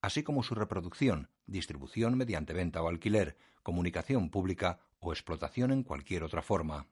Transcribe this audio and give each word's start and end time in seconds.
así 0.00 0.22
como 0.22 0.42
su 0.42 0.54
reproducción, 0.54 1.30
distribución 1.46 2.16
mediante 2.16 2.52
venta 2.52 2.82
o 2.82 2.88
alquiler, 2.88 3.36
comunicación 3.62 4.30
pública 4.30 4.80
o 5.00 5.12
explotación 5.12 5.72
en 5.72 5.82
cualquier 5.82 6.24
otra 6.24 6.42
forma. 6.42 6.86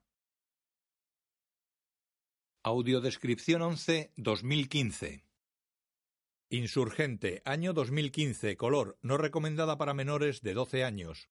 Audiodescripción 2.63 3.63
11 3.63 4.13
2015 4.17 5.27
Insurgente, 6.49 7.43
año 7.45 7.73
2015, 7.73 8.57
color, 8.57 8.99
no 9.03 9.19
recomendada 9.19 9.79
para 9.79 9.95
menores 9.95 10.43
de 10.43 10.55
12 10.55 10.85
años. 10.85 11.29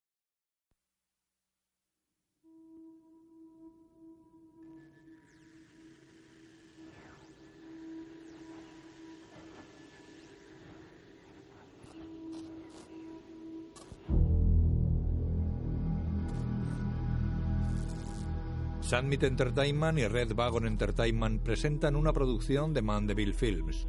Summit 18.86 19.24
Entertainment 19.24 19.98
y 19.98 20.06
Red 20.06 20.32
Wagon 20.36 20.64
Entertainment 20.64 21.42
presentan 21.42 21.96
una 21.96 22.12
producción 22.12 22.72
de 22.72 22.82
Mandeville 22.82 23.34
Films. 23.34 23.88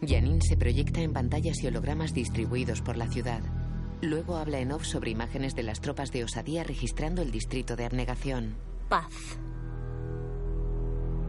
Janine 0.00 0.40
se 0.42 0.56
proyecta 0.56 1.00
en 1.00 1.12
pantallas 1.12 1.60
y 1.60 1.66
hologramas 1.66 2.14
distribuidos 2.14 2.82
por 2.82 2.96
la 2.96 3.08
ciudad. 3.08 3.40
Luego 4.00 4.36
habla 4.36 4.60
en 4.60 4.70
off 4.70 4.84
sobre 4.84 5.10
imágenes 5.10 5.56
de 5.56 5.64
las 5.64 5.80
tropas 5.80 6.12
de 6.12 6.22
Osadía 6.22 6.62
registrando 6.62 7.20
el 7.20 7.32
distrito 7.32 7.74
de 7.74 7.86
abnegación. 7.86 8.54
Paz. 8.88 9.40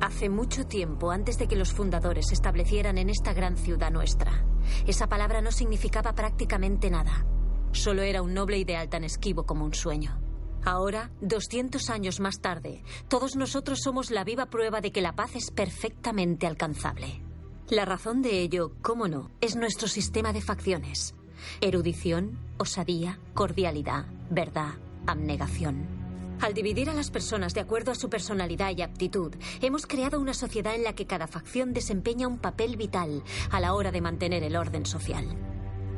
Hace 0.02 0.30
mucho 0.30 0.67
tiempo, 0.67 1.09
antes 1.09 1.40
de 1.40 1.47
que 1.47 1.56
los 1.56 1.73
fundadores 1.73 2.28
se 2.28 2.36
establecieran 2.36 3.00
en 3.00 3.09
esta 3.09 3.34
gran 3.34 3.58
ciudad 3.58 3.90
nuestra, 3.90 4.45
esa 4.88 5.08
palabra 5.08 5.41
no 5.41 5.52
significaba 5.52 6.13
prácticamente 6.13 6.89
nada. 6.89 7.25
Solo 7.71 8.02
era 8.02 8.21
un 8.21 8.33
noble 8.33 8.58
ideal 8.58 8.89
tan 8.89 9.03
esquivo 9.03 9.45
como 9.45 9.66
un 9.66 9.73
sueño. 9.73 10.19
Ahora, 10.63 11.11
200 11.22 11.89
años 11.89 12.19
más 12.19 12.41
tarde, 12.41 12.83
todos 13.07 13.35
nosotros 13.35 13.80
somos 13.83 14.09
la 14.09 14.23
viva 14.23 14.47
prueba 14.47 14.81
de 14.81 14.91
que 14.91 15.02
la 15.02 15.13
paz 15.13 15.35
es 15.35 15.52
perfectamente 15.52 16.47
alcanzable. 16.47 17.22
La 17.69 17.85
razón 17.85 18.22
de 18.22 18.41
ello, 18.41 18.72
cómo 18.81 19.07
no, 19.07 19.31
es 19.41 19.55
nuestro 19.55 19.88
sistema 19.88 20.33
de 20.33 20.41
facciones. 20.41 21.13
Erudición, 21.61 22.39
osadía, 22.57 23.19
cordialidad, 23.33 24.05
verdad, 24.29 24.73
abnegación. 25.05 25.94
Al 26.41 26.53
dividir 26.53 26.89
a 26.89 26.94
las 26.94 27.11
personas 27.11 27.53
de 27.53 27.61
acuerdo 27.61 27.91
a 27.91 27.95
su 27.95 28.09
personalidad 28.09 28.75
y 28.75 28.81
aptitud, 28.81 29.33
hemos 29.61 29.88
creado 29.88 30.19
una 30.19 30.33
sociedad 30.33 30.75
en 30.75 30.83
la 30.83 30.94
que 30.94 31.05
cada 31.05 31.28
facción 31.28 31.73
desempeña 31.73 32.28
un 32.28 32.39
papel 32.39 32.75
vital 32.78 33.23
a 33.52 33.59
la 33.59 33.73
hora 33.73 33.91
de 33.91 34.02
mantener 34.02 34.44
el 34.44 34.56
orden 34.56 34.86
social. 34.86 35.25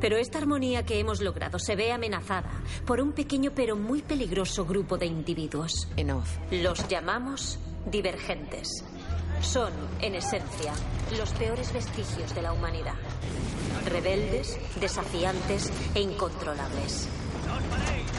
Pero 0.00 0.16
esta 0.16 0.38
armonía 0.38 0.86
que 0.86 1.00
hemos 1.00 1.20
logrado 1.20 1.58
se 1.58 1.74
ve 1.74 1.92
amenazada 1.92 2.50
por 2.86 3.00
un 3.00 3.12
pequeño 3.12 3.50
pero 3.54 3.76
muy 3.76 4.00
peligroso 4.00 4.64
grupo 4.64 4.96
de 4.96 5.06
individuos. 5.06 5.88
En 5.96 6.12
off. 6.12 6.38
Los 6.52 6.86
llamamos 6.86 7.58
divergentes. 7.90 8.84
Son, 9.40 9.72
en 10.00 10.14
esencia, 10.14 10.72
los 11.16 11.30
peores 11.32 11.72
vestigios 11.72 12.34
de 12.34 12.42
la 12.42 12.52
humanidad. 12.52 12.94
Rebeldes, 13.86 14.58
desafiantes 14.80 15.72
e 15.94 16.00
incontrolables. 16.00 17.08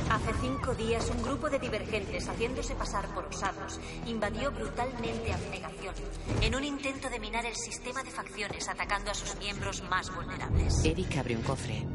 Hace 0.09 0.34
cinco 0.41 0.73
días 0.73 1.09
un 1.09 1.22
grupo 1.22 1.50
de 1.50 1.59
divergentes, 1.59 2.28
haciéndose 2.28 2.73
pasar 2.75 3.07
por 3.13 3.25
osados, 3.25 3.79
invadió 4.07 4.51
brutalmente 4.51 5.31
Abnegación, 5.31 5.94
en 6.41 6.56
un 6.56 6.63
intento 6.63 7.09
de 7.09 7.19
minar 7.19 7.45
el 7.45 7.56
sistema 7.56 8.03
de 8.03 8.09
facciones 8.09 8.68
atacando 8.68 9.12
a 9.12 9.13
sus 9.13 9.35
miembros 9.38 9.84
más 9.84 10.13
vulnerables. 10.13 10.84
Eric 10.84 11.18
abre 11.18 11.35
un 11.35 11.44
cofre. 11.44 11.85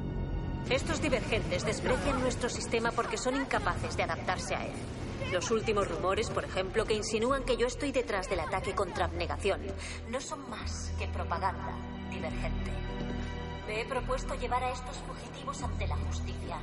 Estos 0.71 1.03
divergentes 1.03 1.65
desprecian 1.67 2.21
nuestro 2.21 2.49
sistema 2.49 2.93
porque 2.93 3.19
son 3.19 3.37
incapaces 3.37 3.97
de 3.97 4.05
adaptarse 4.05 4.55
a 4.55 4.65
él. 4.65 4.73
Los 5.33 5.50
últimos 5.50 5.89
rumores, 5.89 6.31
por 6.31 6.44
ejemplo, 6.44 6.84
que 6.84 6.94
insinúan 6.94 7.44
que 7.44 7.56
yo 7.56 7.67
estoy 7.67 7.91
detrás 7.93 8.31
del 8.31 8.41
ataque 8.41 8.75
contra 8.75 9.06
abnegación, 9.06 9.61
no 10.09 10.21
son 10.21 10.49
más 10.49 10.93
que 10.99 11.09
propaganda 11.09 11.75
divergente. 12.11 12.71
Me 13.67 13.81
he 13.81 13.84
propuesto 13.87 14.34
llevar 14.37 14.62
a 14.62 14.71
estos 14.71 14.97
fugitivos 14.99 15.62
ante 15.62 15.87
la 15.89 15.97
justicia. 15.97 16.59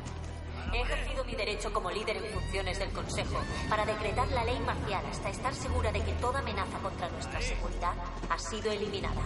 He 0.74 0.82
ejercido 0.82 1.24
mi 1.26 1.36
derecho 1.36 1.72
como 1.74 1.92
líder 1.92 2.18
en 2.18 2.26
funciones 2.26 2.80
del 2.80 2.90
Consejo 2.92 3.40
para 3.70 3.86
decretar 3.86 4.28
la 4.30 4.44
ley 4.44 4.60
marcial 4.60 5.06
hasta 5.06 5.30
estar 5.30 5.54
segura 5.54 5.92
de 5.92 6.02
que 6.02 6.14
toda 6.14 6.40
amenaza 6.40 6.80
contra 6.80 7.10
nuestra 7.10 7.42
seguridad 7.42 7.94
ha 8.30 8.40
sido 8.40 8.72
eliminada. 8.72 9.22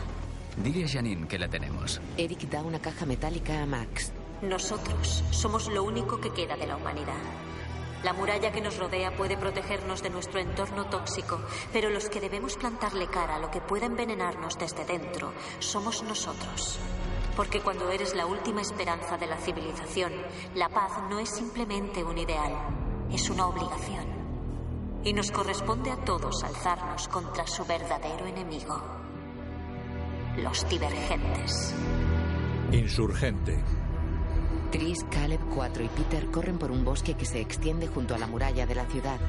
Dile 0.57 0.85
a 0.85 0.87
Janine 0.87 1.27
que 1.27 1.37
la 1.37 1.47
tenemos. 1.47 1.99
Eric 2.17 2.49
da 2.49 2.61
una 2.61 2.79
caja 2.79 3.05
metálica 3.05 3.61
a 3.61 3.65
Max. 3.65 4.11
Nosotros 4.41 5.23
somos 5.31 5.67
lo 5.67 5.83
único 5.83 6.19
que 6.19 6.31
queda 6.31 6.55
de 6.55 6.67
la 6.67 6.77
humanidad. 6.77 7.21
La 8.03 8.13
muralla 8.13 8.51
que 8.51 8.61
nos 8.61 8.77
rodea 8.77 9.15
puede 9.15 9.35
protegernos 9.35 10.03
de 10.03 10.11
nuestro 10.11 10.39
entorno 10.39 10.85
tóxico, 10.85 11.41
pero 11.73 11.89
los 11.89 12.07
que 12.07 12.21
debemos 12.21 12.55
plantarle 12.55 13.07
cara 13.07 13.37
a 13.37 13.39
lo 13.39 13.49
que 13.49 13.61
pueda 13.61 13.87
envenenarnos 13.87 14.59
desde 14.59 14.85
dentro 14.85 15.33
somos 15.59 16.03
nosotros. 16.03 16.77
Porque 17.35 17.59
cuando 17.59 17.89
eres 17.89 18.15
la 18.15 18.25
última 18.25 18.61
esperanza 18.61 19.17
de 19.17 19.27
la 19.27 19.37
civilización, 19.37 20.13
la 20.55 20.69
paz 20.69 20.91
no 21.09 21.19
es 21.19 21.29
simplemente 21.29 22.03
un 22.03 22.17
ideal, 22.17 22.53
es 23.11 23.29
una 23.29 23.47
obligación. 23.47 24.05
Y 25.03 25.13
nos 25.13 25.31
corresponde 25.31 25.91
a 25.91 25.97
todos 25.97 26.43
alzarnos 26.43 27.07
contra 27.09 27.45
su 27.45 27.65
verdadero 27.65 28.25
enemigo, 28.25 28.81
los 30.37 30.67
divergentes. 30.69 31.75
Insurgente. 32.71 33.61
Tris, 34.71 35.05
Caleb, 35.11 35.41
4 35.53 35.83
y 35.83 35.87
Peter 35.89 36.31
corren 36.31 36.57
por 36.57 36.71
un 36.71 36.83
bosque 36.83 37.15
que 37.15 37.25
se 37.25 37.39
extiende 37.39 37.87
junto 37.87 38.15
a 38.15 38.17
la 38.17 38.27
muralla 38.27 38.65
de 38.65 38.75
la 38.75 38.85
ciudad. 38.85 39.19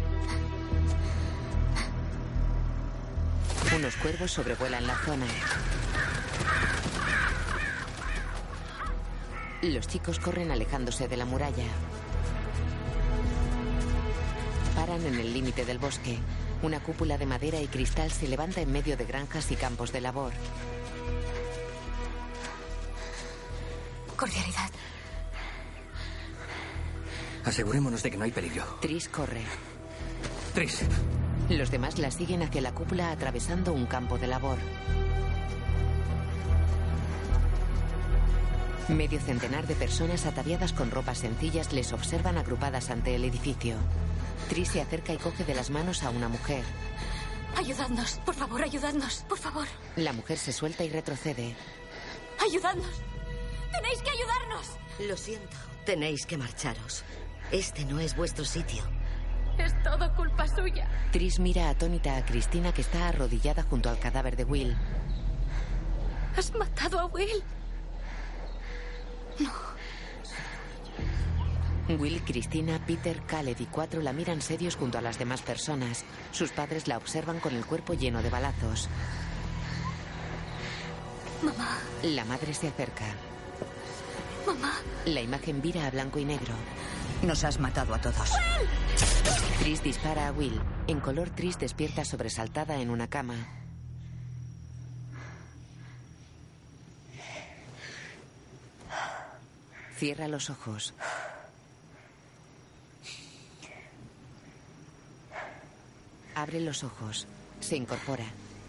Unos 3.77 3.97
cuervos 3.97 4.31
sobrevuelan 4.31 4.87
la 4.87 4.97
zona. 4.97 5.27
Los 9.73 9.89
chicos 9.89 10.21
corren 10.21 10.53
alejándose 10.53 11.09
de 11.09 11.17
la 11.17 11.25
muralla. 11.25 11.65
Paran 14.77 15.05
en 15.05 15.19
el 15.19 15.33
límite 15.35 15.65
del 15.65 15.79
bosque. 15.79 16.19
Una 16.63 16.81
cúpula 16.81 17.19
de 17.19 17.27
madera 17.27 17.61
y 17.61 17.67
cristal 17.67 18.13
se 18.13 18.29
levanta 18.29 18.61
en 18.61 18.71
medio 18.71 18.97
de 18.97 19.05
granjas 19.05 19.51
y 19.51 19.57
campos 19.57 19.93
de 19.93 20.01
labor. 20.01 20.33
Cordialidad. 24.17 24.71
Asegurémonos 27.45 28.03
de 28.03 28.11
que 28.11 28.17
no 28.17 28.25
hay 28.25 28.33
peligro. 28.33 28.65
Tris 28.81 29.09
corre. 29.09 29.43
Tris. 30.55 30.83
Los 31.49 31.71
demás 31.71 31.99
la 31.99 32.11
siguen 32.11 32.43
hacia 32.43 32.61
la 32.61 32.73
cúpula 32.73 33.11
atravesando 33.11 33.73
un 33.73 33.87
campo 33.87 34.17
de 34.17 34.29
labor. 34.29 34.59
Medio 38.89 39.19
centenar 39.21 39.67
de 39.67 39.75
personas 39.75 40.27
ataviadas 40.27 40.73
con 40.73 40.93
ropas 40.93 41.19
sencillas 41.19 41.73
les 41.73 41.93
observan 41.93 42.39
agrupadas 42.39 42.91
ante 42.91 43.17
el 43.17 43.25
edificio. 43.25 43.77
Tris 44.49 44.69
se 44.69 44.81
acerca 44.81 45.13
y 45.13 45.17
coge 45.17 45.45
de 45.45 45.55
las 45.57 45.71
manos 45.71 46.05
a 46.05 46.11
una 46.11 46.29
mujer. 46.29 46.63
Ayudadnos, 47.57 48.21
por 48.25 48.35
favor, 48.35 48.63
ayudadnos, 48.63 49.25
por 49.29 49.39
favor. 49.39 49.67
La 49.97 50.13
mujer 50.13 50.39
se 50.39 50.53
suelta 50.53 50.85
y 50.85 50.91
retrocede. 50.91 51.57
Ayudadnos. 52.45 53.03
Tenéis 53.73 54.03
que 54.03 54.11
ayudarnos. 54.11 54.67
Lo 55.09 55.17
siento, 55.17 55.57
tenéis 55.85 56.25
que 56.25 56.39
marcharos. 56.39 57.03
Este 57.51 57.85
no 57.87 57.99
es 57.99 58.15
vuestro 58.15 58.45
sitio. 58.45 58.85
Es 59.59 59.75
todo 59.83 60.15
culpa 60.15 60.47
suya. 60.47 60.89
Tris 61.11 61.41
mira 61.41 61.71
atónita 61.71 62.17
a 62.17 62.25
Cristina 62.25 62.73
que 62.73 62.83
está 62.83 63.09
arrodillada 63.09 63.65
junto 63.65 63.91
al 63.91 63.99
cadáver 63.99 64.37
de 64.37 64.45
Will. 64.45 64.77
Has 66.37 66.55
matado 66.55 67.01
a 67.01 67.07
Will. 67.07 67.43
Will, 71.89 72.21
Cristina, 72.23 72.85
Peter, 72.85 73.23
Caleb 73.23 73.57
y 73.61 73.67
cuatro 73.67 74.03
la 74.03 74.13
miran 74.13 74.43
serios 74.43 74.77
junto 74.77 74.99
a 74.99 75.01
las 75.01 75.19
demás 75.19 75.43
personas. 75.43 76.05
Sus 76.33 76.51
padres 76.51 76.89
la 76.89 76.97
observan 76.97 77.39
con 77.39 77.55
el 77.55 77.65
cuerpo 77.65 77.95
lleno 77.95 78.23
de 78.23 78.31
balazos. 78.31 78.89
Mamá. 81.43 81.79
La 82.03 82.25
madre 82.25 82.55
se 82.55 82.69
acerca. 82.69 83.05
Mamá. 84.47 84.73
La 85.05 85.21
imagen 85.21 85.63
vira 85.63 85.87
a 85.87 85.91
blanco 85.91 86.19
y 86.19 86.25
negro. 86.25 86.55
Nos 87.23 87.45
has 87.45 87.61
matado 87.61 87.95
a 87.95 88.01
todos. 88.01 88.33
Tris 89.61 89.83
dispara 89.83 90.29
a 90.29 90.33
Will. 90.33 90.61
En 90.87 91.01
color, 91.01 91.31
Tris 91.31 91.59
despierta 91.59 92.05
sobresaltada 92.05 92.81
en 92.81 92.91
una 92.91 93.09
cama. 93.09 93.66
Cierra 99.97 100.29
los 100.29 100.51
ojos. 100.51 100.93
Abre 106.35 106.61
los 106.61 106.85
ojos. 106.85 107.27
Se 107.61 107.77
incorpora. 107.77 108.27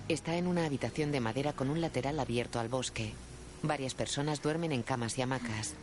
Está 0.08 0.38
en 0.38 0.48
una 0.48 0.66
habitación 0.66 1.12
de 1.12 1.20
madera 1.20 1.52
con 1.52 1.70
un 1.70 1.82
lateral 1.82 2.18
abierto 2.22 2.62
al 2.62 2.70
bosque. 2.70 3.14
Varias 3.62 3.94
personas 3.94 4.42
duermen 4.42 4.72
en 4.72 4.84
camas 4.84 5.18
y 5.18 5.22
hamacas. 5.22 5.74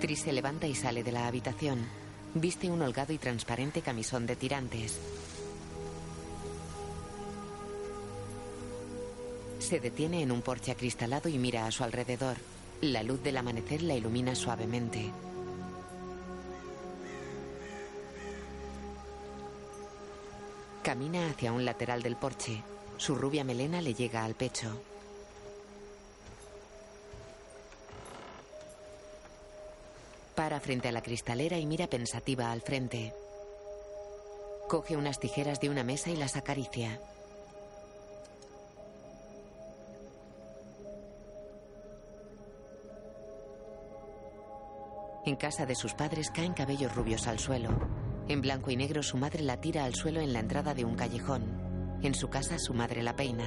Tris 0.00 0.22
se 0.22 0.32
levanta 0.32 0.66
y 0.66 0.74
sale 0.74 1.04
de 1.04 1.12
la 1.12 1.26
habitación. 1.26 1.86
Viste 2.32 2.70
un 2.70 2.80
holgado 2.80 3.12
y 3.12 3.18
transparente 3.18 3.82
camisón 3.82 4.24
de 4.24 4.36
tirantes. 4.36 4.98
Se 9.58 9.80
detiene 9.80 10.22
en 10.22 10.32
un 10.32 10.40
porche 10.40 10.70
acristalado 10.72 11.28
y 11.28 11.38
mira 11.38 11.66
a 11.66 11.70
su 11.70 11.84
alrededor. 11.84 12.36
La 12.80 13.02
luz 13.02 13.22
del 13.22 13.36
amanecer 13.36 13.82
la 13.82 13.94
ilumina 13.94 14.34
suavemente. 14.34 15.10
Camina 20.82 21.28
hacia 21.28 21.52
un 21.52 21.64
lateral 21.64 22.02
del 22.02 22.16
porche. 22.16 22.62
Su 22.96 23.14
rubia 23.14 23.44
melena 23.44 23.82
le 23.82 23.94
llega 23.94 24.24
al 24.24 24.34
pecho. 24.34 24.80
Para 30.34 30.60
frente 30.60 30.88
a 30.88 30.92
la 30.92 31.02
cristalera 31.02 31.58
y 31.58 31.66
mira 31.66 31.88
pensativa 31.88 32.52
al 32.52 32.62
frente. 32.62 33.12
Coge 34.68 34.96
unas 34.96 35.18
tijeras 35.18 35.60
de 35.60 35.68
una 35.68 35.82
mesa 35.82 36.10
y 36.10 36.16
las 36.16 36.36
acaricia. 36.36 37.00
En 45.28 45.36
casa 45.36 45.66
de 45.66 45.74
sus 45.74 45.92
padres 45.92 46.30
caen 46.30 46.54
cabellos 46.54 46.96
rubios 46.96 47.26
al 47.26 47.38
suelo. 47.38 47.68
En 48.28 48.40
blanco 48.40 48.70
y 48.70 48.76
negro 48.76 49.02
su 49.02 49.18
madre 49.18 49.42
la 49.42 49.60
tira 49.60 49.84
al 49.84 49.94
suelo 49.94 50.22
en 50.22 50.32
la 50.32 50.38
entrada 50.38 50.72
de 50.72 50.86
un 50.86 50.94
callejón. 50.94 51.98
En 52.02 52.14
su 52.14 52.30
casa 52.30 52.58
su 52.58 52.72
madre 52.72 53.02
la 53.02 53.14
peina. 53.14 53.44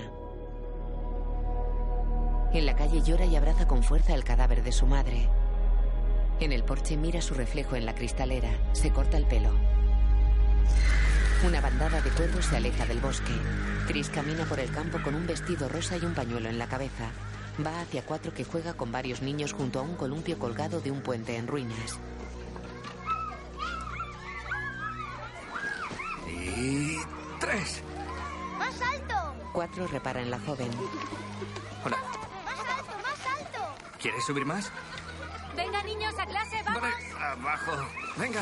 En 2.54 2.68
la 2.68 2.76
calle 2.76 3.02
llora 3.02 3.26
y 3.26 3.36
abraza 3.36 3.68
con 3.68 3.82
fuerza 3.82 4.14
el 4.14 4.24
cadáver 4.24 4.62
de 4.64 4.72
su 4.72 4.86
madre. 4.86 5.28
En 6.40 6.52
el 6.52 6.64
porche 6.64 6.98
mira 6.98 7.20
su 7.20 7.34
reflejo 7.34 7.76
en 7.76 7.88
la 7.88 7.96
cristalera. 7.96 8.52
Se 8.74 8.92
corta 8.92 9.18
el 9.18 9.26
pelo. 9.26 9.50
Una 11.48 11.62
bandada 11.62 12.00
de 12.00 12.12
cuervos 12.12 12.46
se 12.46 12.58
aleja 12.58 12.86
del 12.86 13.00
bosque. 13.00 13.34
Tris 13.88 14.08
camina 14.10 14.46
por 14.46 14.60
el 14.60 14.70
campo 14.70 15.02
con 15.02 15.16
un 15.16 15.26
vestido 15.26 15.68
rosa 15.68 15.98
y 15.98 16.06
un 16.06 16.14
pañuelo 16.14 16.48
en 16.48 16.60
la 16.60 16.68
cabeza. 16.68 17.10
Va 17.66 17.82
hacia 17.82 18.04
cuatro 18.04 18.34
que 18.34 18.44
juega 18.44 18.74
con 18.74 18.92
varios 18.92 19.22
niños 19.22 19.54
junto 19.54 19.80
a 19.80 19.84
un 19.84 19.96
columpio 19.96 20.40
colgado 20.40 20.82
de 20.82 20.90
un 20.90 21.02
puente 21.02 21.36
en 21.36 21.48
ruinas. 21.48 22.00
Y 26.28 26.98
tres. 27.40 27.84
¡Más 28.58 28.82
alto! 28.82 29.36
Cuatro 29.54 29.88
reparan 29.88 30.32
la 30.32 30.40
joven. 30.40 30.72
Hola. 31.86 31.98
¡Más 32.46 32.60
alto, 32.60 32.92
más 33.04 33.40
alto! 33.40 33.76
¿Quieres 34.02 34.26
subir 34.26 34.46
más? 34.46 34.72
Venga, 35.56 35.84
niños, 35.84 36.16
a 36.18 36.26
clase, 36.26 36.62
vamos. 36.66 36.82
Vale, 36.82 36.96
abajo. 37.20 37.72
Venga. 38.18 38.42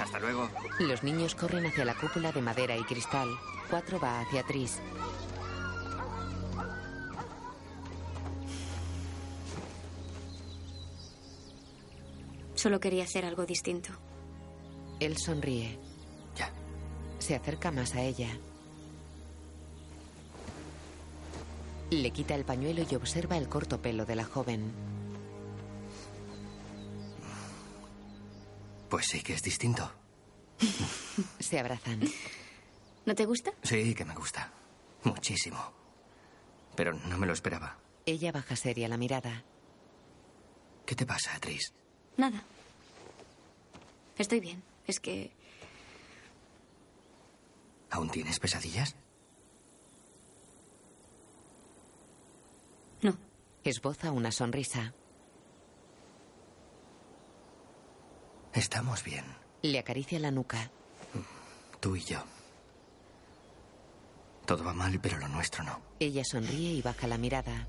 Hasta 0.00 0.18
luego. 0.18 0.50
Los 0.80 1.02
niños 1.02 1.34
corren 1.34 1.66
hacia 1.66 1.84
la 1.84 1.94
cúpula 1.94 2.32
de 2.32 2.42
madera 2.42 2.76
y 2.76 2.84
cristal. 2.84 3.28
Cuatro 3.70 4.00
va 4.00 4.20
hacia 4.20 4.42
Tris. 4.42 4.80
Solo 12.66 12.80
quería 12.80 13.04
hacer 13.04 13.24
algo 13.24 13.46
distinto. 13.46 13.90
Él 14.98 15.16
sonríe. 15.18 15.78
Ya. 16.34 16.50
Se 17.20 17.36
acerca 17.36 17.70
más 17.70 17.94
a 17.94 18.02
ella. 18.02 18.28
Le 21.90 22.10
quita 22.10 22.34
el 22.34 22.44
pañuelo 22.44 22.84
y 22.90 22.92
observa 22.96 23.36
el 23.38 23.48
corto 23.48 23.80
pelo 23.80 24.04
de 24.04 24.16
la 24.16 24.24
joven. 24.24 24.72
Pues 28.90 29.06
sí 29.06 29.22
que 29.22 29.34
es 29.34 29.44
distinto. 29.44 29.88
Se 31.38 31.60
abrazan. 31.60 32.00
¿No 33.04 33.14
te 33.14 33.26
gusta? 33.26 33.52
Sí 33.62 33.94
que 33.94 34.04
me 34.04 34.16
gusta. 34.16 34.50
Muchísimo. 35.04 35.72
Pero 36.74 36.94
no 36.94 37.16
me 37.16 37.28
lo 37.28 37.32
esperaba. 37.32 37.78
Ella 38.06 38.32
baja 38.32 38.56
seria 38.56 38.88
la 38.88 38.96
mirada. 38.96 39.44
¿Qué 40.84 40.96
te 40.96 41.06
pasa, 41.06 41.30
Tris? 41.38 41.72
Nada. 42.16 42.42
Estoy 44.18 44.40
bien. 44.40 44.62
Es 44.86 45.00
que 45.00 45.32
¿Aún 47.90 48.10
tienes 48.10 48.38
pesadillas? 48.40 48.94
no. 53.02 53.16
Esboza 53.64 54.10
una 54.12 54.30
sonrisa. 54.32 54.92
Estamos 58.52 59.02
bien, 59.04 59.24
Le 59.62 59.78
acaricia 59.78 60.18
la 60.18 60.30
nuca. 60.30 60.70
tú 61.80 61.94
y 61.96 62.00
yo. 62.00 62.22
Todo 64.46 64.64
va 64.64 64.72
mal, 64.72 64.98
pero 65.00 65.18
lo 65.18 65.28
nuestro 65.28 65.62
no. 65.64 65.80
Ella 66.00 66.22
sonríe 66.24 66.72
y 66.72 66.82
baja 66.82 67.06
la 67.06 67.18
mirada. 67.18 67.66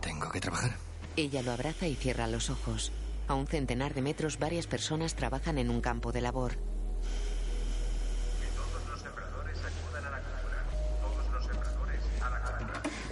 Tengo 0.00 0.30
que 0.30 0.40
trabajar. 0.40 0.70
Ella 1.16 1.42
lo 1.42 1.52
abraza 1.52 1.86
y 1.86 1.94
cierra 1.94 2.26
los 2.26 2.50
ojos. 2.50 2.92
A 3.28 3.34
un 3.34 3.46
centenar 3.46 3.94
de 3.94 4.02
metros 4.02 4.38
varias 4.38 4.66
personas 4.66 5.14
trabajan 5.14 5.58
en 5.58 5.70
un 5.70 5.80
campo 5.80 6.12
de 6.12 6.20
labor. 6.20 6.52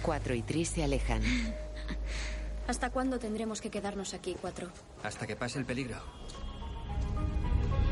Cuatro 0.01 0.33
y 0.33 0.41
Tris 0.41 0.69
se 0.69 0.83
alejan. 0.83 1.21
¿Hasta 2.67 2.89
cuándo 2.89 3.19
tendremos 3.19 3.61
que 3.61 3.69
quedarnos 3.69 4.13
aquí, 4.13 4.35
cuatro? 4.39 4.69
Hasta 5.03 5.25
que 5.27 5.35
pase 5.35 5.59
el 5.59 5.65
peligro. 5.65 5.97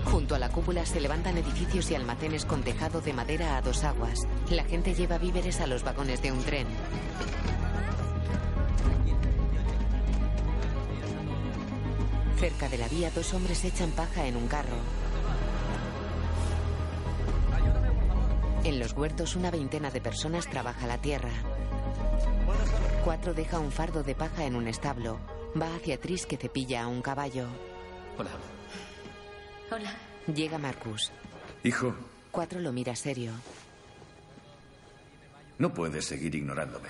Junto 0.06 0.36
a 0.36 0.40
la 0.40 0.50
cúpula 0.50 0.86
se 0.86 1.02
levantan 1.02 1.38
edificios 1.38 1.92
y 1.92 1.96
almacenes 1.96 2.46
con 2.46 2.64
tejado 2.64 3.02
de 3.02 3.12
madera 3.12 3.58
a 3.58 3.62
dos 3.62 3.84
aguas. 3.84 4.28
La 4.50 4.64
gente 4.64 4.94
lleva 4.94 5.18
víveres 5.18 5.60
a 5.60 5.68
los 5.68 5.84
vagones 5.84 6.22
de 6.22 6.32
un 6.32 6.44
tren. 6.44 6.68
Cerca 12.40 12.70
de 12.70 12.78
la 12.78 12.88
vía, 12.88 13.10
dos 13.12 13.34
hombres 13.34 13.64
echan 13.66 13.92
paja 13.92 14.28
en 14.28 14.36
un 14.38 14.48
carro. 14.48 14.78
En 18.64 18.80
los 18.80 18.94
huertos, 18.94 19.36
una 19.36 19.50
veintena 19.50 19.90
de 19.92 20.02
personas 20.02 20.48
trabaja 20.48 20.86
la 20.88 20.98
tierra. 21.00 21.32
Cuatro 23.04 23.34
deja 23.34 23.60
un 23.60 23.72
fardo 23.72 24.04
de 24.04 24.14
paja 24.14 24.46
en 24.46 24.56
un 24.56 24.68
establo. 24.68 25.20
Va 25.60 25.74
hacia 25.76 26.00
Tris 26.00 26.26
que 26.26 26.38
cepilla 26.38 26.84
a 26.84 26.88
un 26.88 27.02
caballo. 27.02 27.48
Hola. 28.18 28.32
Hola. 29.72 29.96
Llega 30.34 30.58
Marcus. 30.58 31.12
Hijo, 31.64 31.96
Cuatro 32.32 32.60
lo 32.60 32.72
mira 32.72 32.96
serio. 32.96 33.32
no 35.58 35.74
puedes 35.74 36.06
seguir 36.06 36.36
ignorándome. 36.36 36.90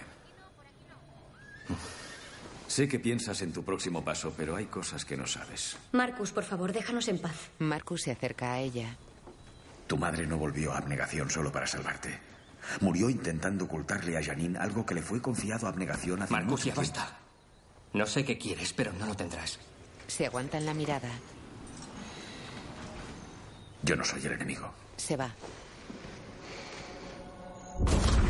Sé 2.68 2.88
que 2.88 3.00
piensas 3.00 3.42
en 3.42 3.54
tu 3.54 3.64
próximo 3.64 4.04
paso, 4.04 4.34
pero 4.36 4.56
hay 4.56 4.66
cosas 4.66 5.06
que 5.06 5.16
no 5.16 5.26
sabes. 5.26 5.78
Marcus, 5.94 6.32
por 6.32 6.44
favor, 6.44 6.74
déjanos 6.74 7.08
en 7.08 7.20
paz. 7.20 7.50
Marcus 7.60 8.02
se 8.04 8.12
acerca 8.12 8.54
a 8.54 8.60
ella. 8.60 8.98
Tu 9.88 9.98
madre 9.98 10.28
no 10.28 10.38
volvió 10.38 10.74
a 10.74 10.78
abnegación 10.78 11.30
solo 11.30 11.52
para 11.52 11.66
salvarte. 11.66 12.20
Murió 12.82 13.10
intentando 13.10 13.66
ocultarle 13.66 14.18
a 14.18 14.24
Janine 14.24 14.60
algo 14.60 14.86
que 14.86 14.96
le 14.96 15.02
fue 15.02 15.22
confiado 15.22 15.66
a 15.66 15.70
abnegación 15.70 16.22
hace 16.22 16.34
Marcus, 16.34 16.66
ya 16.66 16.76
basta. 16.76 17.18
No 17.94 18.06
sé 18.06 18.26
qué 18.26 18.38
quieres, 18.38 18.74
pero 18.74 18.92
no 18.92 19.06
lo 19.06 19.16
tendrás. 19.16 19.60
Se 20.08 20.26
aguantan 20.26 20.66
la 20.66 20.74
mirada. 20.74 21.10
Yo 23.84 23.96
no 23.96 24.04
soy 24.04 24.26
el 24.26 24.34
enemigo. 24.34 24.70
Se 24.98 25.16
va. 25.16 25.34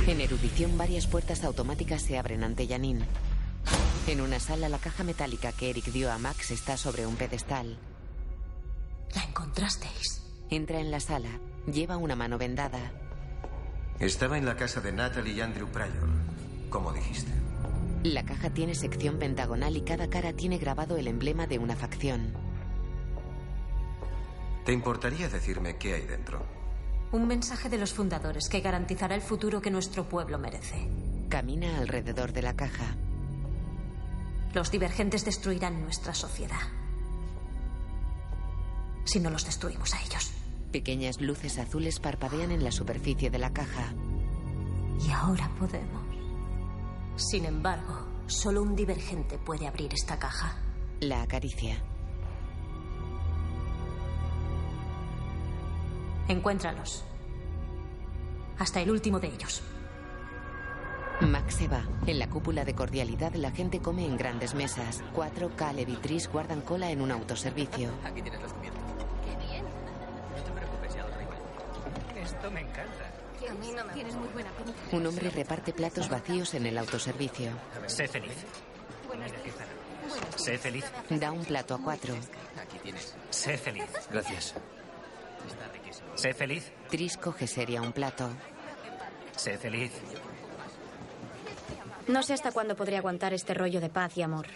En 0.06 0.22
erudición, 0.22 0.78
varias 0.78 1.08
puertas 1.08 1.44
automáticas 1.44 2.04
se 2.04 2.20
abren 2.20 2.44
ante 2.44 2.68
Janine. 2.68 3.06
En 4.08 4.22
una 4.22 4.40
sala, 4.40 4.70
la 4.70 4.80
caja 4.80 5.04
metálica 5.04 5.52
que 5.52 5.70
Eric 5.70 5.88
dio 5.88 6.10
a 6.10 6.18
Max 6.18 6.52
está 6.52 6.78
sobre 6.78 7.06
un 7.06 7.18
pedestal. 7.18 7.78
La 9.14 9.22
encontrasteis. 9.22 10.24
Entra 10.50 10.80
en 10.80 10.92
la 10.92 11.02
sala. 11.02 11.28
Lleva 11.66 11.98
una 11.98 12.16
mano 12.16 12.38
vendada. 12.38 12.94
Estaba 14.00 14.38
en 14.38 14.46
la 14.46 14.56
casa 14.56 14.80
de 14.80 14.94
Natalie 14.94 15.34
y 15.34 15.42
Andrew 15.42 15.68
Pryor, 15.68 16.08
como 16.70 16.94
dijiste. 16.94 17.32
La 18.04 18.24
caja 18.24 18.50
tiene 18.50 18.76
sección 18.76 19.20
pentagonal 19.20 19.76
y 19.76 19.82
cada 19.82 20.10
cara 20.10 20.32
tiene 20.32 20.58
grabado 20.58 20.96
el 20.96 21.08
emblema 21.08 21.46
de 21.46 21.60
una 21.60 21.76
facción. 21.76 22.34
¿Te 24.64 24.72
importaría 24.72 25.28
decirme 25.28 25.76
qué 25.76 25.96
hay 25.96 26.06
dentro? 26.06 26.46
Un 27.12 27.28
mensaje 27.28 27.68
de 27.68 27.78
los 27.78 27.92
fundadores 27.92 28.48
que 28.48 28.62
garantizará 28.62 29.16
el 29.16 29.22
futuro 29.22 29.62
que 29.62 29.72
nuestro 29.72 30.08
pueblo 30.08 30.40
merece. 30.40 30.88
Camina 31.28 31.80
alrededor 31.80 32.32
de 32.32 32.42
la 32.42 32.56
caja. 32.56 32.96
Los 34.58 34.72
divergentes 34.72 35.24
destruirán 35.24 35.84
nuestra 35.84 36.16
sociedad. 36.16 36.58
Si 39.04 39.20
no 39.20 39.30
los 39.30 39.46
destruimos 39.46 39.94
a 39.94 40.02
ellos. 40.02 40.32
Pequeñas 40.72 41.22
luces 41.22 41.60
azules 41.60 42.00
parpadean 42.00 42.50
en 42.50 42.64
la 42.64 42.72
superficie 42.72 43.30
de 43.30 43.38
la 43.38 43.54
caja. 43.54 43.94
Y 45.08 45.12
ahora 45.12 45.48
podemos. 45.60 46.02
Sin 47.18 47.46
embargo, 47.46 48.08
solo 48.26 48.64
un 48.64 48.76
divergente 48.76 49.38
puede 49.38 49.68
abrir 49.68 49.94
esta 49.94 50.18
caja. 50.18 50.58
La 51.02 51.22
acaricia. 51.22 51.80
Encuéntralos. 56.28 57.04
Hasta 58.58 58.82
el 58.82 58.90
último 58.90 59.20
de 59.20 59.28
ellos. 59.28 59.62
Max 61.28 61.56
se 61.56 61.68
va. 61.68 61.84
En 62.06 62.20
la 62.20 62.30
cúpula 62.30 62.66
de 62.66 62.74
cordialidad 62.74 63.34
la 63.36 63.52
gente 63.52 63.80
come 63.80 64.06
en 64.06 64.18
grandes 64.18 64.56
mesas. 64.56 65.04
Cuatro, 65.14 65.52
Caleb 65.56 65.90
y 65.90 65.96
Tris 65.98 66.28
guardan 66.28 66.62
cola 66.62 66.90
en 66.90 67.02
un 67.02 67.12
autoservicio. 67.12 67.92
Aquí 68.04 68.22
tienes 68.22 68.42
los 68.42 68.54
cubiertos. 68.54 68.82
Qué 69.26 69.48
bien. 69.48 69.64
No 69.64 70.44
te 70.44 70.52
preocupes, 70.52 70.96
ya 70.96 71.04
lo 71.04 71.10
traigo. 71.10 71.32
Esto 72.16 72.52
me 72.52 72.62
encanta. 72.62 73.12
A 73.50 73.54
mí 73.54 73.72
no 73.72 73.86
me 73.86 73.94
Tienes 73.94 74.16
muy 74.16 74.28
buena 74.30 74.50
pinta. 74.52 74.74
Un 74.92 75.06
hombre 75.06 75.30
reparte 75.30 75.72
platos 75.74 76.10
vacíos 76.10 76.54
en 76.54 76.66
el 76.66 76.78
autoservicio. 76.78 77.52
Sé 77.86 78.08
feliz. 78.08 78.46
Sé 80.36 80.58
feliz. 80.58 80.86
Da 81.10 81.32
un 81.32 81.46
plato 81.46 81.76
a 81.76 81.80
cuatro. 81.80 82.16
Aquí 82.60 82.78
tienes. 82.84 83.16
Sé 83.30 83.58
feliz. 83.58 83.86
Gracias. 84.12 84.56
Sé 86.16 86.34
feliz. 86.34 86.72
Tris 86.90 87.18
coge 87.18 87.48
seria 87.48 87.82
un 87.82 87.94
plato. 87.94 88.30
Sé 89.36 89.58
feliz. 89.58 89.92
No 92.08 92.24
sé 92.24 92.34
hasta 92.34 92.52
cuándo 92.52 92.76
podré 92.76 92.98
aguantar 92.98 93.34
este 93.34 93.54
rollo 93.54 93.82
de 93.82 93.90
paz 93.90 94.18
y 94.18 94.22
amor. 94.22 94.48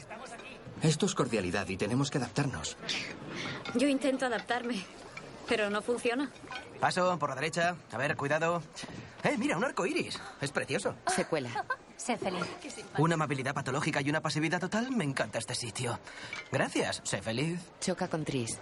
Esto 0.82 1.06
es 1.06 1.14
cordialidad 1.14 1.68
y 1.68 1.78
tenemos 1.78 2.10
que 2.10 2.18
adaptarnos. 2.18 2.78
Yo 3.76 3.88
intento 3.88 4.26
adaptarme, 4.26 4.84
pero 5.48 5.70
no 5.70 5.82
funciona. 5.82 6.32
Paso 6.80 7.18
por 7.20 7.30
la 7.30 7.36
derecha. 7.36 7.76
A 7.92 7.98
ver, 7.98 8.16
cuidado. 8.16 8.64
¡Eh, 9.24 9.36
mira, 9.38 9.58
un 9.58 9.64
arco 9.64 9.86
iris! 9.86 10.20
Es 10.40 10.52
precioso. 10.52 10.96
Se 11.08 11.26
cuela. 11.26 11.66
Sé 11.96 12.18
feliz. 12.18 12.44
Una 12.98 13.14
amabilidad 13.14 13.54
patológica 13.54 14.02
y 14.02 14.10
una 14.10 14.22
pasividad 14.22 14.60
total. 14.60 14.90
Me 14.92 15.04
encanta 15.04 15.38
este 15.38 15.54
sitio. 15.54 16.00
Gracias. 16.52 17.02
Sé 17.04 17.22
feliz. 17.22 17.60
Choca 17.80 18.08
con 18.08 18.26
Tris. 18.26 18.58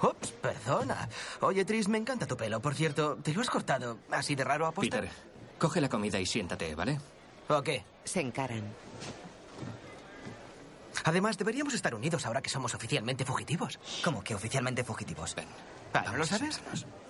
Ups, 0.00 0.30
perdona. 0.32 1.08
Oye, 1.40 1.64
Tris, 1.64 1.88
me 1.88 1.98
encanta 1.98 2.26
tu 2.26 2.36
pelo. 2.36 2.60
Por 2.60 2.74
cierto, 2.74 3.16
¿te 3.16 3.32
lo 3.32 3.40
has 3.40 3.50
cortado 3.50 3.98
así 4.12 4.34
de 4.36 4.44
raro 4.44 4.66
a 4.66 4.72
posta? 4.72 5.00
Peter, 5.00 5.10
coge 5.58 5.80
la 5.80 5.88
comida 5.88 6.20
y 6.20 6.26
siéntate, 6.26 6.74
¿vale? 6.76 7.00
¿O 7.48 7.62
qué? 7.62 7.84
Se 8.04 8.20
encaran. 8.20 8.62
Además, 11.04 11.38
deberíamos 11.38 11.74
estar 11.74 11.94
unidos 11.94 12.26
ahora 12.26 12.42
que 12.42 12.50
somos 12.50 12.74
oficialmente 12.74 13.24
fugitivos. 13.24 13.78
¿Cómo 14.02 14.24
que 14.24 14.34
oficialmente 14.34 14.82
fugitivos? 14.82 15.34
Ven. 15.34 15.46
Ah, 15.92 16.02
¿no 16.06 16.16
lo 16.16 16.26
sabes? 16.26 16.60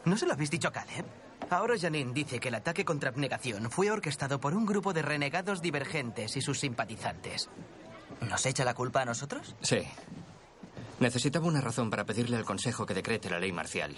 ¿No 0.05 0.16
se 0.16 0.26
lo 0.26 0.35
habéis 0.35 0.50
dicho 0.50 0.69
a 0.69 0.73
Caleb? 0.73 1.07
Ahora 1.49 1.78
Janine 1.78 2.12
dice 2.12 2.38
que 2.38 2.49
el 2.49 2.57
ataque 2.57 2.85
contra 2.85 3.11
abnegación 3.11 3.71
fue 3.71 3.90
orquestado 3.90 4.40
por 4.40 4.55
un 4.55 4.66
grupo 4.66 4.93
de 4.93 5.02
renegados 5.02 5.62
divergentes 5.62 6.37
y 6.37 6.43
sus 6.43 6.61
simpatizantes. 6.61 7.49
¿Nos 8.21 8.45
echa 8.47 8.64
la 8.64 8.75
culpa 8.75 9.02
a 9.02 9.05
nosotros? 9.05 9.55
Sí. 9.62 9.83
Necesitaba 11.00 11.47
una 11.47 11.61
razón 11.61 11.88
para 11.90 12.05
pedirle 12.05 12.37
al 12.37 12.45
Consejo 12.45 12.85
que 12.85 12.95
decrete 12.95 13.31
la 13.31 13.38
ley 13.38 13.52
marcial. 13.52 13.95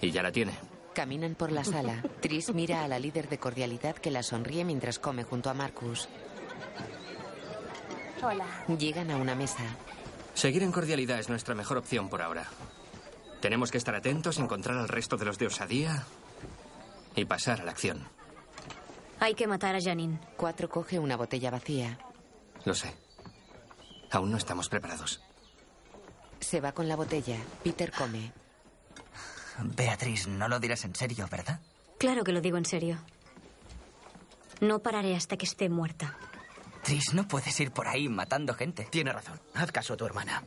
Y 0.00 0.10
ya 0.10 0.22
la 0.22 0.32
tiene. 0.32 0.52
Caminan 0.94 1.34
por 1.34 1.50
la 1.50 1.64
sala. 1.64 2.02
Tris 2.20 2.54
mira 2.54 2.84
a 2.84 2.88
la 2.88 2.98
líder 2.98 3.28
de 3.28 3.38
cordialidad 3.38 3.96
que 3.96 4.10
la 4.12 4.22
sonríe 4.22 4.64
mientras 4.64 4.98
come 4.98 5.24
junto 5.24 5.50
a 5.50 5.54
Marcus. 5.54 6.08
Hola. 8.22 8.46
Llegan 8.78 9.10
a 9.10 9.16
una 9.16 9.34
mesa. 9.34 9.64
Seguir 10.34 10.62
en 10.62 10.72
cordialidad 10.72 11.18
es 11.18 11.28
nuestra 11.28 11.54
mejor 11.54 11.78
opción 11.78 12.08
por 12.08 12.22
ahora. 12.22 12.46
Tenemos 13.40 13.70
que 13.70 13.78
estar 13.78 13.94
atentos, 13.94 14.38
encontrar 14.38 14.78
al 14.78 14.88
resto 14.88 15.16
de 15.16 15.24
los 15.24 15.36
de 15.38 15.48
osadía 15.48 16.04
y 17.16 17.24
pasar 17.24 17.60
a 17.60 17.64
la 17.64 17.72
acción. 17.72 18.06
Hay 19.20 19.34
que 19.34 19.46
matar 19.46 19.74
a 19.74 19.80
Janine. 19.80 20.18
Cuatro 20.36 20.68
coge 20.68 20.98
una 20.98 21.16
botella 21.16 21.50
vacía. 21.50 21.98
Lo 22.64 22.74
sé. 22.74 22.94
Aún 24.10 24.30
no 24.30 24.36
estamos 24.36 24.68
preparados. 24.68 25.20
Se 26.40 26.60
va 26.60 26.72
con 26.72 26.88
la 26.88 26.96
botella. 26.96 27.36
Peter 27.62 27.90
come. 27.90 28.32
Beatriz, 29.62 30.26
no 30.26 30.48
lo 30.48 30.58
dirás 30.58 30.84
en 30.84 30.94
serio, 30.94 31.28
¿verdad? 31.30 31.60
Claro 31.98 32.24
que 32.24 32.32
lo 32.32 32.40
digo 32.40 32.56
en 32.58 32.64
serio. 32.64 32.98
No 34.60 34.80
pararé 34.80 35.14
hasta 35.16 35.36
que 35.36 35.46
esté 35.46 35.68
muerta. 35.68 36.16
Tris, 36.82 37.14
no 37.14 37.26
puedes 37.26 37.58
ir 37.60 37.70
por 37.70 37.88
ahí 37.88 38.08
matando 38.08 38.54
gente. 38.54 38.84
Tiene 38.90 39.12
razón. 39.12 39.40
Haz 39.54 39.72
caso 39.72 39.94
a 39.94 39.96
tu 39.96 40.04
hermana. 40.04 40.44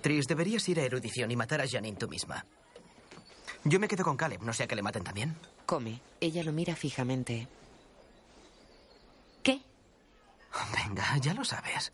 Tris, 0.00 0.26
deberías 0.26 0.68
ir 0.68 0.80
a 0.80 0.84
erudición 0.84 1.30
y 1.30 1.36
matar 1.36 1.60
a 1.60 1.68
Janine 1.68 1.96
tú 1.96 2.08
misma. 2.08 2.44
Yo 3.64 3.78
me 3.78 3.88
quedo 3.88 4.04
con 4.04 4.16
Caleb, 4.16 4.42
no 4.42 4.52
sea 4.52 4.66
que 4.66 4.76
le 4.76 4.82
maten 4.82 5.04
también. 5.04 5.36
Come. 5.66 6.00
Ella 6.20 6.42
lo 6.42 6.52
mira 6.52 6.74
fijamente. 6.76 7.48
¿Qué? 9.42 9.60
Venga, 10.74 11.16
ya 11.18 11.34
lo 11.34 11.44
sabes. 11.44 11.92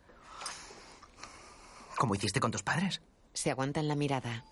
¿Cómo 1.97 2.14
hiciste 2.14 2.40
con 2.40 2.50
tus 2.50 2.62
padres? 2.62 3.00
Se 3.33 3.50
aguantan 3.50 3.88
la 3.88 3.95
mirada. 3.97 4.45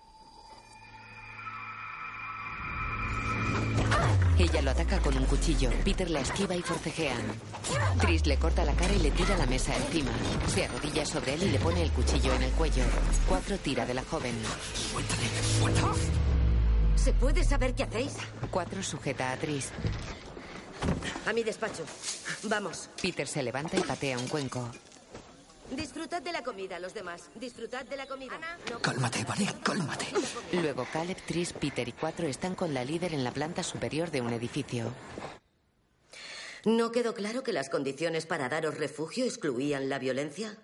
Ella 4.37 4.61
lo 4.61 4.71
ataca 4.71 4.99
con 4.99 5.15
un 5.17 5.25
cuchillo. 5.25 5.69
Peter 5.85 6.09
la 6.09 6.19
esquiva 6.19 6.55
y 6.55 6.61
forcejean. 6.61 7.21
Tris 8.01 8.25
le 8.27 8.37
corta 8.37 8.65
la 8.65 8.73
cara 8.73 8.93
y 8.93 8.99
le 8.99 9.11
tira 9.11 9.37
la 9.37 9.45
mesa 9.45 9.73
encima. 9.75 10.11
Se 10.47 10.65
arrodilla 10.65 11.05
sobre 11.05 11.35
él 11.35 11.43
y 11.43 11.51
le 11.51 11.59
pone 11.59 11.81
el 11.81 11.91
cuchillo 11.91 12.33
en 12.33 12.43
el 12.43 12.51
cuello. 12.51 12.83
Cuatro 13.29 13.57
tira 13.57 13.85
de 13.85 13.93
la 13.93 14.03
joven. 14.03 14.35
¿Se 16.95 17.13
puede 17.13 17.43
saber 17.45 17.73
qué 17.75 17.83
hacéis? 17.83 18.17
Cuatro 18.51 18.83
sujeta 18.83 19.31
a 19.31 19.37
Tris. 19.37 19.71
A 21.25 21.31
mi 21.31 21.43
despacho. 21.43 21.85
Vamos. 22.43 22.89
Peter 23.01 23.27
se 23.27 23.41
levanta 23.41 23.77
y 23.77 23.81
patea 23.81 24.17
un 24.17 24.27
cuenco. 24.27 24.69
Disfrutad 25.71 26.21
de 26.21 26.31
la 26.31 26.43
comida, 26.43 26.79
los 26.79 26.93
demás. 26.93 27.29
Disfrutad 27.35 27.85
de 27.85 27.97
la 27.97 28.05
comida. 28.05 28.39
No- 28.69 28.79
Cálmate, 28.81 29.23
vale, 29.23 29.47
cálmate. 29.63 30.05
Luego 30.53 30.87
Caleb, 30.93 31.17
Tris, 31.25 31.53
Peter 31.53 31.87
y 31.87 31.91
Cuatro 31.93 32.27
están 32.27 32.55
con 32.55 32.73
la 32.73 32.85
líder 32.85 33.13
en 33.13 33.23
la 33.23 33.31
planta 33.31 33.63
superior 33.63 34.11
de 34.11 34.21
un 34.21 34.31
edificio. 34.33 34.93
¿No 36.65 36.91
quedó 36.91 37.13
claro 37.13 37.43
que 37.43 37.53
las 37.53 37.69
condiciones 37.69 38.25
para 38.25 38.49
daros 38.49 38.77
refugio 38.77 39.25
excluían 39.25 39.89
la 39.89 39.99
violencia? 39.99 40.57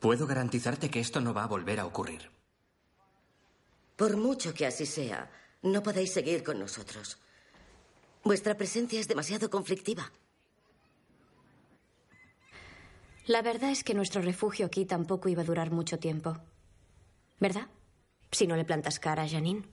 Puedo 0.00 0.26
garantizarte 0.26 0.90
que 0.90 1.00
esto 1.00 1.20
no 1.20 1.34
va 1.34 1.44
a 1.44 1.48
volver 1.48 1.80
a 1.80 1.86
ocurrir. 1.86 2.30
Por 3.96 4.16
mucho 4.16 4.54
que 4.54 4.66
así 4.66 4.86
sea, 4.86 5.30
no 5.62 5.82
podéis 5.82 6.12
seguir 6.12 6.44
con 6.44 6.58
nosotros. 6.60 7.18
Vuestra 8.22 8.56
presencia 8.56 9.00
es 9.00 9.08
demasiado 9.08 9.50
conflictiva. 9.50 10.12
La 13.28 13.42
verdad 13.42 13.70
es 13.70 13.84
que 13.84 13.92
nuestro 13.92 14.22
refugio 14.22 14.64
aquí 14.64 14.86
tampoco 14.86 15.28
iba 15.28 15.42
a 15.42 15.44
durar 15.44 15.70
mucho 15.70 15.98
tiempo. 15.98 16.38
¿Verdad? 17.38 17.68
Si 18.32 18.46
no 18.46 18.56
le 18.56 18.64
plantas 18.64 18.98
cara 18.98 19.24
a 19.24 19.28
Janine. 19.28 19.66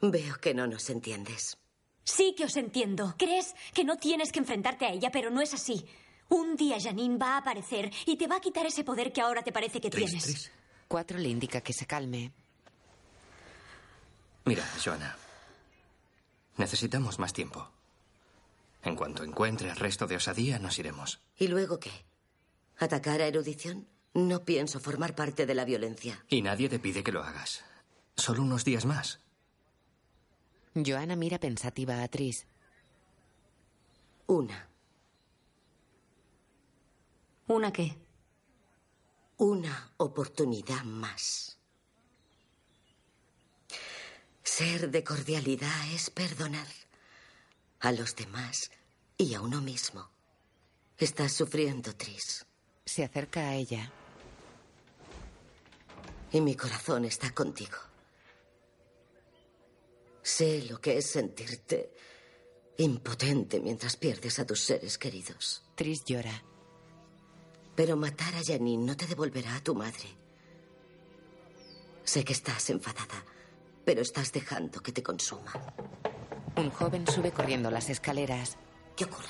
Veo 0.00 0.40
que 0.40 0.54
no 0.54 0.66
nos 0.66 0.90
entiendes. 0.90 1.56
Sí 2.02 2.34
que 2.36 2.46
os 2.46 2.56
entiendo. 2.56 3.14
Crees 3.16 3.54
que 3.72 3.84
no 3.84 3.96
tienes 3.96 4.32
que 4.32 4.40
enfrentarte 4.40 4.86
a 4.86 4.90
ella, 4.90 5.10
pero 5.12 5.30
no 5.30 5.40
es 5.40 5.54
así. 5.54 5.86
Un 6.30 6.56
día 6.56 6.80
Janine 6.80 7.16
va 7.16 7.34
a 7.34 7.38
aparecer 7.38 7.92
y 8.06 8.16
te 8.16 8.26
va 8.26 8.38
a 8.38 8.40
quitar 8.40 8.66
ese 8.66 8.82
poder 8.82 9.12
que 9.12 9.20
ahora 9.20 9.42
te 9.42 9.52
parece 9.52 9.80
que 9.80 9.88
Tris, 9.88 10.06
tienes. 10.06 10.24
Tris. 10.24 10.52
Cuatro 10.88 11.16
le 11.16 11.28
indica 11.28 11.60
que 11.60 11.72
se 11.72 11.86
calme. 11.86 12.32
Mira, 14.46 14.68
Joana. 14.84 15.16
Necesitamos 16.56 17.20
más 17.20 17.32
tiempo. 17.32 17.70
En 18.82 18.96
cuanto 18.96 19.22
encuentre 19.22 19.70
el 19.70 19.76
resto 19.76 20.06
de 20.06 20.16
osadía, 20.16 20.58
nos 20.58 20.78
iremos. 20.78 21.20
¿Y 21.36 21.48
luego 21.48 21.78
qué? 21.78 21.92
¿Atacar 22.78 23.20
a 23.20 23.26
erudición? 23.26 23.86
No 24.14 24.44
pienso 24.44 24.80
formar 24.80 25.14
parte 25.14 25.46
de 25.46 25.54
la 25.54 25.64
violencia. 25.64 26.24
Y 26.28 26.42
nadie 26.42 26.68
te 26.68 26.78
pide 26.78 27.02
que 27.02 27.12
lo 27.12 27.22
hagas. 27.22 27.64
Solo 28.16 28.42
unos 28.42 28.64
días 28.64 28.84
más. 28.84 29.20
Joana 30.74 31.16
mira 31.16 31.38
pensativa 31.38 32.02
a 32.02 32.08
Tris. 32.08 32.46
Una. 34.26 34.68
¿Una 37.46 37.72
qué? 37.72 37.96
Una 39.36 39.92
oportunidad 39.98 40.82
más. 40.84 41.58
Ser 44.42 44.90
de 44.90 45.04
cordialidad 45.04 45.92
es 45.92 46.10
perdonar 46.10 46.66
a 47.82 47.90
los 47.90 48.14
demás 48.14 48.70
y 49.18 49.34
a 49.34 49.40
uno 49.40 49.60
mismo. 49.60 50.08
Estás 50.96 51.32
sufriendo, 51.32 51.94
Tris. 51.94 52.46
Se 52.84 53.04
acerca 53.04 53.40
a 53.40 53.54
ella. 53.56 53.92
Y 56.30 56.40
mi 56.40 56.54
corazón 56.54 57.04
está 57.04 57.34
contigo. 57.34 57.76
Sé 60.22 60.62
lo 60.62 60.80
que 60.80 60.98
es 60.98 61.10
sentirte 61.10 61.92
impotente 62.78 63.60
mientras 63.60 63.96
pierdes 63.96 64.38
a 64.38 64.46
tus 64.46 64.60
seres 64.60 64.96
queridos. 64.96 65.64
Tris 65.74 66.04
llora. 66.04 66.42
Pero 67.74 67.96
matar 67.96 68.34
a 68.36 68.44
Janine 68.44 68.84
no 68.84 68.96
te 68.96 69.06
devolverá 69.06 69.56
a 69.56 69.62
tu 69.62 69.74
madre. 69.74 70.08
Sé 72.04 72.24
que 72.24 72.32
estás 72.32 72.70
enfadada, 72.70 73.24
pero 73.84 74.02
estás 74.02 74.32
dejando 74.32 74.80
que 74.80 74.92
te 74.92 75.02
consuma. 75.02 75.52
Un 76.56 76.70
joven 76.70 77.06
sube 77.06 77.32
corriendo 77.32 77.70
las 77.70 77.88
escaleras. 77.88 78.58
¿Qué 78.96 79.04
ocurre? 79.04 79.28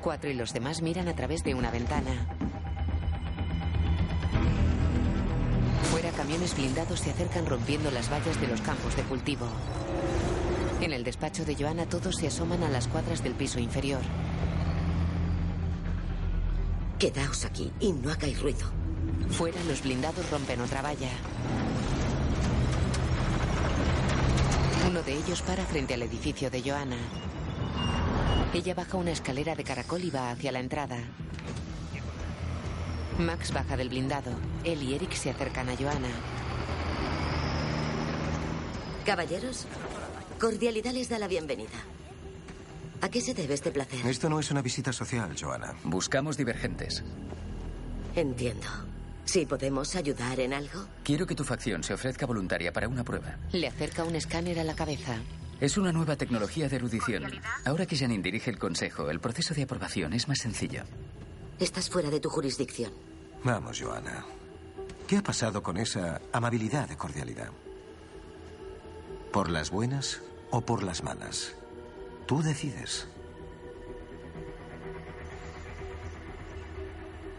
Cuatro 0.00 0.30
y 0.30 0.34
los 0.34 0.52
demás 0.52 0.80
miran 0.80 1.08
a 1.08 1.14
través 1.14 1.44
de 1.44 1.54
una 1.54 1.70
ventana. 1.70 2.26
Fuera, 5.90 6.10
camiones 6.12 6.56
blindados 6.56 7.00
se 7.00 7.10
acercan 7.10 7.46
rompiendo 7.46 7.90
las 7.90 8.10
vallas 8.10 8.40
de 8.40 8.48
los 8.48 8.60
campos 8.62 8.96
de 8.96 9.02
cultivo. 9.02 9.46
En 10.80 10.92
el 10.92 11.04
despacho 11.04 11.44
de 11.44 11.54
Joana 11.54 11.86
todos 11.86 12.16
se 12.16 12.26
asoman 12.26 12.62
a 12.62 12.70
las 12.70 12.88
cuadras 12.88 13.22
del 13.22 13.34
piso 13.34 13.58
inferior. 13.58 14.02
Quedaos 16.98 17.44
aquí 17.44 17.70
y 17.80 17.92
no 17.92 18.10
hagáis 18.10 18.40
ruido. 18.40 18.70
Fuera, 19.30 19.62
los 19.64 19.82
blindados 19.82 20.30
rompen 20.30 20.60
otra 20.60 20.80
valla. 20.80 21.10
Uno 24.88 25.02
de 25.02 25.14
ellos 25.14 25.42
para 25.42 25.64
frente 25.64 25.94
al 25.94 26.02
edificio 26.02 26.48
de 26.48 26.62
Joana. 26.62 26.96
Ella 28.54 28.74
baja 28.74 28.96
una 28.96 29.10
escalera 29.10 29.56
de 29.56 29.64
caracol 29.64 30.04
y 30.04 30.10
va 30.10 30.30
hacia 30.30 30.52
la 30.52 30.60
entrada. 30.60 30.98
Max 33.18 33.52
baja 33.52 33.76
del 33.76 33.88
blindado. 33.88 34.30
Él 34.62 34.82
y 34.82 34.94
Eric 34.94 35.12
se 35.14 35.30
acercan 35.30 35.68
a 35.68 35.76
Joana. 35.76 36.08
Caballeros, 39.04 39.66
cordialidad 40.40 40.92
les 40.92 41.08
da 41.08 41.18
la 41.18 41.28
bienvenida. 41.28 41.78
¿A 43.00 43.08
qué 43.08 43.20
se 43.20 43.34
debe 43.34 43.54
este 43.54 43.72
placer? 43.72 44.06
Esto 44.06 44.28
no 44.28 44.38
es 44.38 44.50
una 44.50 44.62
visita 44.62 44.92
social, 44.92 45.34
Joana. 45.38 45.74
Buscamos 45.84 46.36
divergentes. 46.36 47.02
Entiendo. 48.14 48.66
¿Sí 49.26 49.44
podemos 49.44 49.94
ayudar 49.96 50.38
en 50.40 50.54
algo? 50.54 50.86
Quiero 51.02 51.26
que 51.26 51.34
tu 51.34 51.44
facción 51.44 51.82
se 51.82 51.92
ofrezca 51.92 52.26
voluntaria 52.26 52.72
para 52.72 52.88
una 52.88 53.04
prueba. 53.04 53.36
Le 53.52 53.66
acerca 53.66 54.04
un 54.04 54.14
escáner 54.14 54.58
a 54.60 54.64
la 54.64 54.74
cabeza. 54.74 55.18
Es 55.60 55.76
una 55.76 55.92
nueva 55.92 56.16
tecnología 56.16 56.68
de 56.68 56.76
erudición. 56.76 57.24
Ahora 57.64 57.86
que 57.86 57.96
Janine 57.96 58.22
dirige 58.22 58.50
el 58.50 58.58
consejo, 58.58 59.10
el 59.10 59.20
proceso 59.20 59.52
de 59.52 59.64
aprobación 59.64 60.12
es 60.12 60.28
más 60.28 60.38
sencillo. 60.38 60.84
Estás 61.58 61.90
fuera 61.90 62.08
de 62.08 62.20
tu 62.20 62.28
jurisdicción. 62.28 62.92
Vamos, 63.42 63.80
Joana. 63.80 64.24
¿Qué 65.08 65.16
ha 65.16 65.22
pasado 65.22 65.62
con 65.62 65.76
esa 65.76 66.20
amabilidad 66.32 66.88
de 66.88 66.96
cordialidad? 66.96 67.50
¿Por 69.32 69.50
las 69.50 69.70
buenas 69.70 70.22
o 70.50 70.60
por 70.60 70.82
las 70.82 71.02
malas? 71.02 71.54
Tú 72.26 72.42
decides. 72.42 73.08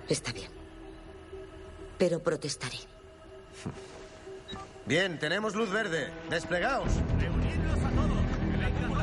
Está 0.10 0.32
bien. 0.32 0.57
Pero 1.98 2.20
protestaré. 2.20 2.78
Bien, 4.86 5.20
tenemos 5.20 5.56
luz 5.56 5.70
verde. 5.70 6.12
Desplegaos. 6.30 6.92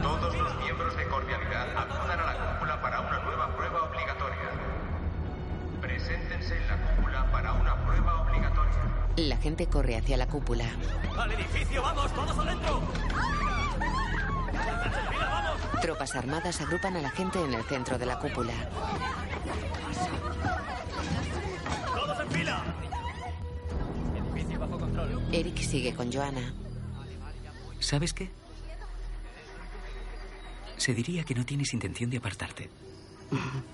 Todos 0.02 0.36
los 0.36 0.56
miembros 0.62 0.96
de 0.96 1.08
cordialidad 1.08 1.76
acudan 1.76 2.20
a 2.20 2.24
la 2.24 2.52
cúpula 2.52 2.80
para 2.80 3.00
una 3.00 3.18
nueva 3.22 3.56
prueba 3.56 3.82
obligatoria. 3.82 4.50
Preséntense 5.80 6.56
en 6.56 6.68
la 6.68 6.76
cúpula 6.96 7.30
para 7.32 7.52
una 7.52 7.84
prueba 7.84 8.22
obligatoria. 8.22 8.72
La 9.16 9.36
gente 9.36 9.66
corre 9.66 9.96
hacia 9.96 10.16
la 10.16 10.26
cúpula. 10.26 10.64
¡Al 11.18 11.32
edificio, 11.32 11.82
vamos! 11.82 12.12
¡Todos 12.14 12.38
adentro! 12.38 12.82
Tropas 15.82 16.14
armadas 16.14 16.60
agrupan 16.62 16.96
a 16.96 17.02
la 17.02 17.10
gente 17.10 17.44
en 17.44 17.52
el 17.52 17.62
centro 17.64 17.98
de 17.98 18.06
la 18.06 18.18
cúpula. 18.18 18.54
¡Todos 21.94 22.20
en 22.20 22.30
fila! 22.30 22.62
Eric 25.32 25.58
sigue 25.58 25.94
con 25.94 26.12
Joana. 26.12 26.54
¿Sabes 27.80 28.12
qué? 28.12 28.30
Se 30.76 30.94
diría 30.94 31.24
que 31.24 31.34
no 31.34 31.44
tienes 31.44 31.72
intención 31.74 32.10
de 32.10 32.18
apartarte. 32.18 32.70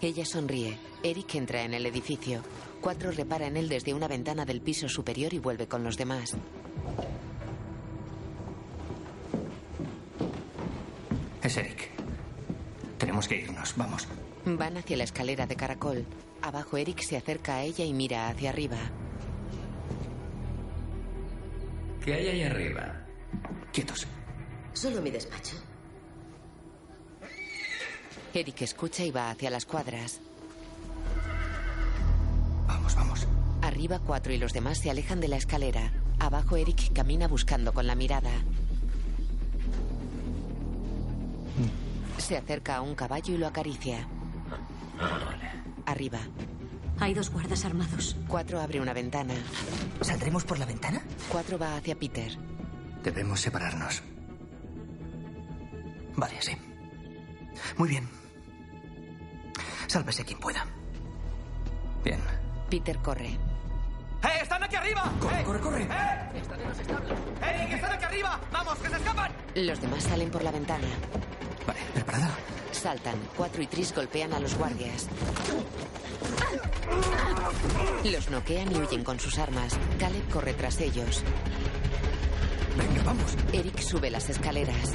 Ella 0.01 0.25
sonríe. 0.25 0.79
Eric 1.03 1.35
entra 1.35 1.63
en 1.63 1.75
el 1.75 1.87
edificio. 1.87 2.43
Cuatro 2.81 3.11
repara 3.11 3.47
en 3.47 3.57
él 3.57 3.69
desde 3.69 3.95
una 3.95 4.09
ventana 4.09 4.45
del 4.45 4.61
piso 4.61 4.89
superior 4.89 5.35
y 5.35 5.39
vuelve 5.39 5.67
con 5.67 5.85
los 5.85 5.97
demás. 5.97 6.37
Es 11.43 11.57
Eric. 11.57 11.91
Tenemos 12.99 13.27
que 13.29 13.37
irnos, 13.37 13.75
vamos. 13.77 14.07
Van 14.45 14.77
hacia 14.77 14.97
la 14.97 15.05
escalera 15.05 15.47
de 15.47 15.57
caracol. 15.57 16.05
Abajo 16.43 16.77
Eric 16.77 17.01
se 17.01 17.17
acerca 17.17 17.57
a 17.57 17.63
ella 17.63 17.85
y 17.85 17.93
mira 17.93 18.29
hacia 18.29 18.51
arriba. 18.51 18.79
¿Qué 22.05 22.15
hay 22.15 22.29
ahí 22.29 22.43
arriba? 22.43 23.07
Quietos. 23.73 24.07
Solo 24.73 25.03
mi 25.03 25.11
despacho. 25.11 25.57
Eric 28.33 28.63
escucha 28.63 29.05
y 29.05 29.11
va 29.11 29.31
hacia 29.31 29.51
las 29.51 29.67
cuadras. 29.67 30.21
Vamos, 32.67 32.95
vamos. 32.95 33.27
Arriba 33.63 33.99
cuatro 33.99 34.33
y 34.33 34.39
los 34.39 34.53
demás 34.53 34.79
se 34.79 34.91
alejan 34.91 35.21
de 35.21 35.29
la 35.29 35.37
escalera. 35.37 35.93
Abajo 36.19 36.57
Eric 36.57 36.93
camina 36.93 37.29
buscando 37.29 37.73
con 37.73 37.87
la 37.87 37.95
mirada. 37.95 38.31
Se 42.19 42.37
acerca 42.37 42.77
a 42.77 42.83
un 42.83 42.95
caballo 42.95 43.35
y 43.35 43.39
lo 43.39 43.47
acaricia. 43.47 44.07
Arriba. 45.87 46.21
Hay 47.01 47.15
dos 47.15 47.31
guardas 47.31 47.65
armados. 47.65 48.17
Cuatro 48.29 48.61
abre 48.61 48.81
una 48.81 48.93
ventana. 48.93 49.35
¿Saldremos 50.03 50.45
por 50.45 50.59
la 50.59 50.67
ventana? 50.67 51.03
Cuatro 51.31 51.59
va 51.59 51.77
hacia 51.77 51.95
Peter. 51.97 52.31
Debemos 53.03 53.41
separarnos. 53.41 54.03
Vale, 56.17 56.35
sí. 56.41 56.57
Muy 57.79 57.89
bien. 57.89 58.07
Sálvese 59.87 60.25
quien 60.25 60.39
pueda. 60.39 60.67
Bien. 62.05 62.21
Peter 62.69 62.99
corre. 62.99 63.31
¡Eh! 64.23 64.43
¡Están 64.43 64.63
aquí 64.63 64.77
arriba! 64.77 65.11
Corre, 65.19 65.41
¡Eh! 65.41 65.45
corre, 65.45 65.61
corre. 65.61 65.83
¡Eh! 65.85 66.39
Están 66.41 66.61
en 66.61 66.69
los 66.69 66.79
establos. 66.79 67.19
¡Eric, 67.43 67.73
están 67.73 67.93
aquí 67.93 68.05
arriba! 68.05 68.41
¡Vamos, 68.53 68.79
que 68.79 68.89
se 68.91 68.97
escapan! 68.97 69.33
Los 69.55 69.81
demás 69.81 70.03
salen 70.05 70.31
por 70.31 70.45
la 70.45 70.51
ventana. 70.51 70.87
Vale, 71.67 71.81
¿preparada? 71.95 72.29
Saltan. 72.73 73.17
Cuatro 73.37 73.63
y 73.63 73.67
Tris 73.67 73.95
golpean 73.95 74.33
a 74.33 74.41
los 74.41 74.57
guardias. 74.57 75.07
Los 78.05 78.31
noquean 78.31 78.73
y 78.73 78.79
huyen 78.79 79.05
con 79.05 79.21
sus 79.21 79.39
armas. 79.39 79.77
Caleb 79.99 80.29
corre 80.31 80.55
tras 80.55 80.81
ellos. 80.81 81.23
Venga, 82.77 83.03
vamos. 83.05 83.37
Eric 83.53 83.79
sube 83.81 84.11
las 84.11 84.29
escaleras. 84.31 84.95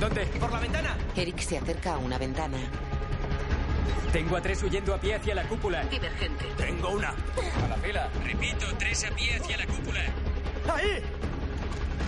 ¿Dónde? 0.00 0.26
¡Por 0.26 0.52
la 0.52 0.60
ventana! 0.60 0.96
Eric 1.16 1.38
se 1.38 1.58
acerca 1.58 1.94
a 1.94 1.98
una 1.98 2.18
ventana. 2.18 2.58
Tengo 4.12 4.36
a 4.36 4.42
tres 4.42 4.62
huyendo 4.62 4.94
a 4.94 5.00
pie 5.00 5.14
hacia 5.14 5.34
la 5.34 5.44
cúpula. 5.44 5.84
Divergente. 5.84 6.44
Tengo 6.56 6.90
una. 6.90 7.10
A 7.64 7.68
la 7.68 7.76
fila. 7.76 8.10
Repito, 8.24 8.66
tres 8.78 9.04
a 9.04 9.14
pie 9.14 9.36
hacia 9.36 9.56
la 9.56 9.66
cúpula. 9.66 10.00
¡Ahí! 10.74 11.02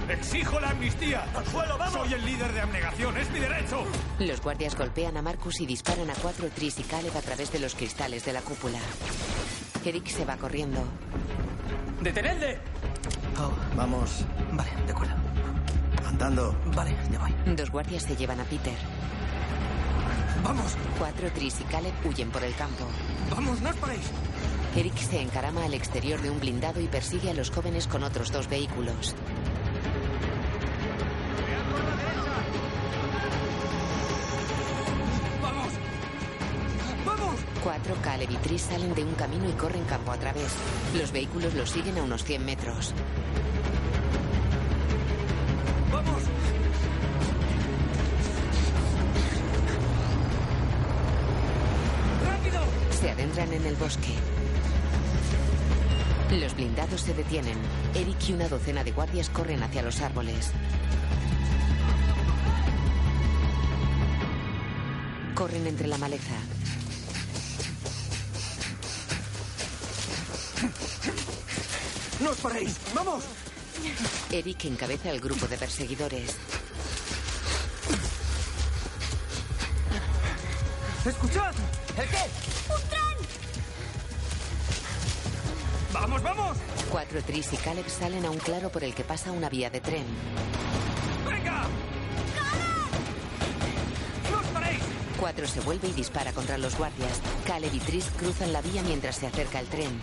¡Exijo 0.08 0.60
la 0.60 0.70
amnistía! 0.70 1.24
¡Al 1.34 1.46
suelo, 1.46 1.78
vamos! 1.78 1.94
Soy 1.94 2.12
el 2.14 2.24
líder 2.24 2.52
de 2.52 2.60
abnegación, 2.60 3.16
es 3.16 3.30
mi 3.30 3.38
derecho. 3.40 3.84
Los 4.18 4.40
guardias 4.42 4.76
golpean 4.76 5.16
a 5.16 5.22
Marcus 5.22 5.60
y 5.60 5.66
disparan 5.66 6.10
a 6.10 6.14
cuatro 6.14 6.48
Tris 6.50 6.78
y 6.78 6.82
Caleb 6.82 7.16
a 7.16 7.22
través 7.22 7.50
de 7.52 7.58
los 7.58 7.74
cristales 7.74 8.24
de 8.24 8.32
la 8.32 8.40
cúpula. 8.42 8.78
Eric 9.84 10.06
se 10.08 10.24
va 10.24 10.36
corriendo. 10.36 10.82
¡Detenedle! 12.00 12.58
Oh, 13.38 13.52
Vamos. 13.76 14.24
vale, 14.52 14.70
de 14.86 14.92
acuerdo. 14.92 15.14
Andando. 16.06 16.54
Vale, 16.74 16.94
ya 17.10 17.18
voy. 17.18 17.34
Dos 17.56 17.70
guardias 17.70 18.02
se 18.02 18.14
llevan 18.16 18.40
a 18.40 18.44
Peter. 18.44 18.76
Vamos. 20.42 20.76
Cuatro 20.98 21.30
Tris 21.32 21.60
y 21.60 21.64
Caleb 21.64 21.94
huyen 22.04 22.30
por 22.30 22.44
el 22.44 22.54
campo. 22.54 22.84
¡Vamos, 23.30 23.60
no 23.62 23.70
os 23.70 23.76
paréis! 23.76 24.02
Eric 24.76 24.96
se 24.98 25.20
encarama 25.20 25.64
al 25.64 25.72
exterior 25.74 26.20
de 26.20 26.30
un 26.30 26.40
blindado 26.40 26.80
y 26.80 26.88
persigue 26.88 27.30
a 27.30 27.34
los 27.34 27.50
jóvenes 27.50 27.86
con 27.86 28.02
otros 28.02 28.30
dos 28.30 28.48
vehículos. 28.48 29.14
¡Vamos! 35.42 35.72
¡Vamos! 37.04 37.40
Cuatro 37.62 37.94
Caleb 38.02 38.58
salen 38.58 38.94
de 38.94 39.04
un 39.04 39.14
camino 39.14 39.48
y 39.48 39.52
corren 39.52 39.84
campo 39.84 40.12
a 40.12 40.16
través. 40.16 40.52
Los 40.98 41.12
vehículos 41.12 41.54
los 41.54 41.70
siguen 41.70 41.98
a 41.98 42.02
unos 42.02 42.24
100 42.24 42.44
metros. 42.44 42.94
¡Vamos! 45.92 46.22
¡Rápido! 52.26 52.60
Se 53.00 53.10
adentran 53.10 53.52
en 53.52 53.66
el 53.66 53.76
bosque. 53.76 54.14
Los 56.30 56.56
blindados 56.56 57.00
se 57.00 57.14
detienen. 57.14 57.56
Eric 57.94 58.28
y 58.28 58.32
una 58.32 58.48
docena 58.48 58.82
de 58.82 58.92
guardias 58.92 59.30
corren 59.30 59.62
hacia 59.62 59.82
los 59.82 60.00
árboles. 60.00 60.50
Corren 65.34 65.66
entre 65.66 65.88
la 65.88 65.98
maleza. 65.98 66.34
¡No 72.20 72.30
os 72.30 72.36
paréis! 72.38 72.76
¡Vamos! 72.94 73.24
Eric 74.30 74.64
encabeza 74.66 75.10
el 75.10 75.20
grupo 75.20 75.46
de 75.48 75.58
perseguidores. 75.58 76.36
¡Escuchad! 81.04 81.52
¿El 81.98 82.08
qué? 82.08 82.22
¡Un 82.70 82.80
tren! 82.88 83.28
¡Vamos, 85.92 86.22
vamos! 86.22 86.56
Cuatro, 86.90 87.22
Tris 87.22 87.52
y 87.52 87.56
Caleb 87.56 87.88
salen 87.90 88.24
a 88.24 88.30
un 88.30 88.38
claro 88.38 88.70
por 88.70 88.84
el 88.84 88.94
que 88.94 89.04
pasa 89.04 89.32
una 89.32 89.50
vía 89.50 89.68
de 89.68 89.80
tren. 89.80 90.06
Cuatro 95.24 95.48
se 95.48 95.60
vuelve 95.60 95.88
y 95.88 95.92
dispara 95.92 96.32
contra 96.32 96.58
los 96.58 96.76
guardias. 96.76 97.18
Caleb 97.46 97.72
y 97.72 97.78
Tris 97.78 98.10
cruzan 98.18 98.52
la 98.52 98.60
vía 98.60 98.82
mientras 98.82 99.16
se 99.16 99.26
acerca 99.26 99.58
el 99.58 99.66
tren. 99.68 99.98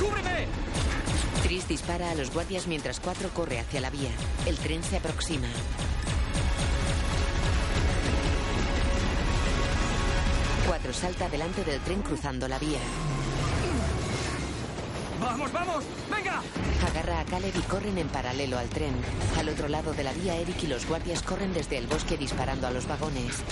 ¡Cúbreme! 0.00 0.48
Tris 1.44 1.68
dispara 1.68 2.10
a 2.10 2.16
los 2.16 2.32
guardias 2.32 2.66
mientras 2.66 2.98
Cuatro 2.98 3.28
corre 3.28 3.60
hacia 3.60 3.80
la 3.80 3.90
vía. 3.90 4.10
El 4.44 4.56
tren 4.56 4.82
se 4.82 4.96
aproxima. 4.96 5.46
Cuatro 10.66 10.92
salta 10.92 11.28
delante 11.28 11.62
del 11.62 11.80
tren 11.82 12.02
cruzando 12.02 12.48
la 12.48 12.58
vía. 12.58 12.80
¡Vamos, 15.26 15.52
vamos! 15.52 15.84
¡Venga! 16.08 16.40
Agarra 16.88 17.20
a 17.20 17.24
Caleb 17.24 17.52
y 17.56 17.62
corren 17.62 17.98
en 17.98 18.06
paralelo 18.06 18.58
al 18.58 18.68
tren. 18.68 18.94
Al 19.36 19.48
otro 19.48 19.68
lado 19.68 19.92
de 19.92 20.04
la 20.04 20.12
vía, 20.12 20.36
Eric 20.36 20.62
y 20.62 20.66
los 20.68 20.86
guardias 20.86 21.20
corren 21.22 21.52
desde 21.52 21.78
el 21.78 21.88
bosque 21.88 22.16
disparando 22.16 22.68
a 22.68 22.70
los 22.70 22.86
vagones. 22.86 23.42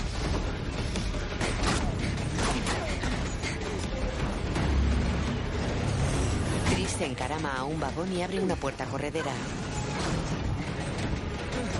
Tris 6.69 6.91
se 6.91 7.05
encarama 7.05 7.53
a 7.57 7.65
un 7.65 7.77
vagón 7.77 8.11
y 8.13 8.23
abre 8.23 8.39
una 8.39 8.55
puerta 8.55 8.85
corredera. 8.85 9.33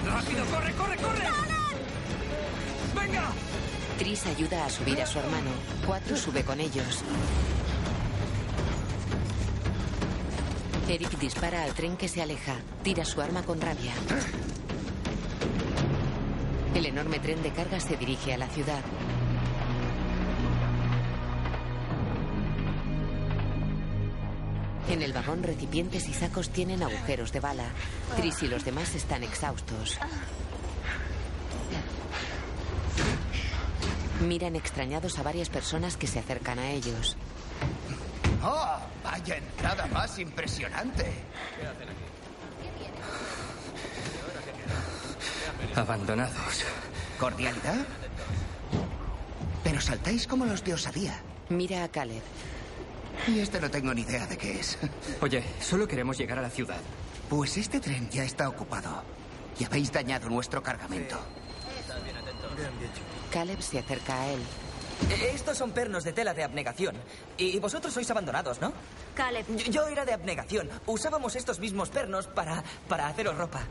¡Rápido, 0.05 0.45
corre, 0.47 0.73
corre, 0.73 0.97
corre! 0.97 1.27
¡Venga! 3.01 3.31
Tris 3.97 4.25
ayuda 4.25 4.65
a 4.65 4.69
subir 4.69 5.01
a 5.01 5.05
su 5.05 5.19
hermano. 5.19 5.51
Cuatro 5.87 6.17
sube 6.17 6.43
con 6.43 6.59
ellos. 6.59 7.01
Eric 10.87 11.17
dispara 11.17 11.63
al 11.63 11.73
tren 11.73 11.97
que 11.97 12.07
se 12.07 12.21
aleja. 12.21 12.55
Tira 12.83 13.03
su 13.05 13.19
arma 13.19 13.41
con 13.41 13.59
rabia. 13.59 13.93
El 16.75 16.85
enorme 16.85 17.19
tren 17.19 17.41
de 17.41 17.51
carga 17.51 17.79
se 17.79 17.97
dirige 17.97 18.33
a 18.33 18.37
la 18.37 18.47
ciudad. 18.47 18.81
En 24.89 25.01
el 25.01 25.11
vagón, 25.11 25.41
recipientes 25.41 26.07
y 26.07 26.13
sacos 26.13 26.49
tienen 26.49 26.83
agujeros 26.83 27.31
de 27.31 27.39
bala. 27.39 27.69
Tris 28.15 28.43
y 28.43 28.47
los 28.47 28.63
demás 28.63 28.93
están 28.93 29.23
exhaustos. 29.23 29.97
Miran 34.21 34.55
extrañados 34.55 35.17
a 35.17 35.23
varias 35.23 35.49
personas 35.49 35.97
que 35.97 36.05
se 36.05 36.19
acercan 36.19 36.59
a 36.59 36.69
ellos. 36.69 37.17
¡Oh! 38.43 38.74
¡Vaya 39.25 39.37
entrada 39.37 39.87
más 39.87 40.19
impresionante! 40.19 41.11
Abandonados. 45.73 46.63
¿Cordialidad? 47.19 47.87
Pero 49.63 49.81
saltáis 49.81 50.27
como 50.27 50.45
los 50.45 50.63
de 50.63 50.75
osadía. 50.75 51.19
Mira 51.49 51.83
a 51.83 51.87
Caleb. 51.87 52.21
Y 53.27 53.39
este 53.39 53.59
no 53.59 53.71
tengo 53.71 53.95
ni 53.95 54.01
idea 54.01 54.27
de 54.27 54.37
qué 54.37 54.59
es. 54.59 54.77
Oye, 55.21 55.43
solo 55.59 55.87
queremos 55.87 56.19
llegar 56.19 56.37
a 56.37 56.43
la 56.43 56.51
ciudad. 56.51 56.81
Pues 57.27 57.57
este 57.57 57.79
tren 57.79 58.07
ya 58.11 58.23
está 58.23 58.47
ocupado. 58.47 59.01
Y 59.59 59.63
habéis 59.63 59.91
dañado 59.91 60.29
nuestro 60.29 60.61
cargamento. 60.61 61.17
Caleb 63.31 63.59
se 63.59 63.79
acerca 63.79 64.21
a 64.21 64.27
él. 64.27 64.39
Estos 65.33 65.57
son 65.57 65.71
pernos 65.71 66.03
de 66.03 66.13
tela 66.13 66.33
de 66.33 66.43
abnegación. 66.43 66.95
Y 67.37 67.59
vosotros 67.59 67.93
sois 67.93 68.09
abandonados, 68.09 68.61
¿no? 68.61 68.73
Caleb. 69.13 69.45
Yo, 69.57 69.71
yo 69.71 69.87
era 69.87 70.05
de 70.05 70.13
abnegación. 70.13 70.69
Usábamos 70.85 71.35
estos 71.35 71.59
mismos 71.59 71.89
pernos 71.89 72.27
para, 72.27 72.63
para 72.87 73.07
haceros 73.07 73.37
ropa. 73.37 73.61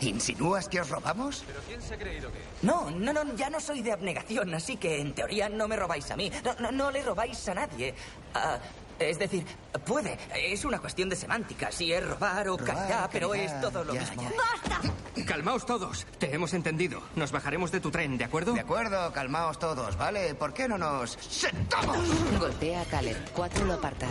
¿Insinúas 0.00 0.68
que 0.68 0.80
os 0.80 0.90
robamos? 0.90 1.44
¿Pero 1.46 1.60
quién 1.66 1.80
se 1.80 1.94
ha 1.94 1.98
creído 1.98 2.30
que 2.32 2.38
No, 2.62 2.90
no, 2.90 3.12
no, 3.12 3.34
ya 3.36 3.48
no 3.50 3.60
soy 3.60 3.82
de 3.82 3.92
abnegación, 3.92 4.52
así 4.52 4.76
que 4.76 5.00
en 5.00 5.14
teoría 5.14 5.48
no 5.48 5.68
me 5.68 5.76
robáis 5.76 6.10
a 6.10 6.16
mí. 6.16 6.30
No, 6.44 6.54
no, 6.58 6.72
no 6.72 6.90
le 6.90 7.02
robáis 7.02 7.48
a 7.48 7.54
nadie. 7.54 7.94
Ah, 8.34 8.58
es 8.98 9.18
decir, 9.18 9.44
puede. 9.86 10.18
Es 10.34 10.64
una 10.64 10.78
cuestión 10.78 11.08
de 11.08 11.16
semántica. 11.16 11.70
Si 11.72 11.92
es 11.92 12.06
robar 12.06 12.48
o 12.48 12.56
Robar, 12.56 12.74
calidad, 12.76 13.10
pero 13.12 13.34
es 13.34 13.60
todo 13.60 13.84
lo 13.84 13.94
ya. 13.94 14.00
mismo. 14.00 14.30
Calmaos 15.26 15.64
todos. 15.66 16.06
Te 16.18 16.34
hemos 16.34 16.52
entendido. 16.54 17.00
Nos 17.16 17.32
bajaremos 17.32 17.70
de 17.70 17.80
tu 17.80 17.90
tren, 17.90 18.18
¿de 18.18 18.24
acuerdo? 18.24 18.52
De 18.54 18.60
acuerdo, 18.60 19.12
calmaos 19.12 19.58
todos, 19.58 19.96
¿vale? 19.96 20.34
¿Por 20.34 20.52
qué 20.52 20.68
no 20.68 20.78
nos 20.78 21.12
sentamos? 21.12 21.98
Golpea 22.38 22.82
a 22.82 22.84
Caleb. 22.86 23.16
Cuatro 23.34 23.64
lo 23.64 23.74
apartan. 23.74 24.10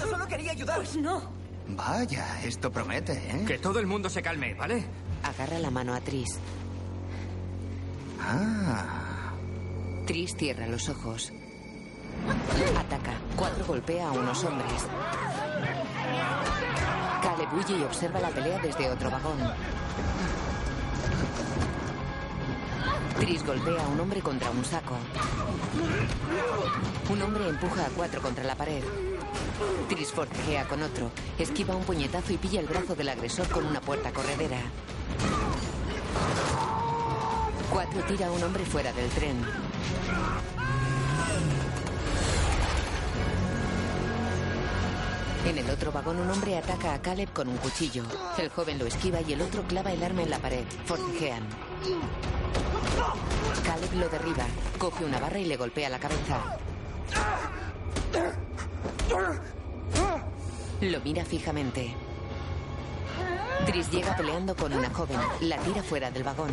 Yo 0.00 0.06
solo 0.10 0.26
quería 0.28 0.52
ayudaros. 0.52 0.88
Pues 0.88 0.96
no. 1.02 1.22
Vaya, 1.68 2.42
esto 2.44 2.70
promete, 2.72 3.12
¿eh? 3.12 3.44
Que 3.46 3.58
todo 3.58 3.78
el 3.78 3.86
mundo 3.86 4.10
se 4.10 4.20
calme, 4.22 4.54
¿vale? 4.54 4.84
Agarra 5.22 5.58
la 5.58 5.70
mano 5.70 5.94
a 5.94 6.00
Tris. 6.00 6.38
Ah. 8.20 9.32
Tris 10.06 10.34
cierra 10.36 10.66
los 10.66 10.88
ojos. 10.88 11.32
Ataca. 12.78 13.12
Cuatro 13.36 13.64
golpea 13.66 14.08
a 14.08 14.12
unos 14.12 14.44
hombres. 14.44 14.86
Huye 17.54 17.76
y 17.76 17.82
observa 17.82 18.18
la 18.18 18.30
pelea 18.30 18.58
desde 18.60 18.88
otro 18.88 19.10
vagón. 19.10 19.38
Tris 23.18 23.44
golpea 23.44 23.84
a 23.84 23.88
un 23.88 24.00
hombre 24.00 24.22
contra 24.22 24.50
un 24.50 24.64
saco. 24.64 24.94
Un 27.10 27.22
hombre 27.22 27.48
empuja 27.48 27.84
a 27.84 27.88
cuatro 27.90 28.22
contra 28.22 28.44
la 28.44 28.54
pared. 28.54 28.82
Tris 29.88 30.12
forcejea 30.12 30.66
con 30.66 30.82
otro. 30.82 31.10
Esquiva 31.38 31.76
un 31.76 31.84
puñetazo 31.84 32.32
y 32.32 32.38
pilla 32.38 32.60
el 32.60 32.66
brazo 32.66 32.94
del 32.94 33.10
agresor 33.10 33.46
con 33.48 33.66
una 33.66 33.82
puerta 33.82 34.12
corredera. 34.12 34.58
Cuatro 37.70 38.02
tira 38.04 38.28
a 38.28 38.32
un 38.32 38.42
hombre 38.42 38.64
fuera 38.64 38.94
del 38.94 39.10
tren. 39.10 39.44
En 45.44 45.58
el 45.58 45.68
otro 45.70 45.90
vagón 45.90 46.20
un 46.20 46.30
hombre 46.30 46.56
ataca 46.56 46.94
a 46.94 47.02
Caleb 47.02 47.32
con 47.32 47.48
un 47.48 47.56
cuchillo. 47.56 48.04
El 48.38 48.48
joven 48.50 48.78
lo 48.78 48.86
esquiva 48.86 49.20
y 49.22 49.32
el 49.32 49.42
otro 49.42 49.62
clava 49.64 49.92
el 49.92 50.02
arma 50.02 50.22
en 50.22 50.30
la 50.30 50.38
pared. 50.38 50.64
Forcejean. 50.86 51.42
Caleb 53.64 53.92
lo 53.94 54.08
derriba, 54.08 54.46
coge 54.78 55.04
una 55.04 55.18
barra 55.18 55.38
y 55.38 55.44
le 55.46 55.56
golpea 55.56 55.88
la 55.88 55.98
cabeza. 55.98 56.58
Lo 60.80 61.00
mira 61.00 61.24
fijamente. 61.24 61.94
Tris 63.66 63.90
llega 63.90 64.16
peleando 64.16 64.56
con 64.56 64.72
una 64.72 64.90
joven. 64.90 65.18
La 65.40 65.56
tira 65.58 65.82
fuera 65.82 66.10
del 66.10 66.24
vagón. 66.24 66.50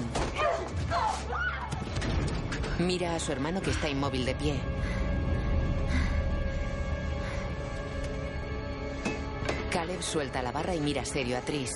Mira 2.80 3.16
a 3.16 3.20
su 3.20 3.32
hermano 3.32 3.62
que 3.62 3.72
está 3.72 3.90
inmóvil 3.90 4.26
de 4.26 4.36
pie. 4.36 4.56
Caleb 9.72 10.02
suelta 10.02 10.42
la 10.42 10.52
barra 10.52 10.74
y 10.74 10.80
mira 10.80 11.06
serio 11.06 11.38
a 11.38 11.42
Tris. 11.42 11.76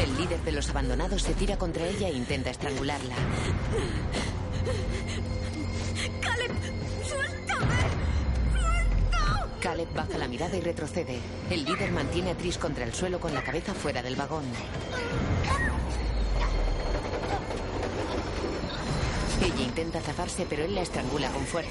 El 0.00 0.16
líder 0.16 0.40
de 0.40 0.52
los 0.52 0.68
abandonados 0.68 1.22
se 1.22 1.34
tira 1.34 1.56
contra 1.56 1.86
ella 1.86 2.08
e 2.08 2.12
intenta 2.12 2.50
estrangularla. 2.50 3.14
¡Caleb! 6.20 6.52
¡Suéltame! 7.04 7.74
Caleb 9.60 9.94
baja 9.94 10.18
la 10.18 10.26
mirada 10.26 10.56
y 10.56 10.60
retrocede. 10.60 11.20
El 11.50 11.64
líder 11.64 11.92
mantiene 11.92 12.32
a 12.32 12.34
Tris 12.34 12.58
contra 12.58 12.84
el 12.84 12.92
suelo 12.92 13.20
con 13.20 13.32
la 13.32 13.44
cabeza 13.44 13.74
fuera 13.74 14.02
del 14.02 14.16
vagón. 14.16 14.44
Ella 19.44 19.62
intenta 19.62 20.00
zafarse, 20.00 20.46
pero 20.48 20.64
él 20.64 20.74
la 20.74 20.80
estrangula 20.80 21.30
con 21.30 21.44
fuerza. 21.44 21.70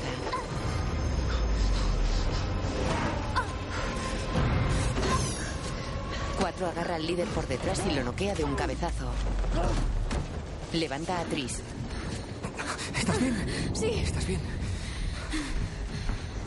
Cuatro 6.40 6.68
agarra 6.68 6.96
al 6.96 7.08
líder 7.08 7.28
por 7.30 7.48
detrás 7.48 7.82
y 7.90 7.96
lo 7.96 8.04
noquea 8.04 8.36
de 8.36 8.44
un 8.44 8.54
cabezazo. 8.54 9.10
Levanta 10.74 11.20
a 11.20 11.24
Tris. 11.24 11.62
¿Estás 12.96 13.20
bien? 13.20 13.36
Sí. 13.74 13.90
¿Estás 14.04 14.28
bien? 14.28 14.42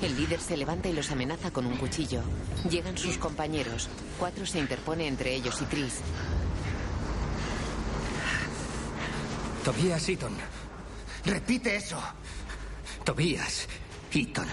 El 0.03 0.17
líder 0.17 0.41
se 0.41 0.57
levanta 0.57 0.89
y 0.89 0.93
los 0.93 1.11
amenaza 1.11 1.51
con 1.51 1.67
un 1.67 1.77
cuchillo. 1.77 2.23
Llegan 2.71 2.97
sus 2.97 3.19
compañeros. 3.19 3.89
Cuatro 4.19 4.47
se 4.47 4.59
interpone 4.61 5.09
entre 5.09 5.35
ellos 5.35 5.61
y 5.61 5.65
Tris. 5.65 5.95
Tobías 9.65 10.09
Eaton. 10.09 10.56
Repite 11.27 11.77
eso. 11.77 11.99
Tobías 13.05 13.69
Eaton. 14.13 14.47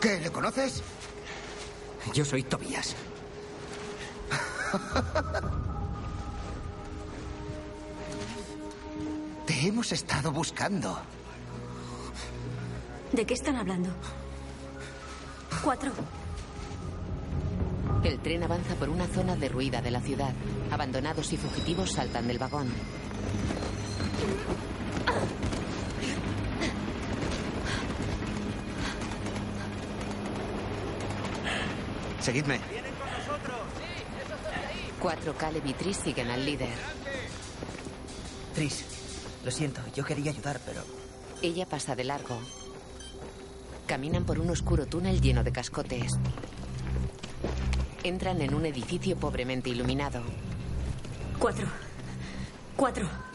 ¿Qué? 0.00 0.20
¿Le 0.20 0.30
conoces? 0.30 0.82
Yo 2.14 2.24
soy 2.24 2.44
Tobías. 2.44 2.94
Te 9.46 9.66
hemos 9.66 9.90
estado 9.90 10.30
buscando. 10.30 10.96
¿De 13.12 13.26
qué 13.26 13.34
están 13.34 13.56
hablando? 13.56 13.90
Cuatro. 15.62 15.90
El 18.04 18.20
tren 18.20 18.44
avanza 18.44 18.74
por 18.76 18.88
una 18.88 19.06
zona 19.08 19.34
derruida 19.36 19.82
de 19.82 19.90
la 19.90 20.00
ciudad. 20.00 20.32
Abandonados 20.70 21.32
y 21.32 21.36
fugitivos 21.36 21.90
saltan 21.92 22.28
del 22.28 22.38
vagón. 22.38 22.68
Seguidme. 32.20 32.60
Cuatro 35.00 35.34
Caleb 35.36 35.66
y 35.66 35.72
Tris 35.74 35.96
siguen 35.96 36.30
al 36.30 36.46
líder. 36.46 36.68
Tris, 38.54 38.84
lo 39.44 39.50
siento, 39.50 39.80
yo 39.94 40.04
quería 40.04 40.30
ayudar, 40.30 40.60
pero... 40.64 40.82
Ella 41.42 41.66
pasa 41.66 41.96
de 41.96 42.04
largo. 42.04 42.38
Caminan 43.88 44.24
por 44.24 44.38
un 44.38 44.50
oscuro 44.50 44.86
túnel 44.86 45.20
lleno 45.20 45.42
de 45.42 45.50
cascotes. 45.50 46.12
Entran 48.04 48.40
en 48.40 48.54
un 48.54 48.66
edificio 48.66 49.16
pobremente 49.16 49.70
iluminado. 49.70 50.22
Cuatro. 51.40 51.66
Cuatro. 52.76 53.31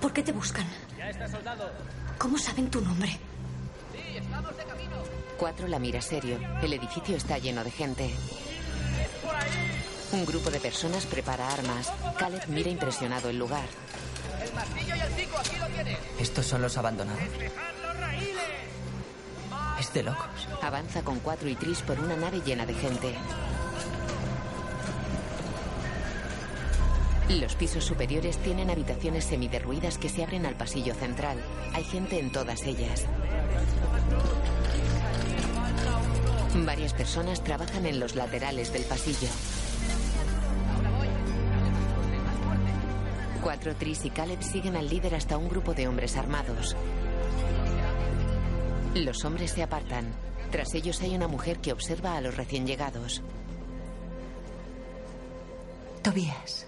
¿Por 0.00 0.12
qué 0.12 0.22
te 0.22 0.32
buscan? 0.32 0.66
Ya 0.96 1.10
está 1.10 1.28
soldado. 1.28 1.70
¿Cómo 2.18 2.38
saben 2.38 2.70
tu 2.70 2.80
nombre? 2.80 3.08
Sí, 3.92 4.16
estamos 4.16 4.56
de 4.56 4.64
camino. 4.64 4.96
Cuatro 5.36 5.68
la 5.68 5.78
mira 5.78 6.00
serio. 6.00 6.38
El 6.62 6.72
edificio 6.72 7.16
está 7.16 7.38
lleno 7.38 7.64
de 7.64 7.70
gente. 7.70 8.10
Un 10.12 10.24
grupo 10.24 10.50
de 10.50 10.60
personas 10.60 11.04
prepara 11.06 11.48
armas. 11.52 11.92
Caleb 12.18 12.42
mira 12.48 12.70
impresionado 12.70 13.28
el 13.28 13.38
lugar. 13.38 13.66
El 14.42 14.54
martillo 14.54 14.94
y 14.94 15.00
el 15.00 15.12
pico, 15.12 15.38
aquí 15.38 15.56
lo 15.56 15.66
tienes. 15.66 15.98
¿Estos 16.18 16.46
son 16.46 16.62
los 16.62 16.76
abandonados? 16.78 17.20
Es 19.78 19.92
de 19.92 20.02
locos. 20.02 20.48
Avanza 20.62 21.02
con 21.02 21.20
cuatro 21.20 21.48
y 21.48 21.54
Tris 21.54 21.82
por 21.82 22.00
una 22.00 22.16
nave 22.16 22.40
llena 22.44 22.66
de 22.66 22.74
gente. 22.74 23.14
Los 27.28 27.54
pisos 27.56 27.84
superiores 27.84 28.38
tienen 28.38 28.70
habitaciones 28.70 29.24
semiderruidas 29.24 29.98
que 29.98 30.08
se 30.08 30.22
abren 30.22 30.46
al 30.46 30.54
pasillo 30.54 30.94
central. 30.94 31.38
Hay 31.74 31.84
gente 31.84 32.18
en 32.18 32.32
todas 32.32 32.62
ellas. 32.64 33.04
Varias 36.64 36.94
personas 36.94 37.44
trabajan 37.44 37.84
en 37.84 38.00
los 38.00 38.14
laterales 38.14 38.72
del 38.72 38.84
pasillo. 38.84 39.28
Cuatro 43.42 43.76
Tris 43.76 44.06
y 44.06 44.10
Caleb 44.10 44.42
siguen 44.42 44.76
al 44.76 44.88
líder 44.88 45.14
hasta 45.14 45.36
un 45.36 45.48
grupo 45.48 45.74
de 45.74 45.86
hombres 45.86 46.16
armados. 46.16 46.76
Los 48.94 49.24
hombres 49.26 49.50
se 49.50 49.62
apartan. 49.62 50.06
Tras 50.50 50.74
ellos 50.74 51.02
hay 51.02 51.14
una 51.14 51.28
mujer 51.28 51.58
que 51.58 51.72
observa 51.72 52.16
a 52.16 52.22
los 52.22 52.36
recién 52.36 52.66
llegados. 52.66 53.22
Tobías. 56.02 56.66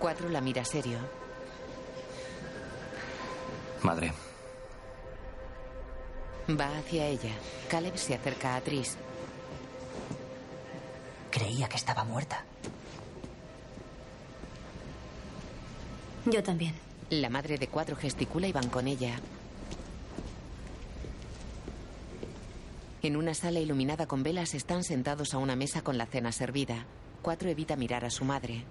Cuatro 0.00 0.30
la 0.30 0.40
mira 0.40 0.64
serio. 0.64 0.98
Madre. 3.82 4.14
Va 6.48 6.78
hacia 6.78 7.06
ella. 7.06 7.32
Caleb 7.68 7.98
se 7.98 8.14
acerca 8.14 8.56
a 8.56 8.62
Tris. 8.62 8.96
Creía 11.30 11.68
que 11.68 11.76
estaba 11.76 12.02
muerta. 12.04 12.42
Yo 16.24 16.42
también. 16.42 16.74
La 17.10 17.28
madre 17.28 17.58
de 17.58 17.68
cuatro 17.68 17.94
gesticula 17.94 18.48
y 18.48 18.52
van 18.52 18.70
con 18.70 18.88
ella. 18.88 19.20
En 23.02 23.16
una 23.16 23.34
sala 23.34 23.60
iluminada 23.60 24.06
con 24.06 24.22
velas 24.22 24.54
están 24.54 24.82
sentados 24.82 25.34
a 25.34 25.38
una 25.38 25.56
mesa 25.56 25.82
con 25.82 25.98
la 25.98 26.06
cena 26.06 26.32
servida. 26.32 26.86
Cuatro 27.20 27.50
evita 27.50 27.76
mirar 27.76 28.06
a 28.06 28.10
su 28.10 28.24
madre. 28.24 28.64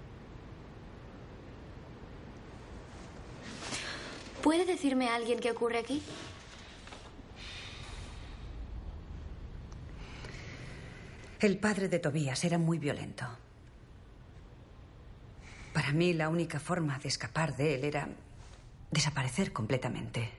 ¿Puede 4.42 4.64
decirme 4.64 5.08
a 5.08 5.16
alguien 5.16 5.38
qué 5.38 5.50
ocurre 5.50 5.78
aquí? 5.78 6.02
El 11.40 11.58
padre 11.58 11.88
de 11.88 11.98
Tobías 11.98 12.44
era 12.44 12.58
muy 12.58 12.78
violento. 12.78 13.26
Para 15.72 15.92
mí 15.92 16.12
la 16.12 16.28
única 16.28 16.58
forma 16.58 16.98
de 16.98 17.08
escapar 17.08 17.56
de 17.56 17.74
él 17.74 17.84
era 17.84 18.08
desaparecer 18.90 19.52
completamente. 19.52 20.30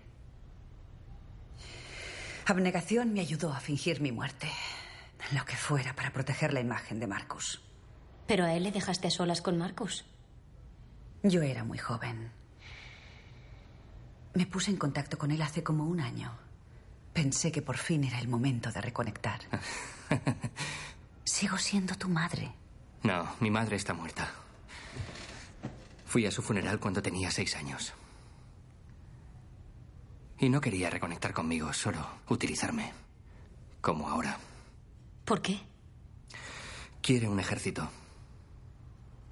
Abnegación 2.46 3.14
me 3.14 3.22
ayudó 3.22 3.54
a 3.54 3.60
fingir 3.60 4.02
mi 4.02 4.12
muerte. 4.12 4.48
Lo 5.34 5.46
que 5.46 5.56
fuera 5.56 5.96
para 5.96 6.12
proteger 6.12 6.54
la 6.54 6.60
imagen 6.60 7.00
de 7.00 7.08
Marcus. 7.08 7.62
Pero 8.28 8.46
a 8.46 8.54
él 8.54 8.64
le 8.64 8.72
dejaste 8.72 9.08
a 9.08 9.12
solas 9.12 9.42
con 9.42 9.58
Marcus. 9.58 10.06
Yo 11.24 11.42
era 11.44 11.64
muy 11.64 11.78
joven. 11.78 12.41
Me 14.34 14.46
puse 14.46 14.72
en 14.72 14.78
contacto 14.78 15.18
con 15.18 15.32
él 15.32 15.42
hace 15.42 15.64
como 15.64 15.86
un 15.86 16.00
año. 16.00 16.32
Pensé 17.14 17.52
que 17.52 17.62
por 17.62 17.78
fin 17.78 18.04
era 18.06 18.20
el 18.20 18.28
momento 18.28 18.72
de 18.72 18.82
reconectar. 18.82 19.42
Sigo 21.24 21.58
siendo 21.58 21.96
tu 21.96 22.08
madre. 22.08 22.54
No, 23.04 23.36
mi 23.40 23.52
madre 23.52 23.76
está 23.76 23.94
muerta. 23.94 24.30
Fui 26.06 26.26
a 26.26 26.32
su 26.32 26.42
funeral 26.42 26.80
cuando 26.80 27.02
tenía 27.02 27.32
seis 27.32 27.56
años. 27.56 27.94
Y 30.40 30.50
no 30.50 30.62
quería 30.62 30.90
reconectar 30.90 31.34
conmigo, 31.34 31.72
solo 31.74 32.06
utilizarme. 32.30 32.94
Como 33.82 34.10
ahora. 34.10 34.38
¿Por 35.26 35.42
qué? 35.42 35.60
Quiere 37.02 37.28
un 37.28 37.40
ejército. 37.40 37.90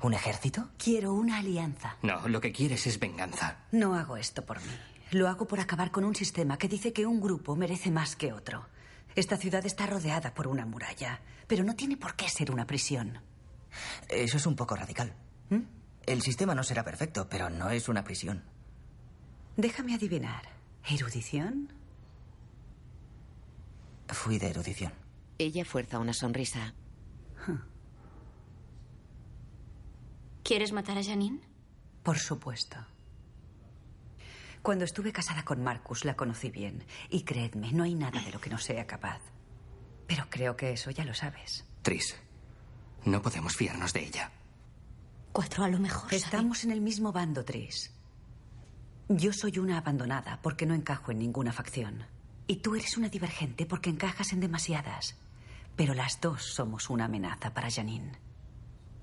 ¿Un 0.02 0.14
ejército? 0.14 0.70
Quiero 0.78 1.14
una 1.14 1.38
alianza. 1.40 1.98
No, 2.04 2.28
lo 2.28 2.40
que 2.40 2.52
quieres 2.54 2.88
es 2.88 3.00
venganza. 3.00 3.66
No 3.72 3.96
hago 3.96 4.16
esto 4.16 4.46
por 4.46 4.62
mí. 4.62 4.72
Lo 5.12 5.28
hago 5.28 5.46
por 5.48 5.60
acabar 5.60 5.92
con 5.92 6.06
un 6.06 6.16
sistema 6.16 6.58
que 6.58 6.68
dice 6.70 6.94
que 6.94 7.06
un 7.06 7.20
grupo 7.20 7.56
merece 7.56 7.92
más 7.92 8.16
que 8.16 8.32
otro. 8.32 8.68
Esta 9.16 9.38
ciudad 9.38 9.66
está 9.66 9.88
rodeada 9.88 10.34
por 10.34 10.48
una 10.48 10.66
muralla, 10.66 11.20
pero 11.48 11.64
no 11.64 11.76
tiene 11.76 11.98
por 11.98 12.16
qué 12.16 12.30
ser 12.30 12.52
una 12.52 12.66
prisión. 12.66 13.20
Eso 14.08 14.38
es 14.38 14.46
un 14.46 14.56
poco 14.56 14.76
radical. 14.76 15.14
¿Mm? 15.50 15.62
El 16.06 16.22
sistema 16.22 16.56
no 16.56 16.64
será 16.64 16.84
perfecto, 16.84 17.28
pero 17.30 17.50
no 17.50 17.70
es 17.70 17.90
una 17.90 18.04
prisión. 18.04 18.44
Déjame 19.58 19.96
adivinar. 19.96 20.44
¿Erudición? 20.90 21.74
Fui 24.08 24.40
de 24.40 24.48
erudición. 24.50 24.94
Ella 25.38 25.66
fuerza 25.66 26.00
una 26.00 26.14
sonrisa. 26.14 26.74
¿Quieres 30.44 30.72
matar 30.72 30.98
a 30.98 31.04
Janine? 31.04 31.40
Por 32.04 32.18
supuesto. 32.18 32.78
Cuando 34.62 34.86
estuve 34.86 35.12
casada 35.12 35.44
con 35.44 35.64
Marcus 35.64 36.06
la 36.06 36.16
conocí 36.16 36.50
bien. 36.50 36.84
Y 37.10 37.24
creedme, 37.24 37.72
no 37.72 37.84
hay 37.84 37.96
nada 37.96 38.22
de 38.22 38.32
lo 38.32 38.42
que 38.42 38.50
no 38.50 38.58
sea 38.58 38.86
capaz. 38.86 39.22
Pero 40.08 40.30
creo 40.30 40.56
que 40.56 40.72
eso 40.72 40.92
ya 40.92 41.06
lo 41.06 41.14
sabes. 41.14 41.66
Tris, 41.82 42.16
no 43.06 43.22
podemos 43.22 43.56
fiarnos 43.56 43.94
de 43.94 44.06
ella. 44.06 44.32
Cuatro, 45.32 45.64
a 45.64 45.70
lo 45.70 45.80
mejor. 45.80 46.14
Estamos 46.14 46.64
en 46.64 46.72
el 46.72 46.82
mismo 46.82 47.12
bando, 47.12 47.46
Tris. 47.46 47.94
Yo 49.08 49.32
soy 49.34 49.60
una 49.60 49.78
abandonada 49.78 50.40
porque 50.42 50.66
no 50.66 50.74
encajo 50.74 51.12
en 51.12 51.20
ninguna 51.20 51.54
facción. 51.54 52.06
Y 52.48 52.58
tú 52.58 52.76
eres 52.76 52.98
una 52.98 53.10
divergente 53.10 53.66
porque 53.66 53.90
encajas 53.90 54.34
en 54.34 54.40
demasiadas. 54.40 55.16
Pero 55.76 55.94
las 55.94 56.20
dos 56.20 56.44
somos 56.44 56.90
una 56.90 57.06
amenaza 57.06 57.54
para 57.54 57.72
Janine. 57.72 58.29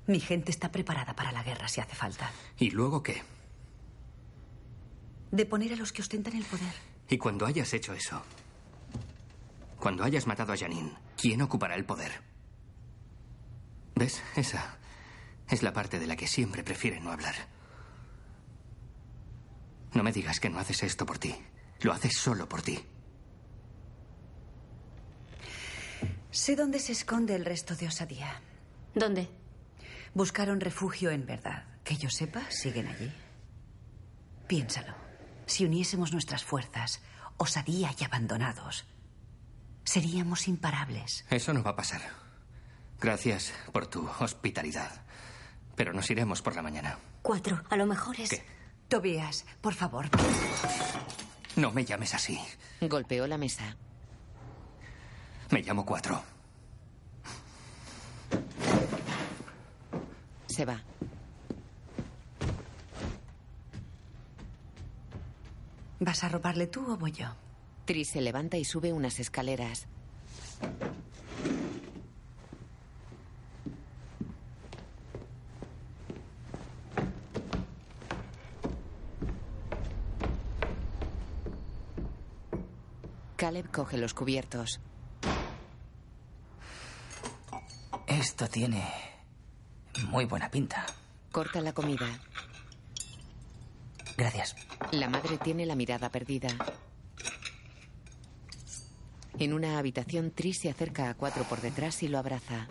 Mi 0.07 0.21
gente 0.21 0.51
está 0.51 0.71
preparada 0.71 1.15
para 1.15 1.33
la 1.33 1.43
guerra 1.43 1.69
si 1.69 1.81
hace 1.81 1.95
falta. 1.97 2.31
¿Y 2.59 2.71
luego 2.71 3.03
qué? 3.03 3.23
De 5.33 5.45
poner 5.47 5.73
a 5.73 5.77
los 5.77 5.93
que 5.93 6.03
ostentan 6.03 6.37
el 6.37 6.45
poder. 6.45 6.73
Y 7.09 7.19
cuando 7.19 7.47
hayas 7.47 7.73
hecho 7.75 7.93
eso, 7.93 8.23
cuando 9.79 10.05
hayas 10.05 10.27
matado 10.27 10.53
a 10.53 10.57
Janine, 10.57 10.93
¿quién 11.17 11.43
ocupará 11.43 11.75
el 11.75 11.85
poder? 11.85 12.13
¿Ves? 13.97 14.23
Esa 14.37 14.79
es 15.49 15.63
la 15.63 15.73
parte 15.73 15.99
de 15.99 16.07
la 16.07 16.17
que 16.17 16.27
siempre 16.27 16.63
prefiere 16.63 17.01
no 17.01 17.11
hablar. 17.11 17.35
No 19.95 20.03
me 20.03 20.13
digas 20.13 20.41
que 20.41 20.51
no 20.51 20.59
haces 20.59 20.83
esto 20.83 21.07
por 21.07 21.19
ti. 21.19 21.35
Lo 21.81 21.93
haces 21.93 22.17
solo 22.17 22.49
por 22.49 22.63
ti. 22.63 22.79
Sé 26.31 26.55
dónde 26.55 26.79
se 26.79 26.93
esconde 26.93 27.35
el 27.35 27.45
resto 27.45 27.75
de 27.75 27.87
osadía. 27.89 28.41
¿Dónde? 28.95 29.29
Buscaron 30.17 30.63
refugio 30.63 31.11
en 31.11 31.27
verdad. 31.27 31.65
Que 31.85 31.99
yo 31.99 32.09
sepa, 32.09 32.51
siguen 32.51 32.89
allí. 32.89 33.13
Piénsalo. 34.47 34.95
Si 35.45 35.67
uniésemos 35.67 36.11
nuestras 36.15 36.43
fuerzas, 36.43 37.03
osadía 37.37 37.91
y 38.01 38.03
abandonados, 38.03 38.87
seríamos 39.85 40.49
imparables. 40.49 41.27
Eso 41.29 41.53
no 41.53 41.63
va 41.63 41.73
a 41.73 41.77
pasar. 41.77 42.01
Gracias 42.99 43.53
por 43.73 43.89
tu 43.89 44.09
hospitalidad. 44.19 45.03
Pero 45.75 45.93
nos 45.93 46.11
iremos 46.11 46.41
por 46.41 46.57
la 46.57 46.63
mañana. 46.63 46.99
Cuatro. 47.21 47.63
A 47.69 47.77
lo 47.77 47.85
mejor 47.85 48.19
es. 48.19 48.31
¿Qué? 48.31 48.43
Tobías, 48.89 49.45
por 49.61 49.75
favor. 49.75 50.09
No 51.57 51.73
me 51.73 51.85
llames 51.85 52.15
así. 52.15 52.41
Golpeó 52.81 53.27
la 53.27 53.37
mesa. 53.37 53.77
Me 55.51 55.61
llamo 55.61 55.85
Cuatro. 55.85 56.36
Se 60.57 60.65
va. 60.65 60.83
¿Vas 66.01 66.25
a 66.25 66.31
robarle 66.31 66.67
tú 66.67 66.91
o 66.91 66.97
voy 66.97 67.13
yo? 67.13 67.27
Tris 67.85 68.09
se 68.09 68.23
levanta 68.23 68.57
y 68.57 68.65
sube 68.65 68.91
unas 68.91 69.21
escaleras. 69.21 69.87
Caleb 83.37 83.71
coge 83.71 83.99
los 83.99 84.15
cubiertos. 84.15 84.81
Esto 88.07 88.49
tiene 88.49 89.06
muy 90.05 90.25
buena 90.25 90.51
pinta. 90.51 90.87
Corta 91.33 91.61
la 91.61 91.73
comida. 91.73 92.07
Gracias. 94.17 94.57
La 94.93 95.09
madre 95.09 95.39
tiene 95.39 95.67
la 95.67 95.75
mirada 95.75 96.11
perdida. 96.11 96.49
En 99.39 99.53
una 99.53 99.79
habitación, 99.79 100.31
Tris 100.31 100.61
se 100.61 100.71
acerca 100.71 101.11
a 101.11 101.15
Cuatro 101.15 101.45
por 101.45 101.61
detrás 101.61 102.03
y 102.03 102.09
lo 102.09 102.19
abraza. 102.19 102.69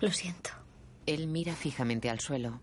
Lo 0.00 0.10
siento. 0.12 0.50
Él 1.06 1.26
mira 1.26 1.54
fijamente 1.54 2.10
al 2.10 2.20
suelo. 2.20 2.60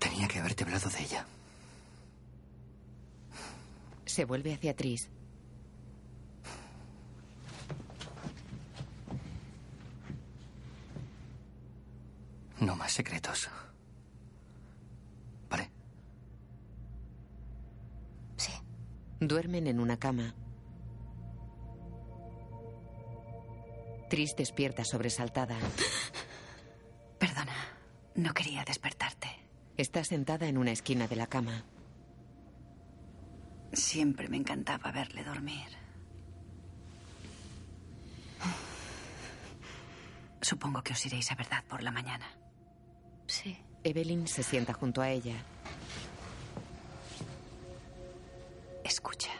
Tenía 0.00 0.26
que 0.26 0.38
haberte 0.38 0.64
hablado 0.64 0.88
de 0.90 1.00
ella. 1.02 1.26
Se 4.20 4.26
vuelve 4.26 4.52
hacia 4.52 4.76
Tris. 4.76 5.08
No 12.60 12.76
más 12.76 12.92
secretos. 12.92 13.48
¿Vale? 15.48 15.70
Sí. 18.36 18.52
Duermen 19.20 19.66
en 19.66 19.80
una 19.80 19.96
cama. 19.96 20.34
Tris 24.10 24.36
despierta 24.36 24.84
sobresaltada. 24.84 25.56
Perdona, 27.18 27.56
no 28.16 28.34
quería 28.34 28.66
despertarte. 28.66 29.28
Está 29.78 30.04
sentada 30.04 30.46
en 30.46 30.58
una 30.58 30.72
esquina 30.72 31.08
de 31.08 31.16
la 31.16 31.26
cama. 31.26 31.64
Siempre 33.72 34.28
me 34.28 34.36
encantaba 34.36 34.90
verle 34.90 35.24
dormir. 35.24 35.68
Supongo 40.40 40.82
que 40.82 40.92
os 40.94 41.06
iréis 41.06 41.30
a 41.30 41.34
verdad 41.34 41.62
por 41.68 41.82
la 41.82 41.90
mañana. 41.90 42.26
Sí. 43.26 43.56
Evelyn 43.84 44.26
se 44.26 44.42
sienta 44.42 44.72
junto 44.72 45.00
a 45.00 45.10
ella. 45.10 45.36
Escucha, 48.84 49.30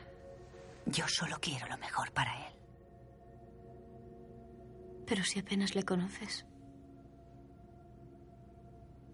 yo 0.86 1.08
solo 1.08 1.38
quiero 1.40 1.66
lo 1.66 1.78
mejor 1.78 2.12
para 2.12 2.46
él. 2.46 2.54
Pero 5.06 5.24
si 5.24 5.40
apenas 5.40 5.74
le 5.74 5.82
conoces. 5.82 6.46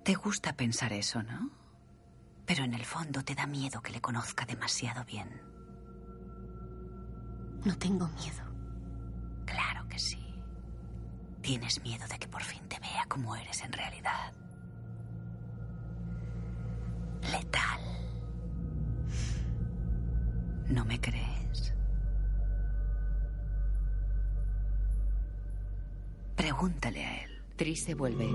Te 0.04 0.14
gusta 0.14 0.52
pensar 0.54 0.92
eso, 0.92 1.22
¿no? 1.22 1.65
Pero 2.46 2.64
en 2.64 2.74
el 2.74 2.84
fondo 2.84 3.22
te 3.24 3.34
da 3.34 3.46
miedo 3.46 3.82
que 3.82 3.92
le 3.92 4.00
conozca 4.00 4.46
demasiado 4.46 5.04
bien. 5.04 5.28
No 7.64 7.76
tengo 7.76 8.06
miedo. 8.08 8.44
Claro 9.44 9.88
que 9.88 9.98
sí. 9.98 10.24
Tienes 11.42 11.82
miedo 11.82 12.06
de 12.08 12.18
que 12.18 12.28
por 12.28 12.42
fin 12.42 12.62
te 12.68 12.78
vea 12.78 13.04
como 13.08 13.34
eres 13.34 13.62
en 13.62 13.72
realidad. 13.72 14.32
Letal. 17.32 17.80
¿No 20.68 20.84
me 20.84 21.00
crees? 21.00 21.74
Pregúntale 26.36 27.04
a 27.04 27.24
él. 27.24 27.42
Tris 27.56 27.84
se 27.84 27.94
vuelve. 27.94 28.28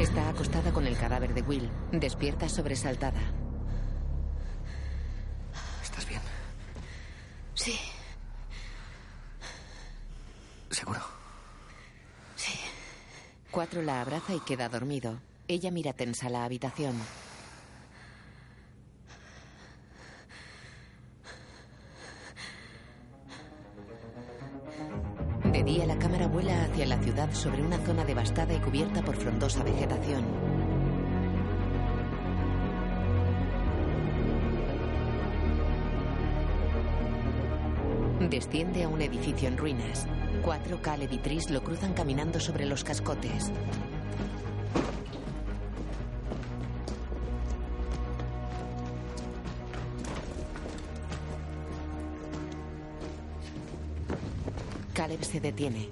Está 0.00 0.28
acostada 0.28 0.72
con 0.72 0.86
el 0.86 0.96
cadáver 0.96 1.34
de 1.34 1.42
Will. 1.42 1.70
Despierta 1.92 2.48
sobresaltada. 2.48 3.20
¿Estás 5.82 6.08
bien? 6.08 6.22
Sí. 7.62 7.78
¿Seguro? 10.68 10.98
Sí. 12.34 12.58
Cuatro 13.52 13.82
la 13.82 14.00
abraza 14.00 14.34
y 14.34 14.40
queda 14.40 14.68
dormido. 14.68 15.20
Ella 15.46 15.70
mira 15.70 15.92
tensa 15.92 16.28
la 16.28 16.44
habitación. 16.44 16.96
De 25.52 25.62
día 25.62 25.86
la 25.86 26.00
cámara 26.00 26.26
vuela 26.26 26.64
hacia 26.64 26.84
la 26.86 26.98
ciudad 26.98 27.32
sobre 27.32 27.62
una 27.62 27.78
zona 27.86 28.04
devastada 28.04 28.54
y 28.54 28.58
cubierta 28.58 29.02
por 29.02 29.14
frondosa 29.14 29.62
vegetación. 29.62 30.71
Desciende 38.32 38.82
a 38.82 38.88
un 38.88 39.02
edificio 39.02 39.46
en 39.46 39.58
ruinas. 39.58 40.06
Cuatro 40.42 40.80
Caleb 40.80 41.12
y 41.12 41.18
Tris 41.18 41.50
lo 41.50 41.62
cruzan 41.62 41.92
caminando 41.92 42.40
sobre 42.40 42.64
los 42.64 42.82
cascotes. 42.82 43.52
Caleb 54.94 55.22
se 55.22 55.38
detiene. 55.38 55.90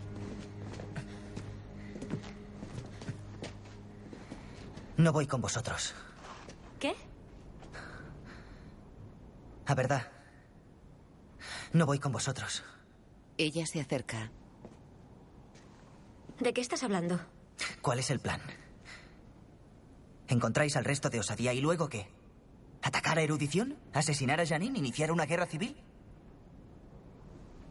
No 4.97 5.12
voy 5.12 5.27
con 5.27 5.43
vosotros. 5.43 5.95
¿Qué? 6.79 6.95
A 9.67 9.75
verdad. 9.75 10.20
No 11.73 11.87
voy 11.87 11.99
con 11.99 12.12
vosotros. 12.12 12.64
Ella 13.39 13.66
se 13.66 13.81
acerca. 13.81 14.31
¿De 16.41 16.53
qué 16.53 16.61
estás 16.61 16.83
hablando? 16.83 17.21
¿Cuál 17.83 17.99
es 17.99 18.11
el 18.11 18.21
plan? 18.21 18.41
¿Encontráis 20.29 20.77
al 20.77 20.85
resto 20.85 21.11
de 21.11 21.21
osadía 21.21 21.53
y 21.53 21.61
luego 21.61 21.89
qué? 21.89 22.09
¿Atacar 22.83 23.18
a 23.18 23.23
erudición? 23.23 23.77
¿Asesinar 23.93 24.41
a 24.41 24.47
Janine? 24.47 24.79
¿Iniciar 24.79 25.12
una 25.12 25.27
guerra 25.27 25.47
civil? 25.47 25.77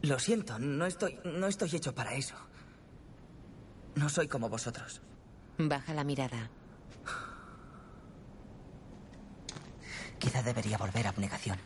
Lo 0.02 0.18
siento, 0.18 0.58
no 0.58 0.86
estoy, 0.86 1.18
no 1.24 1.46
estoy 1.46 1.74
hecho 1.74 1.94
para 1.94 2.14
eso. 2.14 2.34
No 3.96 4.08
soy 4.08 4.28
como 4.28 4.48
vosotros. 4.48 5.02
Baja 5.58 5.92
la 5.92 6.04
mirada. 6.04 6.50
Quizá 10.18 10.42
debería 10.42 10.78
volver 10.78 11.06
a 11.06 11.10
abnegación. 11.10 11.58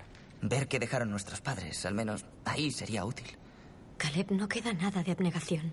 Ver 0.46 0.68
qué 0.68 0.78
dejaron 0.78 1.10
nuestros 1.10 1.40
padres, 1.40 1.86
al 1.86 1.94
menos 1.94 2.26
ahí 2.44 2.70
sería 2.70 3.06
útil. 3.06 3.26
Caleb, 3.96 4.30
no 4.32 4.46
queda 4.46 4.74
nada 4.74 5.02
de 5.02 5.10
abnegación. 5.10 5.72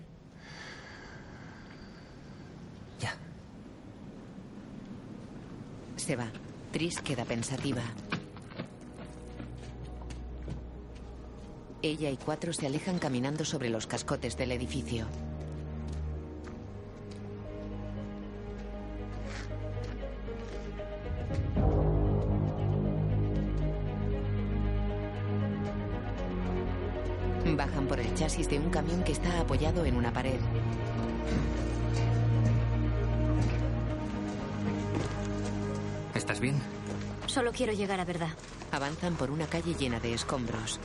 Ya. 2.98 3.14
Se 5.96 6.16
va. 6.16 6.32
Tris 6.72 7.02
queda 7.02 7.26
pensativa. 7.26 7.82
Ella 11.82 12.08
y 12.08 12.16
cuatro 12.16 12.54
se 12.54 12.66
alejan 12.66 12.98
caminando 12.98 13.44
sobre 13.44 13.68
los 13.68 13.86
cascotes 13.86 14.38
del 14.38 14.52
edificio. 14.52 15.06
Chasis 28.42 28.48
de 28.48 28.58
un 28.58 28.70
camión 28.70 29.04
que 29.04 29.12
está 29.12 29.40
apoyado 29.40 29.84
en 29.84 29.96
una 29.96 30.12
pared. 30.12 30.40
¿Estás 36.14 36.40
bien? 36.40 36.60
Solo 37.26 37.52
quiero 37.52 37.72
llegar 37.72 38.00
a 38.00 38.04
verdad. 38.04 38.30
Avanzan 38.70 39.14
por 39.16 39.30
una 39.30 39.46
calle 39.46 39.74
llena 39.74 40.00
de 40.00 40.14
escombros. 40.14 40.78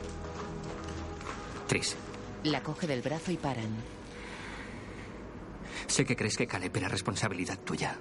Tris, 1.67 1.95
La 2.43 2.61
coge 2.63 2.87
del 2.87 3.01
brazo 3.01 3.31
y 3.31 3.37
paran. 3.37 3.75
sé 5.87 6.05
que 6.05 6.15
crees 6.15 6.37
que 6.37 6.47
Caleb 6.47 6.75
era 6.77 6.87
responsabilidad 6.87 7.57
tuya, 7.59 7.95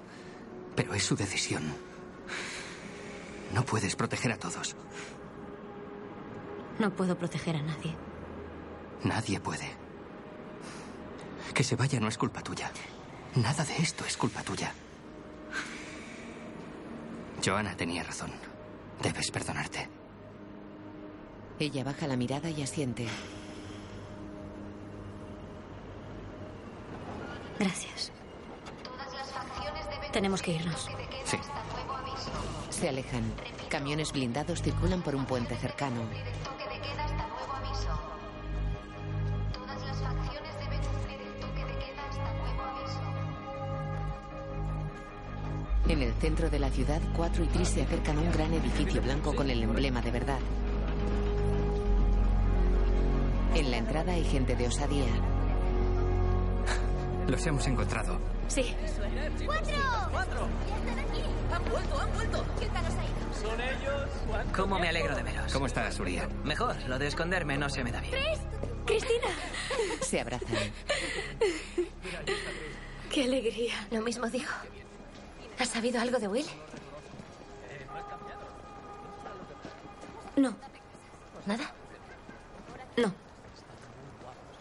pero 0.75 0.93
es 0.93 1.03
su 1.03 1.15
decisión. 1.15 1.63
No 3.53 3.63
puedes 3.63 3.95
proteger 3.95 4.31
a 4.31 4.37
todos. 4.37 4.75
No 6.79 6.91
puedo 6.91 7.17
proteger 7.17 7.55
a 7.55 7.61
nadie. 7.61 7.95
Nadie 9.03 9.39
puede. 9.39 9.69
Que 11.53 11.63
se 11.63 11.75
vaya 11.75 11.99
no 11.99 12.07
es 12.07 12.17
culpa 12.17 12.41
tuya. 12.41 12.71
Nada 13.35 13.63
de 13.63 13.77
esto 13.77 14.05
es 14.05 14.17
culpa 14.17 14.41
tuya. 14.43 14.73
Joanna 17.43 17.75
tenía 17.75 18.03
razón. 18.03 18.31
Debes 19.01 19.31
perdonarte. 19.31 19.87
Ella 21.59 21.83
baja 21.83 22.07
la 22.07 22.15
mirada 22.15 22.49
y 22.49 22.61
asiente. 22.61 23.07
Gracias. 27.59 28.11
Tenemos 30.11 30.41
que 30.41 30.51
irnos. 30.51 30.89
Sí. 31.25 31.37
Se 32.69 32.89
alejan. 32.89 33.23
Camiones 33.69 34.11
blindados 34.11 34.61
circulan 34.61 35.01
por 35.01 35.15
un 35.15 35.25
puente 35.25 35.55
cercano. 35.57 36.01
Centro 46.17 46.49
de 46.49 46.59
la 46.59 46.69
ciudad, 46.69 47.01
Cuatro 47.15 47.43
y 47.43 47.47
Tris 47.47 47.69
se 47.69 47.81
acercan 47.81 48.17
a 48.17 48.21
un 48.21 48.31
gran 48.31 48.53
edificio 48.53 49.01
blanco 49.01 49.35
con 49.35 49.49
el 49.49 49.63
emblema 49.63 50.01
de 50.01 50.11
verdad. 50.11 50.39
En 53.55 53.71
la 53.71 53.77
entrada 53.77 54.13
hay 54.13 54.23
gente 54.23 54.55
de 54.55 54.67
osadía. 54.67 55.05
Los 57.27 57.45
hemos 57.45 57.67
encontrado. 57.67 58.19
Sí. 58.47 58.73
¡Cuatro! 59.45 59.75
¡Cuatro! 60.11 60.47
¡Ya 60.67 60.77
están 60.77 60.99
aquí! 60.99 61.21
¡Han 61.51 61.69
vuelto, 61.69 61.99
han 61.99 62.13
vuelto! 62.13 62.45
¿Qué 62.59 62.65
tal 62.67 62.85
os 62.85 62.93
ha 62.93 63.03
ido? 63.03 63.49
Son 63.49 63.61
ellos. 63.61 64.53
¿Cómo 64.55 64.79
me 64.79 64.89
alegro 64.89 65.15
de 65.15 65.23
veros? 65.23 65.51
¿Cómo 65.51 65.65
estás, 65.65 65.99
Uriah? 65.99 66.27
Mejor, 66.43 66.75
lo 66.87 66.97
de 66.97 67.07
esconderme 67.07 67.57
no 67.57 67.69
se 67.69 67.83
me 67.83 67.91
da 67.91 67.99
bien. 67.99 68.15
¡Cristina! 68.85 69.27
Se 70.01 70.21
abrazan. 70.21 70.55
¡Qué 73.11 73.23
alegría! 73.23 73.87
Lo 73.91 74.01
mismo 74.01 74.27
digo. 74.29 74.51
¿Has 75.59 75.69
sabido 75.69 75.99
algo 75.99 76.19
de 76.19 76.27
Will? 76.27 76.45
No. 80.35 80.55
¿Nada? 81.45 81.71
No. 82.97 83.13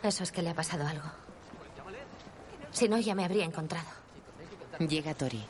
Eso 0.03 0.23
es 0.23 0.33
que 0.33 0.43
le 0.43 0.51
ha 0.51 0.55
pasado 0.55 0.87
algo. 0.87 1.05
Si 2.73 2.89
no, 2.89 2.99
ya 2.99 3.15
me 3.15 3.25
habría 3.25 3.45
encontrado. 3.45 3.89
Llega 4.79 5.15
Tori. 5.15 5.43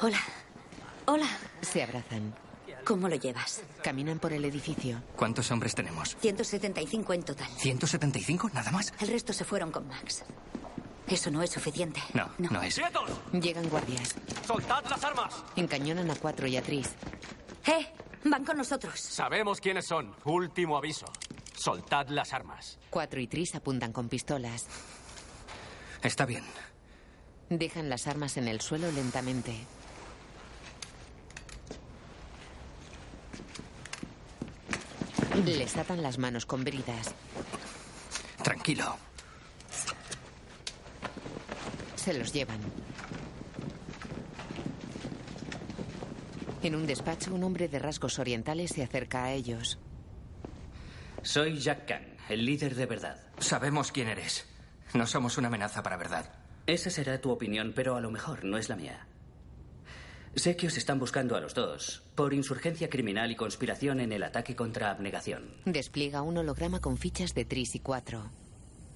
Hola. 0.00 0.18
Hola. 1.06 1.26
Se 1.62 1.82
abrazan. 1.82 2.34
¿Cómo 2.84 3.08
lo 3.08 3.16
llevas? 3.16 3.62
Caminan 3.82 4.18
por 4.18 4.32
el 4.32 4.44
edificio. 4.44 5.02
¿Cuántos 5.16 5.50
hombres 5.50 5.74
tenemos? 5.74 6.16
175 6.20 7.12
en 7.12 7.22
total. 7.22 7.48
¿175? 7.58 8.52
¿Nada 8.52 8.70
más? 8.70 8.92
El 9.00 9.08
resto 9.08 9.32
se 9.32 9.44
fueron 9.44 9.70
con 9.70 9.86
Max. 9.86 10.24
Eso 11.10 11.30
no 11.30 11.42
es 11.42 11.50
suficiente. 11.50 12.00
No, 12.14 12.30
no, 12.38 12.62
es. 12.62 12.76
¡Quietos! 12.76 13.10
Llegan 13.32 13.68
guardias. 13.68 14.14
¡Soltad 14.46 14.84
las 14.88 15.02
armas! 15.04 15.34
Encañonan 15.56 16.08
a 16.10 16.14
Cuatro 16.14 16.46
y 16.46 16.56
a 16.56 16.62
Tris. 16.62 16.88
¡Eh! 17.66 17.92
Van 18.24 18.44
con 18.44 18.56
nosotros. 18.56 19.00
Sabemos 19.00 19.60
quiénes 19.60 19.86
son. 19.86 20.14
Último 20.24 20.76
aviso. 20.76 21.06
Soltad 21.56 22.08
las 22.08 22.32
armas. 22.32 22.78
Cuatro 22.90 23.20
y 23.20 23.26
Tris 23.26 23.56
apuntan 23.56 23.92
con 23.92 24.08
pistolas. 24.08 24.66
Está 26.02 26.26
bien. 26.26 26.44
Dejan 27.48 27.90
las 27.90 28.06
armas 28.06 28.36
en 28.36 28.46
el 28.46 28.60
suelo 28.60 28.92
lentamente. 28.92 29.54
Les 35.44 35.76
atan 35.76 36.02
las 36.02 36.18
manos 36.18 36.46
con 36.46 36.62
bridas. 36.62 37.14
Tranquilo. 38.42 39.09
Se 42.02 42.14
los 42.14 42.32
llevan. 42.32 42.58
En 46.62 46.74
un 46.74 46.86
despacho, 46.86 47.34
un 47.34 47.44
hombre 47.44 47.68
de 47.68 47.78
rasgos 47.78 48.18
orientales 48.18 48.70
se 48.70 48.82
acerca 48.82 49.24
a 49.24 49.32
ellos. 49.34 49.78
Soy 51.22 51.58
Jack 51.58 51.86
Khan, 51.86 52.16
el 52.30 52.46
líder 52.46 52.74
de 52.74 52.86
verdad. 52.86 53.20
Sabemos 53.38 53.92
quién 53.92 54.08
eres. 54.08 54.46
No 54.94 55.06
somos 55.06 55.36
una 55.36 55.48
amenaza 55.48 55.82
para 55.82 55.98
verdad. 55.98 56.32
Esa 56.66 56.88
será 56.88 57.20
tu 57.20 57.30
opinión, 57.30 57.74
pero 57.76 57.96
a 57.96 58.00
lo 58.00 58.10
mejor 58.10 58.44
no 58.44 58.56
es 58.56 58.70
la 58.70 58.76
mía. 58.76 59.06
Sé 60.34 60.56
que 60.56 60.68
os 60.68 60.78
están 60.78 60.98
buscando 60.98 61.36
a 61.36 61.40
los 61.40 61.52
dos 61.52 62.02
por 62.14 62.32
insurgencia 62.32 62.88
criminal 62.88 63.30
y 63.30 63.36
conspiración 63.36 64.00
en 64.00 64.12
el 64.12 64.22
ataque 64.22 64.56
contra 64.56 64.90
abnegación. 64.90 65.52
Despliega 65.66 66.22
un 66.22 66.38
holograma 66.38 66.80
con 66.80 66.96
fichas 66.96 67.34
de 67.34 67.44
Tris 67.44 67.74
y 67.74 67.80
Cuatro. 67.80 68.30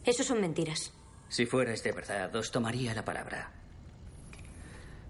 Eso 0.06 0.22
son 0.22 0.40
mentiras. 0.40 0.94
Si 1.34 1.46
fuerais 1.46 1.82
de 1.82 1.90
verdad, 1.90 2.30
os 2.36 2.52
tomaría 2.52 2.94
la 2.94 3.04
palabra. 3.04 3.50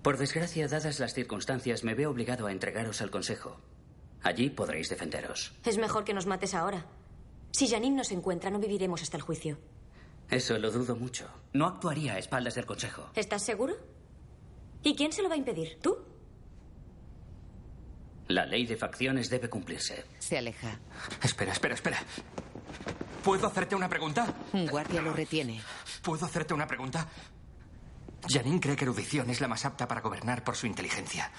Por 0.01 0.16
desgracia, 0.16 0.66
dadas 0.68 0.99
las 0.99 1.12
circunstancias, 1.12 1.85
me 1.85 1.93
veo 1.93 2.11
obligado 2.11 2.47
a 2.47 2.53
entregaros 2.53 3.03
al 3.03 3.11
Consejo. 3.11 3.61
Allí 4.22 4.49
podréis 4.49 4.89
defenderos. 4.89 5.53
Es 5.66 5.77
mejor 5.77 6.03
que 6.05 6.14
nos 6.14 6.25
mates 6.25 6.55
ahora. 6.55 6.87
Si 7.51 7.68
Janine 7.68 7.99
nos 7.99 8.11
encuentra, 8.11 8.49
no 8.49 8.59
viviremos 8.59 9.03
hasta 9.03 9.18
el 9.18 9.22
juicio. 9.22 9.59
Eso 10.31 10.57
lo 10.57 10.70
dudo 10.70 10.97
mucho. 10.97 11.29
No 11.53 11.66
actuaría 11.66 12.14
a 12.14 12.18
espaldas 12.18 12.55
del 12.55 12.64
Consejo. 12.64 13.11
¿Estás 13.14 13.43
seguro? 13.43 13.75
¿Y 14.83 14.97
quién 14.97 15.12
se 15.12 15.20
lo 15.20 15.29
va 15.29 15.35
a 15.35 15.37
impedir? 15.45 15.79
¿Tú? 15.83 15.99
La 18.29 18.47
ley 18.47 18.64
de 18.64 18.79
facciones 18.79 19.29
debe 19.29 19.51
cumplirse. 19.51 20.07
Se 20.20 20.39
aleja. 20.39 20.79
Espera, 21.22 21.53
espera, 21.53 21.75
espera. 21.75 21.99
¿Puedo 23.25 23.47
hacerte 23.47 23.75
una 23.75 23.89
pregunta? 23.89 24.35
Un 24.53 24.66
guardia 24.66 25.01
lo 25.01 25.14
retiene. 25.14 25.62
¿Puedo 26.03 26.27
hacerte 26.27 26.53
una 26.53 26.66
pregunta? 26.66 27.09
Janine 28.29 28.61
cree 28.61 28.77
que 28.77 28.85
erudición 28.85 29.31
es 29.31 29.41
la 29.41 29.49
más 29.49 29.64
apta 29.64 29.89
para 29.89 30.03
gobernar 30.03 30.45
por 30.45 30.57
su 30.57 30.66
inteligencia. 30.66 31.31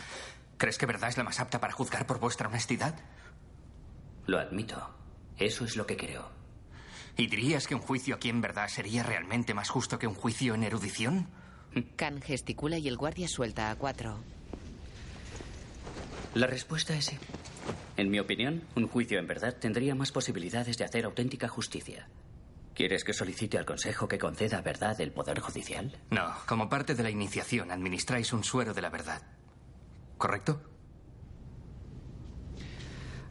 ¿Crees 0.57 0.79
que 0.79 0.87
verdad 0.87 1.09
es 1.09 1.17
la 1.17 1.23
más 1.23 1.39
apta 1.39 1.59
para 1.59 1.73
juzgar 1.73 2.07
por 2.07 2.19
vuestra 2.19 2.47
honestidad? 2.47 2.95
Lo 4.25 4.39
admito. 4.39 4.95
Eso 5.37 5.63
es 5.63 5.75
lo 5.75 5.85
que 5.85 5.95
creo. 5.95 6.27
¿Y 7.17 7.27
dirías 7.27 7.67
que 7.67 7.75
un 7.75 7.81
juicio 7.81 8.15
aquí 8.15 8.29
en 8.29 8.41
verdad 8.41 8.67
sería 8.67 9.03
realmente 9.03 9.53
más 9.53 9.69
justo 9.69 9.99
que 9.99 10.07
un 10.07 10.15
juicio 10.15 10.55
en 10.55 10.63
erudición? 10.63 11.27
Khan 11.97 12.19
gesticula 12.21 12.79
y 12.79 12.87
el 12.87 12.97
guardia 12.97 13.27
suelta 13.27 13.69
a 13.69 13.75
Cuatro. 13.75 14.17
La 16.33 16.47
respuesta 16.47 16.95
es 16.95 17.05
sí. 17.05 17.17
En 17.97 18.09
mi 18.09 18.19
opinión, 18.19 18.63
un 18.75 18.87
juicio 18.87 19.19
en 19.19 19.27
verdad 19.27 19.55
tendría 19.59 19.95
más 19.95 20.11
posibilidades 20.11 20.77
de 20.77 20.83
hacer 20.83 21.05
auténtica 21.05 21.47
justicia. 21.47 22.07
¿Quieres 22.73 23.05
que 23.05 23.13
solicite 23.13 23.57
al 23.57 23.65
Consejo 23.65 24.07
que 24.07 24.17
conceda 24.19 24.61
verdad 24.61 24.99
el 24.99 25.11
Poder 25.13 25.39
Judicial? 25.39 25.97
No, 26.11 26.33
como 26.45 26.67
parte 26.67 26.93
de 26.93 27.03
la 27.03 27.09
iniciación 27.09 27.71
administráis 27.71 28.33
un 28.33 28.43
suero 28.43 28.73
de 28.73 28.81
la 28.81 28.89
verdad. 28.89 29.21
¿Correcto? 30.17 30.61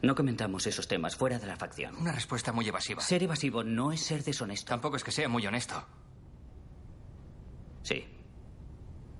No 0.01 0.15
comentamos 0.15 0.65
esos 0.67 0.87
temas 0.87 1.15
fuera 1.15 1.39
de 1.39 1.47
la 1.47 1.57
facción. 1.57 1.95
Una 1.95 2.11
respuesta 2.11 2.51
muy 2.51 2.67
evasiva. 2.67 3.01
Ser 3.01 3.23
evasivo 3.23 3.63
no 3.63 3.91
es 3.91 4.01
ser 4.01 4.23
deshonesto. 4.23 4.69
Tampoco 4.69 4.97
es 4.97 5.03
que 5.03 5.11
sea 5.11 5.29
muy 5.29 5.45
honesto. 5.45 5.83
Sí. 7.83 8.05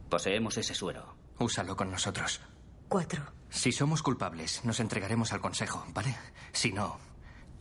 Poseemos 0.10 0.58
ese 0.58 0.74
suero. 0.74 1.16
Úsalo 1.40 1.76
con 1.76 1.92
nosotros. 1.92 2.42
Cuatro. 2.88 3.24
Si 3.50 3.72
somos 3.72 4.04
culpables, 4.04 4.64
nos 4.66 4.80
entregaremos 4.80 5.34
al 5.34 5.42
Consejo, 5.42 5.86
¿vale? 5.94 6.16
Si 6.52 6.72
no, 6.72 7.00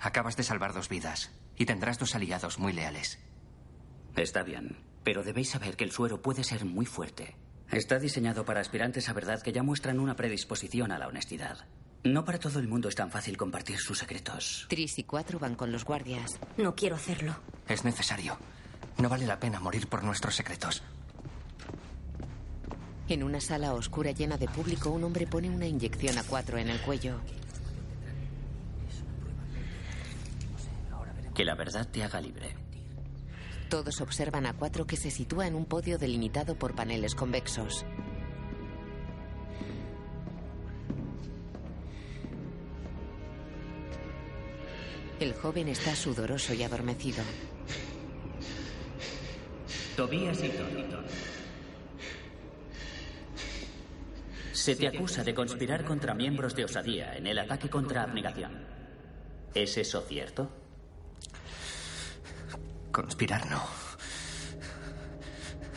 acabas 0.00 0.36
de 0.36 0.42
salvar 0.42 0.72
dos 0.74 0.88
vidas 0.88 1.30
y 1.56 1.66
tendrás 1.66 1.98
dos 1.98 2.14
aliados 2.14 2.58
muy 2.58 2.72
leales. 2.72 3.18
Está 4.16 4.42
bien, 4.42 4.76
pero 5.02 5.22
debéis 5.22 5.50
saber 5.50 5.76
que 5.76 5.84
el 5.84 5.92
suero 5.92 6.20
puede 6.22 6.44
ser 6.44 6.64
muy 6.64 6.86
fuerte. 6.86 7.36
Está 7.70 7.98
diseñado 7.98 8.44
para 8.44 8.60
aspirantes 8.60 9.08
a 9.08 9.12
verdad 9.12 9.42
que 9.42 9.52
ya 9.52 9.62
muestran 9.62 9.98
una 9.98 10.14
predisposición 10.16 10.92
a 10.92 10.98
la 10.98 11.08
honestidad. 11.08 11.66
No 12.04 12.24
para 12.24 12.38
todo 12.38 12.58
el 12.58 12.68
mundo 12.68 12.88
es 12.88 12.94
tan 12.94 13.10
fácil 13.10 13.36
compartir 13.36 13.78
sus 13.78 13.98
secretos. 13.98 14.66
Tris 14.68 14.98
y 14.98 15.04
cuatro 15.04 15.38
van 15.38 15.54
con 15.54 15.72
los 15.72 15.84
guardias. 15.84 16.38
No 16.58 16.74
quiero 16.74 16.96
hacerlo. 16.96 17.34
Es 17.66 17.84
necesario. 17.84 18.36
No 18.98 19.08
vale 19.08 19.26
la 19.26 19.40
pena 19.40 19.58
morir 19.58 19.88
por 19.88 20.04
nuestros 20.04 20.34
secretos. 20.36 20.82
En 23.06 23.22
una 23.22 23.40
sala 23.40 23.74
oscura 23.74 24.12
llena 24.12 24.38
de 24.38 24.48
público, 24.48 24.90
un 24.90 25.04
hombre 25.04 25.26
pone 25.26 25.50
una 25.50 25.66
inyección 25.66 26.16
a 26.16 26.24
cuatro 26.24 26.56
en 26.56 26.70
el 26.70 26.80
cuello. 26.80 27.20
Que 31.34 31.44
la 31.44 31.54
verdad 31.54 31.86
te 31.90 32.02
haga 32.02 32.20
libre. 32.20 32.56
Todos 33.68 34.00
observan 34.00 34.46
a 34.46 34.54
cuatro 34.54 34.86
que 34.86 34.96
se 34.96 35.10
sitúa 35.10 35.46
en 35.46 35.54
un 35.54 35.66
podio 35.66 35.98
delimitado 35.98 36.54
por 36.54 36.74
paneles 36.74 37.14
convexos. 37.14 37.84
El 45.20 45.34
joven 45.34 45.68
está 45.68 45.94
sudoroso 45.94 46.54
y 46.54 46.62
adormecido. 46.62 47.22
Tobías 49.96 50.40
Eaton. 50.42 51.04
Se 54.54 54.76
te 54.76 54.86
acusa 54.86 55.24
de 55.24 55.34
conspirar 55.34 55.84
contra 55.84 56.14
miembros 56.14 56.54
de 56.54 56.64
Osadía 56.64 57.16
en 57.16 57.26
el 57.26 57.40
ataque 57.40 57.68
contra 57.68 58.04
Abnegación. 58.04 58.64
¿Es 59.52 59.76
eso 59.76 60.00
cierto? 60.02 60.48
Conspirar 62.92 63.50
no. 63.50 63.60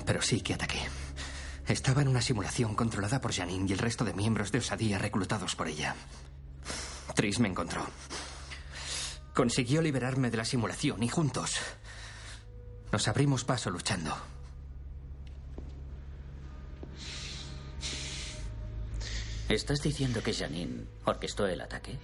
Pero 0.05 0.21
sí 0.21 0.41
que 0.41 0.53
ataqué. 0.53 0.79
Estaba 1.65 2.03
en 2.03 2.07
una 2.07 2.21
simulación 2.21 2.75
controlada 2.75 3.19
por 3.19 3.33
Janine 3.33 3.65
y 3.67 3.73
el 3.73 3.79
resto 3.79 4.05
de 4.05 4.13
miembros 4.13 4.51
de 4.51 4.59
Osadía 4.59 4.99
reclutados 4.99 5.55
por 5.55 5.67
ella. 5.67 5.95
Tris 7.15 7.39
me 7.39 7.49
encontró. 7.49 7.83
Consiguió 9.33 9.81
liberarme 9.81 10.29
de 10.29 10.37
la 10.37 10.45
simulación 10.45 11.01
y 11.01 11.09
juntos 11.09 11.55
nos 12.91 13.07
abrimos 13.07 13.43
paso 13.43 13.71
luchando. 13.71 14.15
¿Estás 19.49 19.81
diciendo 19.81 20.21
que 20.21 20.33
Janine 20.33 20.85
orquestó 21.05 21.47
el 21.47 21.61
ataque? 21.61 21.97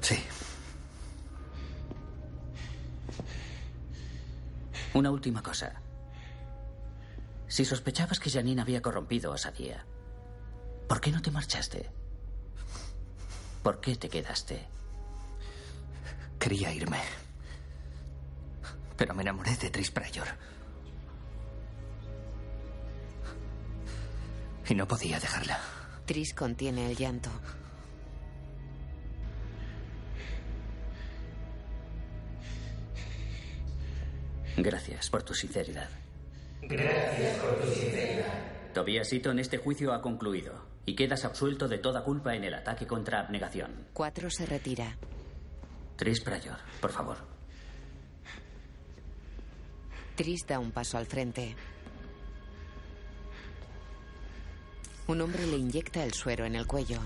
Sí. 0.00 0.16
Una 4.94 5.10
última 5.10 5.42
cosa. 5.42 5.82
Si 7.48 7.64
sospechabas 7.64 8.20
que 8.20 8.30
Janine 8.30 8.62
había 8.62 8.80
corrompido 8.80 9.32
a 9.32 9.38
Sadia, 9.38 9.84
¿por 10.86 11.00
qué 11.00 11.10
no 11.10 11.20
te 11.20 11.32
marchaste? 11.32 11.90
¿Por 13.64 13.80
qué 13.80 13.96
te 13.96 14.08
quedaste? 14.08 14.66
Quería 16.38 16.72
irme. 16.72 17.00
Pero 18.96 19.14
me 19.14 19.22
enamoré 19.22 19.56
de 19.56 19.70
Tris 19.70 19.90
Pryor. 19.90 20.28
Y 24.68 24.74
no 24.74 24.86
podía 24.86 25.18
dejarla. 25.18 25.58
Tris 26.04 26.34
contiene 26.34 26.90
el 26.90 26.96
llanto. 26.96 27.30
Gracias 34.56 35.08
por 35.08 35.22
tu 35.22 35.34
sinceridad. 35.34 35.88
Gracias 36.62 37.38
por 37.38 37.60
tu 37.60 37.70
sinceridad. 37.72 38.72
Tobias 38.74 39.12
Eaton, 39.12 39.38
este 39.38 39.58
juicio 39.58 39.92
ha 39.92 40.02
concluido 40.02 40.66
y 40.84 40.94
quedas 40.94 41.24
absuelto 41.24 41.68
de 41.68 41.78
toda 41.78 42.02
culpa 42.02 42.34
en 42.34 42.44
el 42.44 42.54
ataque 42.54 42.86
contra 42.86 43.20
abnegación. 43.20 43.86
Cuatro 43.92 44.30
se 44.30 44.46
retira. 44.46 44.96
Tris 45.96 46.20
Pryor, 46.20 46.58
por 46.80 46.92
favor. 46.92 47.16
Tris 50.16 50.44
da 50.46 50.58
un 50.58 50.72
paso 50.72 50.98
al 50.98 51.06
frente. 51.06 51.54
Un 55.08 55.22
hombre 55.22 55.46
le 55.46 55.56
inyecta 55.56 56.04
el 56.04 56.12
suero 56.12 56.44
en 56.44 56.54
el 56.54 56.66
cuello. 56.66 57.00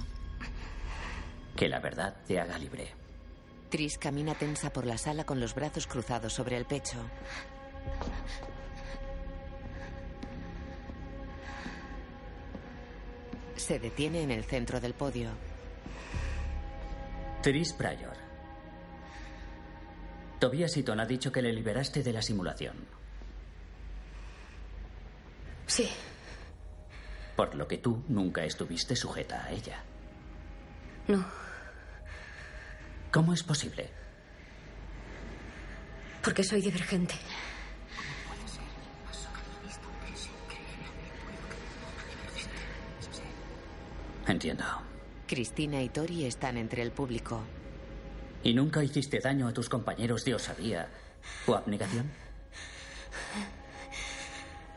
Que 1.56 1.68
la 1.68 1.78
verdad 1.78 2.16
te 2.26 2.40
haga 2.40 2.58
libre. 2.58 2.88
Tris 3.70 3.96
camina 3.96 4.34
tensa 4.34 4.72
por 4.72 4.84
la 4.84 4.98
sala 4.98 5.24
con 5.24 5.38
los 5.38 5.54
brazos 5.54 5.86
cruzados 5.86 6.32
sobre 6.32 6.56
el 6.56 6.64
pecho. 6.64 6.98
Se 13.54 13.78
detiene 13.78 14.22
en 14.22 14.32
el 14.32 14.44
centro 14.44 14.80
del 14.80 14.94
podio. 14.94 15.30
Tris 17.40 17.72
Pryor. 17.72 18.16
Tobias 20.40 20.76
Eaton 20.76 20.98
ha 20.98 21.06
dicho 21.06 21.30
que 21.30 21.40
le 21.40 21.52
liberaste 21.52 22.02
de 22.02 22.12
la 22.12 22.20
simulación. 22.20 22.76
Sí. 25.68 25.88
Por 27.36 27.54
lo 27.54 27.66
que 27.66 27.78
tú 27.78 28.02
nunca 28.08 28.44
estuviste 28.44 28.94
sujeta 28.94 29.44
a 29.44 29.50
ella. 29.50 29.82
No. 31.08 31.24
¿Cómo 33.10 33.32
es 33.32 33.42
posible? 33.42 33.90
Porque 36.22 36.44
soy 36.44 36.60
divergente. 36.60 37.14
Entiendo. 44.26 44.64
Cristina 45.26 45.82
y 45.82 45.88
Tori 45.88 46.24
están 46.24 46.56
entre 46.56 46.82
el 46.82 46.92
público. 46.92 47.42
¿Y 48.44 48.54
nunca 48.54 48.82
hiciste 48.82 49.18
daño 49.20 49.48
a 49.48 49.52
tus 49.52 49.68
compañeros 49.68 50.24
de 50.24 50.34
osadía 50.34 50.88
o 51.46 51.54
abnegación? 51.54 52.10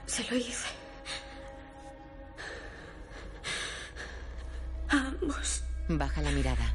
Se 0.06 0.24
lo 0.30 0.38
hice. 0.38 0.85
Baja 5.88 6.22
la 6.22 6.32
mirada. 6.32 6.74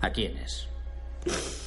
¿A 0.00 0.10
quiénes? 0.10 0.68
A 1.26 1.59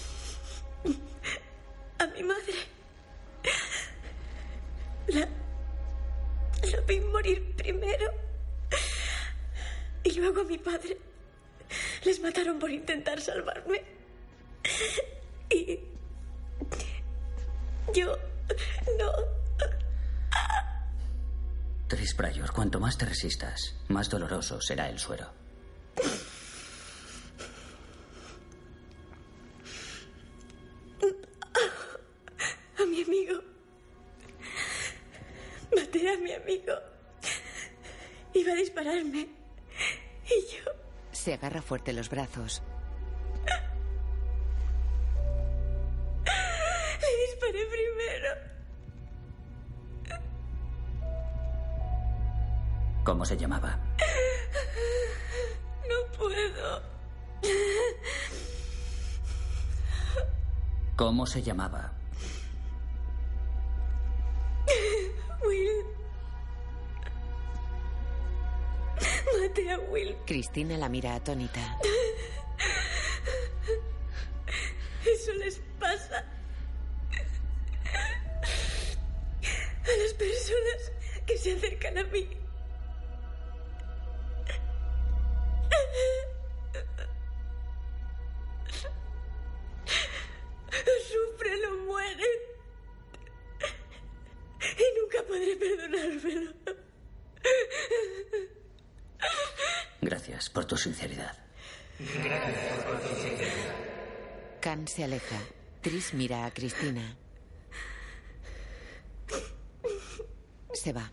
resistas, 23.24 23.74
más 23.88 24.10
doloroso 24.10 24.60
será 24.60 24.90
el 24.90 25.00
suero. 25.00 25.32
A 32.78 32.86
mi 32.86 33.02
amigo. 33.02 33.42
Maté 35.74 36.10
a 36.10 36.18
mi 36.18 36.34
amigo. 36.34 36.74
Iba 38.34 38.52
a 38.52 38.56
dispararme. 38.56 39.30
Y 40.26 40.56
yo. 40.56 40.72
Se 41.14 41.34
agarra 41.34 41.62
fuerte 41.62 41.94
los 41.94 42.10
brazos. 42.10 42.62
Se 61.34 61.42
llamaba? 61.42 61.92
Will. 65.44 65.84
Maté 69.42 69.72
a 69.72 69.80
Will. 69.92 70.16
Cristina 70.28 70.78
la 70.78 70.90
mira 70.90 71.16
atónita. 71.16 71.80
Mira 106.14 106.46
a 106.46 106.52
Cristina. 106.52 107.16
Se 110.74 110.94
va. 110.94 111.12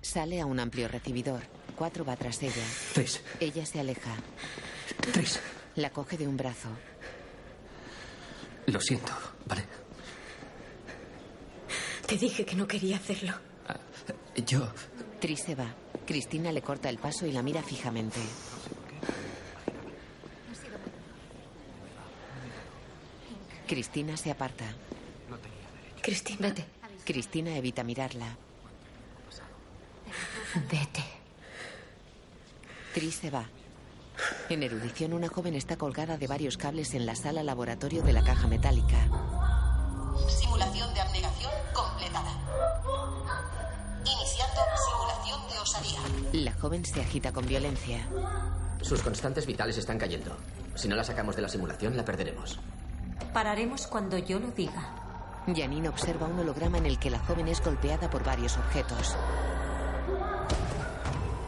Sale 0.00 0.40
a 0.40 0.46
un 0.46 0.58
amplio 0.58 0.88
recibidor. 0.88 1.42
Cuatro 1.76 2.04
va 2.04 2.16
tras 2.16 2.42
ella. 2.42 2.64
Tris. 2.92 3.20
Ella 3.40 3.64
se 3.64 3.78
aleja. 3.78 4.14
Tris. 5.12 5.38
La 5.76 5.90
coge 5.90 6.16
de 6.16 6.26
un 6.26 6.36
brazo. 6.36 6.68
Lo 8.66 8.80
siento, 8.80 9.12
¿vale? 9.46 9.64
Te 12.06 12.16
dije 12.16 12.44
que 12.44 12.56
no 12.56 12.66
quería 12.66 12.96
hacerlo. 12.96 13.34
Yo... 14.46 14.72
Tris 15.20 15.40
se 15.44 15.54
va. 15.54 15.74
Cristina 16.06 16.52
le 16.52 16.62
corta 16.62 16.88
el 16.88 16.98
paso 16.98 17.26
y 17.26 17.32
la 17.32 17.42
mira 17.42 17.62
fijamente. 17.62 18.20
Cristina 23.68 24.16
se 24.16 24.30
aparta. 24.30 24.64
Cristina. 26.00 26.48
Vete. 26.48 26.64
Cristina 27.04 27.54
evita 27.54 27.84
mirarla. 27.84 28.36
Vete. 30.70 31.04
Tris 32.94 33.16
se 33.16 33.30
va. 33.30 33.44
En 34.48 34.62
erudición, 34.62 35.12
una 35.12 35.28
joven 35.28 35.54
está 35.54 35.76
colgada 35.76 36.16
de 36.16 36.26
varios 36.26 36.56
cables 36.56 36.94
en 36.94 37.04
la 37.04 37.14
sala 37.14 37.42
laboratorio 37.42 38.02
de 38.02 38.14
la 38.14 38.24
caja 38.24 38.48
metálica. 38.48 39.06
Simulación 40.28 40.94
de 40.94 41.00
abnegación 41.00 41.52
completada. 41.74 42.32
Iniciando 44.00 44.60
simulación 44.88 45.48
de 45.50 45.58
osadía. 45.58 46.00
La 46.32 46.52
joven 46.54 46.86
se 46.86 47.02
agita 47.02 47.32
con 47.32 47.46
violencia. 47.46 48.08
Sus 48.80 49.02
constantes 49.02 49.44
vitales 49.44 49.76
están 49.76 49.98
cayendo. 49.98 50.36
Si 50.74 50.88
no 50.88 50.96
la 50.96 51.04
sacamos 51.04 51.36
de 51.36 51.42
la 51.42 51.48
simulación, 51.48 51.96
la 51.96 52.04
perderemos. 52.04 52.58
Pararemos 53.38 53.86
cuando 53.86 54.18
yo 54.18 54.40
lo 54.40 54.50
diga. 54.50 54.82
Janine 55.46 55.88
observa 55.88 56.26
un 56.26 56.40
holograma 56.40 56.78
en 56.78 56.86
el 56.86 56.98
que 56.98 57.08
la 57.08 57.20
joven 57.20 57.46
es 57.46 57.62
golpeada 57.62 58.10
por 58.10 58.24
varios 58.24 58.56
objetos. 58.56 59.16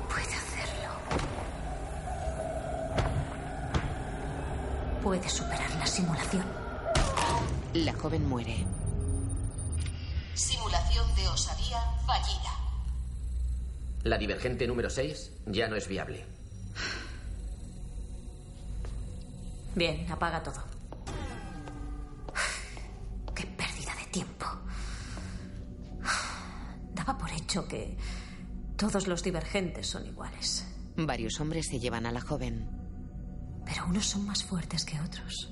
Puede 0.08 0.32
hacerlo. 0.36 0.88
Puede 5.02 5.28
superar 5.28 5.68
la 5.80 5.86
simulación. 5.88 6.44
La 7.74 7.92
joven 7.94 8.28
muere. 8.28 8.64
Simulación 10.34 11.12
de 11.16 11.26
osadía 11.26 11.80
fallida. 12.06 12.52
La 14.04 14.16
divergente 14.16 14.68
número 14.68 14.90
6 14.90 15.32
ya 15.46 15.66
no 15.66 15.74
es 15.74 15.88
viable. 15.88 16.24
Bien, 19.74 20.06
apaga 20.08 20.40
todo. 20.44 20.79
Tiempo. 24.10 24.46
Daba 26.94 27.16
por 27.16 27.30
hecho 27.30 27.66
que 27.66 27.96
todos 28.76 29.06
los 29.06 29.22
divergentes 29.22 29.86
son 29.86 30.06
iguales. 30.06 30.66
Varios 30.96 31.40
hombres 31.40 31.66
se 31.68 31.78
llevan 31.78 32.06
a 32.06 32.12
la 32.12 32.20
joven. 32.20 32.68
Pero 33.64 33.86
unos 33.86 34.06
son 34.06 34.26
más 34.26 34.42
fuertes 34.42 34.84
que 34.84 35.00
otros. 35.00 35.50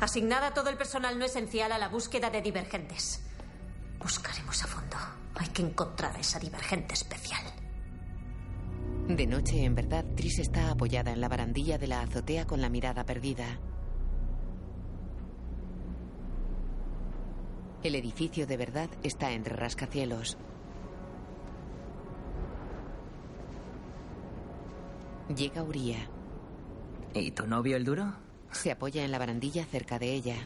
Asignada 0.00 0.48
a 0.48 0.54
todo 0.54 0.70
el 0.70 0.78
personal 0.78 1.18
no 1.18 1.26
esencial 1.26 1.72
a 1.72 1.78
la 1.78 1.88
búsqueda 1.88 2.30
de 2.30 2.40
divergentes. 2.40 3.20
Buscaremos 3.98 4.62
a 4.62 4.66
fondo. 4.66 4.96
Hay 5.34 5.48
que 5.48 5.62
encontrar 5.62 6.16
a 6.16 6.20
esa 6.20 6.38
divergente 6.38 6.94
especial. 6.94 7.44
De 9.08 9.26
noche, 9.26 9.64
en 9.64 9.74
verdad, 9.74 10.04
Tris 10.16 10.38
está 10.38 10.70
apoyada 10.70 11.12
en 11.12 11.20
la 11.20 11.28
barandilla 11.28 11.76
de 11.76 11.88
la 11.88 12.00
azotea 12.00 12.46
con 12.46 12.60
la 12.60 12.68
mirada 12.68 13.04
perdida. 13.04 13.58
El 17.82 17.94
edificio 17.94 18.46
de 18.46 18.56
verdad 18.58 18.90
está 19.02 19.32
entre 19.32 19.56
rascacielos. 19.56 20.36
Llega 25.34 25.62
Uría. 25.62 26.08
¿Y 27.14 27.30
tu 27.30 27.46
novio 27.46 27.76
el 27.76 27.84
duro? 27.84 28.12
Se 28.50 28.70
apoya 28.70 29.04
en 29.04 29.10
la 29.10 29.18
barandilla 29.18 29.64
cerca 29.64 29.98
de 29.98 30.12
ella. 30.12 30.36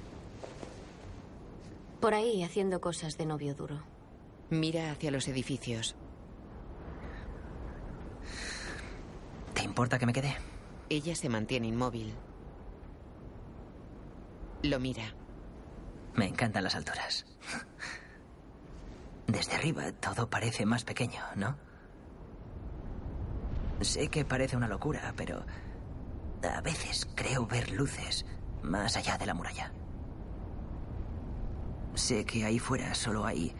Por 2.01 2.15
ahí 2.15 2.45
haciendo 2.45 2.81
cosas 2.81 3.17
de 3.17 3.27
novio 3.27 3.55
duro. 3.55 3.83
Mira 4.51 4.93
hacia 4.93 5.11
los 5.11 5.27
edificios. 5.27 5.97
¿Te 9.55 9.65
importa 9.65 9.99
que 9.99 10.07
me 10.07 10.13
quede? 10.13 10.37
Ella 10.89 11.17
se 11.17 11.29
mantiene 11.29 11.67
inmóvil. 11.67 12.15
Lo 14.63 14.79
mira. 14.79 15.15
Me 16.15 16.27
encantan 16.29 16.65
las 16.65 16.75
alturas. 16.75 17.27
Desde 19.27 19.55
arriba 19.55 19.91
todo 19.93 20.31
parece 20.31 20.65
más 20.67 20.85
pequeño, 20.85 21.21
¿no? 21.35 21.57
Sé 23.81 24.09
que 24.09 24.25
parece 24.25 24.57
una 24.57 24.69
locura, 24.69 25.13
pero 25.17 25.45
a 26.43 26.61
veces 26.61 27.09
creo 27.15 27.47
ver 27.47 27.71
luces 27.73 28.25
más 28.63 28.97
allá 28.97 29.19
de 29.19 29.27
la 29.27 29.35
muralla. 29.35 29.73
Sé 31.95 32.25
que 32.25 32.45
ahí 32.45 32.59
fuera 32.59 32.95
solo 32.95 33.25
hay 33.25 33.55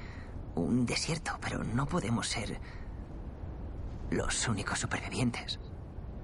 un 0.55 0.87
desierto, 0.87 1.39
pero 1.41 1.65
no 1.65 1.87
podemos 1.87 2.29
ser 2.29 2.61
los 4.11 4.49
únicos 4.49 4.79
supervivientes. 4.79 5.59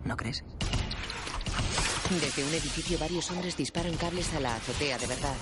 ¿No 0.04 0.16
crees? 0.16 0.44
Desde 2.10 2.44
un 2.44 2.50
edificio 2.50 2.98
varios 2.98 3.30
hombres 3.30 3.56
disparan 3.56 3.96
cables 3.96 4.32
a 4.34 4.40
la 4.40 4.56
azotea 4.56 4.98
de 4.98 5.06
verdad. 5.06 5.34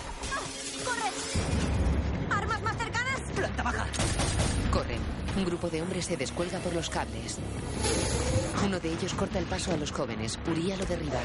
¡Planta 3.38 3.62
baja! 3.62 3.86
Corren. 4.72 5.00
Un 5.36 5.44
grupo 5.44 5.70
de 5.70 5.80
hombres 5.80 6.06
se 6.06 6.16
descuelga 6.16 6.58
por 6.58 6.74
los 6.74 6.90
cables. 6.90 7.38
Uno 8.64 8.80
de 8.80 8.92
ellos 8.92 9.14
corta 9.14 9.38
el 9.38 9.44
paso 9.44 9.72
a 9.72 9.76
los 9.76 9.92
jóvenes. 9.92 10.36
Uría 10.50 10.76
lo 10.76 10.84
derriba. 10.84 11.20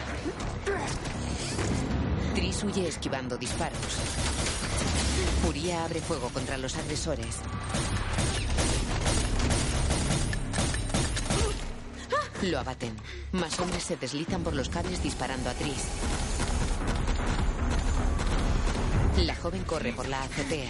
Tris 2.35 2.63
huye 2.63 2.87
esquivando 2.87 3.35
disparos. 3.35 3.79
Uría 5.47 5.85
abre 5.85 6.01
fuego 6.01 6.29
contra 6.29 6.55
los 6.59 6.77
agresores. 6.77 7.37
Lo 12.43 12.59
abaten. 12.59 12.95
Más 13.31 13.59
hombres 13.59 13.81
se 13.81 13.97
deslizan 13.97 14.43
por 14.43 14.53
los 14.53 14.69
cables 14.69 15.01
disparando 15.01 15.49
a 15.49 15.53
Tris. 15.53 15.87
La 19.25 19.35
joven 19.35 19.63
corre 19.63 19.93
por 19.93 20.07
la 20.07 20.21
azotea. 20.21 20.69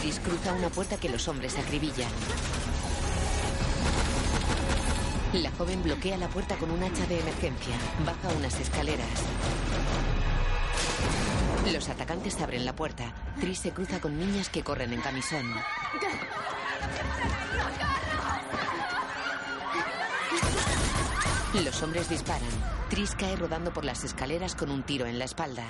Tris 0.00 0.20
cruza 0.20 0.52
una 0.52 0.68
puerta 0.68 0.96
que 0.96 1.08
los 1.08 1.26
hombres 1.28 1.56
acribillan. 1.58 2.10
La 5.32 5.50
joven 5.52 5.82
bloquea 5.82 6.16
la 6.16 6.28
puerta 6.28 6.56
con 6.56 6.70
un 6.70 6.82
hacha 6.82 7.06
de 7.06 7.20
emergencia. 7.20 7.74
Baja 8.04 8.34
unas 8.36 8.58
escaleras. 8.60 9.06
Los 11.72 11.88
atacantes 11.88 12.40
abren 12.40 12.64
la 12.64 12.74
puerta. 12.74 13.12
Tris 13.40 13.58
se 13.58 13.72
cruza 13.72 14.00
con 14.00 14.18
niñas 14.18 14.48
que 14.48 14.62
corren 14.62 14.92
en 14.92 15.00
camisón. 15.00 15.52
Los 21.64 21.82
hombres 21.82 22.08
disparan. 22.08 22.48
Tris 22.90 23.14
cae 23.14 23.34
rodando 23.34 23.72
por 23.72 23.84
las 23.84 24.04
escaleras 24.04 24.54
con 24.54 24.70
un 24.70 24.82
tiro 24.82 25.06
en 25.06 25.18
la 25.18 25.24
espalda. 25.24 25.64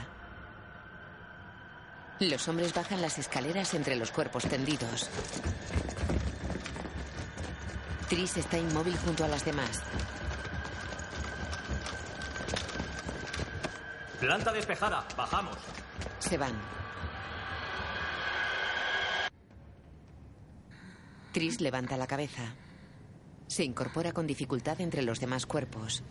Los 2.18 2.48
hombres 2.48 2.74
bajan 2.74 3.00
las 3.00 3.18
escaleras 3.18 3.72
entre 3.74 3.94
los 3.94 4.10
cuerpos 4.10 4.44
tendidos. 4.44 5.08
Tris 8.08 8.36
está 8.36 8.58
inmóvil 8.58 8.96
junto 8.98 9.24
a 9.24 9.28
las 9.28 9.44
demás. 9.44 9.82
Planta 14.18 14.52
despejada. 14.52 15.06
Bajamos. 15.16 15.56
Se 16.18 16.36
van. 16.36 16.54
Tris 21.32 21.60
levanta 21.60 21.96
la 21.96 22.06
cabeza. 22.06 22.54
Se 23.48 23.64
incorpora 23.64 24.12
con 24.12 24.26
dificultad 24.26 24.80
entre 24.80 25.02
los 25.02 25.20
demás 25.20 25.46
cuerpos. 25.46 26.02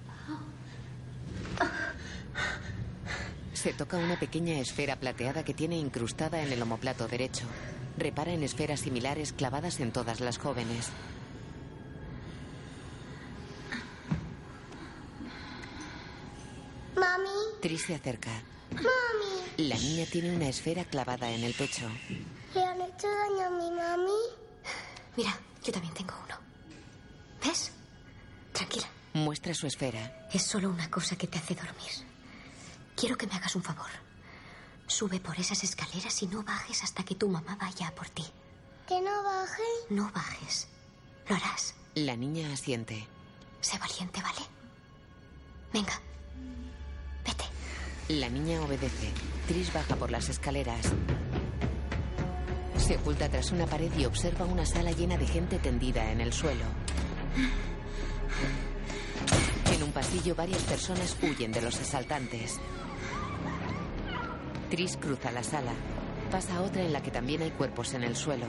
Se 3.54 3.74
toca 3.74 3.98
una 3.98 4.20
pequeña 4.20 4.60
esfera 4.60 4.96
plateada 5.00 5.44
que 5.44 5.54
tiene 5.54 5.78
incrustada 5.78 6.42
en 6.44 6.52
el 6.52 6.62
omoplato 6.62 7.08
derecho. 7.08 7.46
Repara 7.98 8.32
en 8.34 8.44
esferas 8.44 8.82
similares 8.82 9.34
clavadas 9.34 9.80
en 9.80 9.92
todas 9.92 10.20
las 10.20 10.38
jóvenes. 10.38 10.90
Mami. 16.96 17.30
Tris 17.62 17.82
se 17.86 17.96
acerca. 17.96 18.32
Mami, 18.72 19.68
La 19.70 19.76
niña 19.78 20.06
tiene 20.12 20.36
una 20.36 20.48
esfera 20.48 20.86
clavada 20.86 21.32
en 21.32 21.44
el 21.44 21.54
pecho. 21.54 21.88
¿le 22.54 22.64
han 22.64 22.82
hecho 22.82 23.08
daño 23.08 23.46
a 23.48 23.50
mi 23.50 23.72
mami? 23.72 24.22
Mira, 25.18 25.38
yo 25.64 25.72
también 25.72 25.94
tengo 25.94 26.14
uno. 26.26 26.35
Tranquila. 28.56 28.88
Muestra 29.14 29.54
su 29.54 29.68
esfera. 29.68 30.28
Es 30.34 30.42
solo 30.42 30.70
una 30.70 30.90
cosa 30.90 31.16
que 31.16 31.28
te 31.28 31.38
hace 31.38 31.54
dormir. 31.54 31.92
Quiero 32.96 33.16
que 33.18 33.28
me 33.28 33.36
hagas 33.36 33.56
un 33.56 33.62
favor. 33.62 33.92
Sube 34.88 35.20
por 35.20 35.40
esas 35.40 35.64
escaleras 35.64 36.24
y 36.24 36.28
no 36.28 36.42
bajes 36.42 36.84
hasta 36.84 37.04
que 37.04 37.14
tu 37.14 37.30
mamá 37.30 37.56
vaya 37.62 37.90
a 37.90 37.92
por 37.92 38.10
ti. 38.10 38.26
¿Que 38.88 39.00
no 39.00 39.24
baje? 39.24 39.64
No 39.92 40.12
bajes. 40.12 40.68
Lo 41.30 41.36
harás. 41.36 41.76
La 41.94 42.16
niña 42.16 42.52
asiente. 42.52 43.08
Sé 43.62 43.78
valiente, 43.78 44.22
¿vale? 44.22 44.42
Venga. 45.72 46.02
La 48.08 48.30
niña 48.30 48.62
obedece. 48.62 49.12
Tris 49.48 49.74
baja 49.74 49.96
por 49.96 50.12
las 50.12 50.30
escaleras. 50.30 50.94
Se 52.78 52.98
oculta 52.98 53.28
tras 53.30 53.52
una 53.52 53.66
pared 53.66 53.92
y 53.98 54.06
observa 54.06 54.46
una 54.46 54.64
sala 54.64 54.92
llena 54.92 55.18
de 55.18 55.26
gente 55.26 55.58
tendida 55.58 56.12
en 56.12 56.22
el 56.22 56.32
suelo. 56.32 56.66
En 59.86 59.90
un 59.90 59.94
pasillo 59.94 60.34
varias 60.34 60.64
personas 60.64 61.16
huyen 61.22 61.52
de 61.52 61.62
los 61.62 61.80
asaltantes. 61.80 62.60
Tris 64.72 64.98
cruza 64.98 65.32
la 65.32 65.44
sala. 65.44 65.74
Pasa 66.32 66.56
a 66.56 66.62
otra 66.64 66.82
en 66.82 66.92
la 66.92 67.04
que 67.04 67.12
también 67.12 67.44
hay 67.44 67.52
cuerpos 67.52 67.94
en 67.94 68.04
el 68.04 68.16
suelo. 68.16 68.48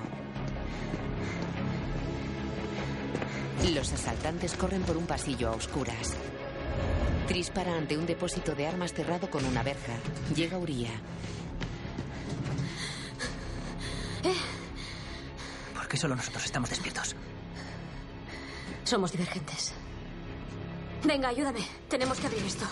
Los 3.75 3.93
asaltantes 3.93 4.55
corren 4.55 4.81
por 4.81 4.97
un 4.97 5.05
pasillo 5.05 5.51
a 5.51 5.57
oscuras. 5.57 6.17
Tris 7.29 7.51
para 7.51 7.77
ante 7.77 7.99
un 7.99 8.07
depósito 8.07 8.55
de 8.55 8.69
armas 8.69 8.95
cerrado 8.95 9.29
con 9.29 9.45
una 9.45 9.63
verja. 9.63 9.93
Llega 10.35 10.57
Uría. 10.57 10.93
¿Por 15.75 15.87
qué 15.87 15.99
solo 15.99 16.17
nosotros 16.17 16.47
estamos 16.47 16.71
despiertos? 16.71 17.15
Somos 18.85 19.13
divergentes. 19.13 19.75
Venga, 21.05 21.29
ayúdame. 21.29 21.61
Tenemos 21.89 22.19
que 22.19 22.27
abrir 22.27 22.43
esto. 22.45 22.67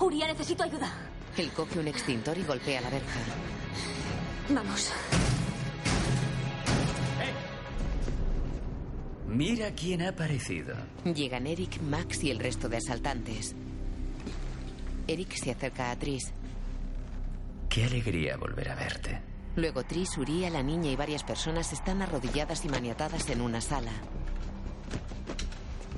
Uría, 0.00 0.26
necesito 0.26 0.62
ayuda. 0.62 0.90
Él 1.36 1.50
coge 1.52 1.78
un 1.78 1.88
extintor 1.88 2.36
y 2.38 2.42
golpea 2.42 2.80
la 2.80 2.90
verja. 2.90 3.20
Vamos. 4.50 4.92
Mira 9.28 9.70
quién 9.72 10.02
ha 10.02 10.08
aparecido. 10.08 10.74
Llegan 11.04 11.46
Eric, 11.46 11.80
Max 11.82 12.24
y 12.24 12.30
el 12.30 12.38
resto 12.38 12.68
de 12.68 12.78
asaltantes. 12.78 13.54
Eric 15.06 15.34
se 15.34 15.50
acerca 15.52 15.90
a 15.90 15.96
Tris. 15.96 16.32
Qué 17.68 17.84
alegría 17.84 18.36
volver 18.36 18.70
a 18.70 18.74
verte. 18.74 19.20
Luego 19.56 19.84
Tris, 19.84 20.16
Uría, 20.16 20.50
la 20.50 20.62
niña 20.62 20.90
y 20.90 20.96
varias 20.96 21.24
personas 21.24 21.72
están 21.72 22.00
arrodilladas 22.00 22.64
y 22.64 22.68
maniatadas 22.68 23.28
en 23.28 23.40
una 23.40 23.60
sala. 23.60 23.92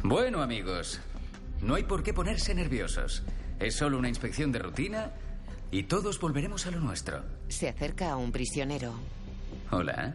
Bueno, 0.03 0.43
amigos, 0.43 1.01
no 1.63 1.75
hay 1.75 1.85
por 1.85 2.03
qué 2.03 2.15
ponerse 2.15 2.55
nerviosos. 2.55 3.23
Es 3.59 3.77
solo 3.77 3.99
una 3.99 4.09
inspección 4.09 4.53
de 4.53 4.59
rutina 4.61 5.13
y 5.71 5.85
todos 5.85 6.19
volveremos 6.19 6.67
a 6.67 6.71
lo 6.71 6.81
nuestro. 6.81 7.23
Se 7.49 7.69
acerca 7.69 8.11
a 8.11 8.17
un 8.17 8.33
prisionero. 8.33 8.95
Hola. 9.71 10.15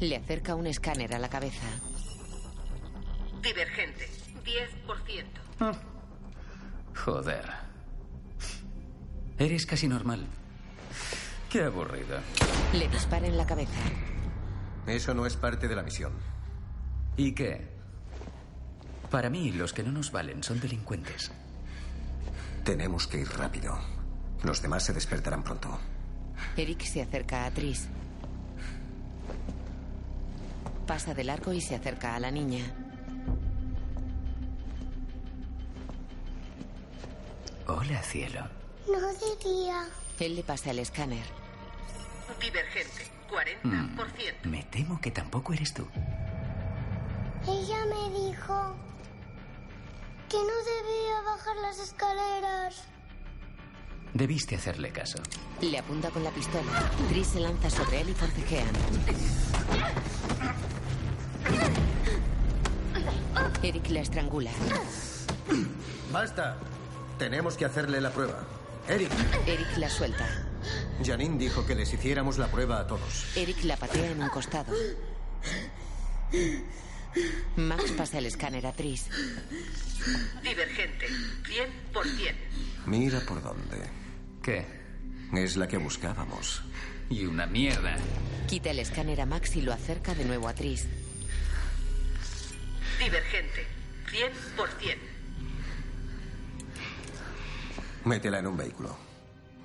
Le 0.00 0.16
acerca 0.16 0.54
un 0.54 0.66
escáner 0.66 1.14
a 1.14 1.18
la 1.18 1.28
cabeza. 1.28 1.66
Divergente, 3.42 4.08
10%. 4.44 5.76
Joder. 6.94 7.44
Eres 9.38 9.66
casi 9.66 9.88
normal. 9.88 10.26
Qué 11.50 11.62
aburrido. 11.62 12.18
Le 12.74 12.88
dispara 12.88 13.26
en 13.26 13.38
la 13.38 13.46
cabeza. 13.46 13.80
Eso 14.86 15.14
no 15.14 15.26
es 15.26 15.36
parte 15.36 15.68
de 15.68 15.76
la 15.76 15.82
misión. 15.82 16.12
¿Y 17.16 17.32
qué? 17.32 17.77
Para 19.10 19.30
mí, 19.30 19.52
los 19.52 19.72
que 19.72 19.82
no 19.82 19.90
nos 19.92 20.12
valen 20.12 20.42
son 20.42 20.60
delincuentes. 20.60 21.30
Tenemos 22.64 23.06
que 23.06 23.20
ir 23.20 23.28
rápido. 23.28 23.78
Los 24.42 24.60
demás 24.60 24.84
se 24.84 24.92
despertarán 24.92 25.42
pronto. 25.42 25.78
Eric 26.56 26.82
se 26.82 27.02
acerca 27.02 27.46
a 27.46 27.50
Tris. 27.50 27.88
Pasa 30.86 31.14
de 31.14 31.24
largo 31.24 31.52
y 31.52 31.60
se 31.60 31.74
acerca 31.74 32.14
a 32.14 32.20
la 32.20 32.30
niña. 32.30 32.64
Hola, 37.66 38.02
cielo. 38.02 38.40
No 38.86 38.98
diría. 39.14 39.86
Él 40.20 40.36
le 40.36 40.42
pasa 40.42 40.70
el 40.70 40.78
escáner. 40.78 41.24
Divergente, 42.40 43.10
40%. 43.30 43.62
Mm, 44.44 44.48
me 44.48 44.62
temo 44.64 45.00
que 45.00 45.10
tampoco 45.10 45.52
eres 45.52 45.74
tú. 45.74 45.86
Ella 47.46 47.84
me 47.86 48.18
dijo 48.18 48.76
que 50.28 50.36
no 50.36 50.44
debía 50.44 51.22
bajar 51.24 51.56
las 51.56 51.78
escaleras. 51.78 52.84
Debiste 54.14 54.56
hacerle 54.56 54.90
caso. 54.90 55.18
Le 55.60 55.78
apunta 55.78 56.10
con 56.10 56.22
la 56.24 56.30
pistola. 56.30 56.90
Tris 57.08 57.28
se 57.28 57.40
lanza 57.40 57.70
sobre 57.70 58.00
él 58.02 58.10
y 58.10 58.14
forcejean. 58.14 58.68
Eric 63.62 63.88
la 63.88 64.00
estrangula. 64.00 64.50
Basta. 66.12 66.56
Tenemos 67.18 67.56
que 67.56 67.64
hacerle 67.64 68.00
la 68.00 68.10
prueba. 68.10 68.44
Eric. 68.88 69.10
Eric 69.46 69.76
la 69.76 69.90
suelta. 69.90 70.26
Janine 71.04 71.38
dijo 71.38 71.66
que 71.66 71.74
les 71.74 71.92
hiciéramos 71.92 72.38
la 72.38 72.48
prueba 72.48 72.80
a 72.80 72.86
todos. 72.86 73.36
Eric 73.36 73.64
la 73.64 73.76
patea 73.76 74.10
en 74.10 74.22
un 74.22 74.28
costado. 74.28 74.72
Max 77.56 77.92
pasa 77.92 78.18
el 78.18 78.26
escáner 78.26 78.66
a 78.66 78.72
Tris. 78.72 79.06
Divergente, 80.42 81.06
100%. 81.08 82.34
Mira 82.86 83.20
por 83.20 83.42
dónde. 83.42 83.78
¿Qué? 84.42 84.64
Es 85.34 85.56
la 85.56 85.66
que 85.68 85.76
buscábamos. 85.76 86.62
Y 87.10 87.24
una 87.24 87.46
mierda. 87.46 87.96
Quita 88.46 88.70
el 88.70 88.78
escáner 88.78 89.20
a 89.20 89.26
Max 89.26 89.56
y 89.56 89.62
lo 89.62 89.72
acerca 89.72 90.14
de 90.14 90.24
nuevo 90.24 90.48
a 90.48 90.54
Tris. 90.54 90.86
Divergente, 92.98 93.66
100%. 94.56 94.96
Métela 98.04 98.38
en 98.38 98.46
un 98.46 98.56
vehículo. 98.56 98.96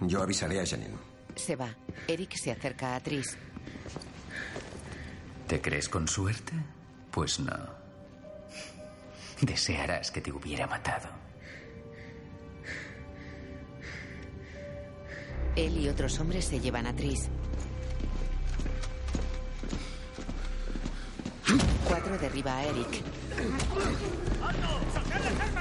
Yo 0.02 0.22
avisaré 0.22 0.60
a 0.60 0.66
Janine. 0.66 0.98
Se 1.36 1.56
va. 1.56 1.74
Eric 2.08 2.36
se 2.36 2.52
acerca 2.52 2.96
a 2.96 3.00
Tris. 3.00 3.38
¿Te 5.48 5.62
crees 5.62 5.88
con 5.90 6.08
suerte? 6.08 6.54
Pues 7.14 7.40
no. 7.40 7.54
Desearás 9.40 10.10
que 10.10 10.20
te 10.20 10.32
hubiera 10.32 10.66
matado. 10.66 11.10
Él 15.56 15.78
y 15.78 15.90
otros 15.90 16.20
hombres 16.20 16.46
se 16.46 16.60
llevan 16.60 16.88
a 16.88 16.96
Tris. 16.96 17.30
Cuatro 21.88 22.18
derriba 22.18 22.58
a 22.58 22.64
Eric. 22.64 23.04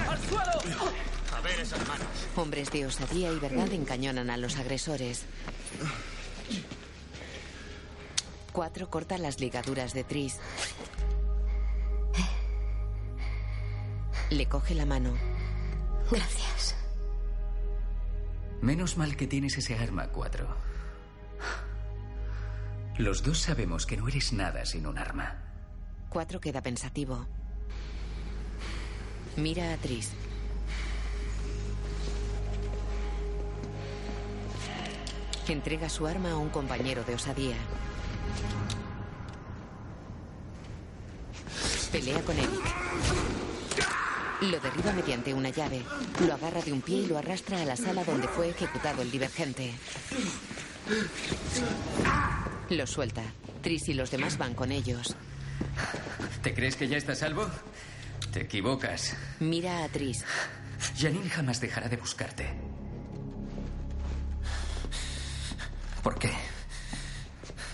¡Al 0.09 0.19
suelo! 0.21 0.93
A 1.37 1.41
ver 1.43 1.61
esas 1.61 1.87
manos. 1.87 2.07
Hombres 2.35 2.71
de 2.71 2.87
osadía 2.87 3.31
y 3.31 3.39
verdad 3.39 3.71
encañonan 3.73 4.31
a 4.31 4.39
los 4.39 4.57
agresores. 4.57 5.27
Cuatro 8.53 8.89
corta 8.91 9.19
las 9.19 9.41
ligaduras 9.41 9.93
de 9.93 10.05
Tris. 10.05 10.39
Le 14.33 14.49
coge 14.49 14.75
la 14.75 14.87
mano. 14.87 15.13
Gracias. 16.11 16.75
Menos 18.63 18.97
mal 18.97 19.15
que 19.15 19.27
tienes 19.27 19.59
ese 19.59 19.77
arma, 19.77 20.09
cuatro. 20.09 20.49
Los 22.97 23.23
dos 23.23 23.39
sabemos 23.41 23.85
que 23.85 23.99
no 23.99 24.09
eres 24.09 24.33
nada 24.33 24.65
sin 24.65 24.87
un 24.87 24.97
arma. 24.97 25.37
Cuatro 26.09 26.41
queda 26.41 26.63
pensativo. 26.63 27.27
Mira 29.37 29.75
a 29.75 29.77
Tris. 29.77 30.13
Entrega 35.47 35.91
su 35.91 36.07
arma 36.07 36.31
a 36.31 36.37
un 36.37 36.49
compañero 36.49 37.05
de 37.05 37.17
osadía. 37.17 37.57
Pelea 41.93 42.23
con 42.23 42.39
Eric. 42.39 43.52
Lo 44.43 44.59
derriba 44.59 44.93
mediante 44.93 45.33
una 45.33 45.51
llave. 45.51 45.85
Lo 46.27 46.35
agarra 46.35 46.61
de 46.63 46.73
un 46.73 46.81
pie 46.81 47.03
y 47.03 47.07
lo 47.07 47.17
arrastra 47.17 47.61
a 47.61 47.65
la 47.65 47.77
sala 47.77 48.03
donde 48.03 48.27
fue 48.27 48.49
ejecutado 48.49 49.01
el 49.03 49.11
divergente. 49.11 49.73
Lo 52.71 52.87
suelta. 52.89 53.23
Tris 53.63 53.89
y 53.89 53.95
los 53.95 54.11
demás 54.11 54.39
van 54.39 54.55
con 54.55 54.73
ellos. 54.73 55.15
¿Te 56.43 56.55
crees 56.55 56.75
que 56.75 56.89
ya 56.89 56.97
estás 56.97 57.19
a 57.19 57.27
salvo? 57.27 57.49
Te 58.33 58.41
equivocas. 58.41 59.17
Mira 59.39 59.85
a 59.85 59.89
Tris. 59.89 60.25
Janine 60.99 61.31
jamás 61.31 61.61
dejará 61.61 61.89
de 61.89 61.97
buscarte. 61.97 62.53
¿Por 66.03 66.19
qué? 66.19 66.33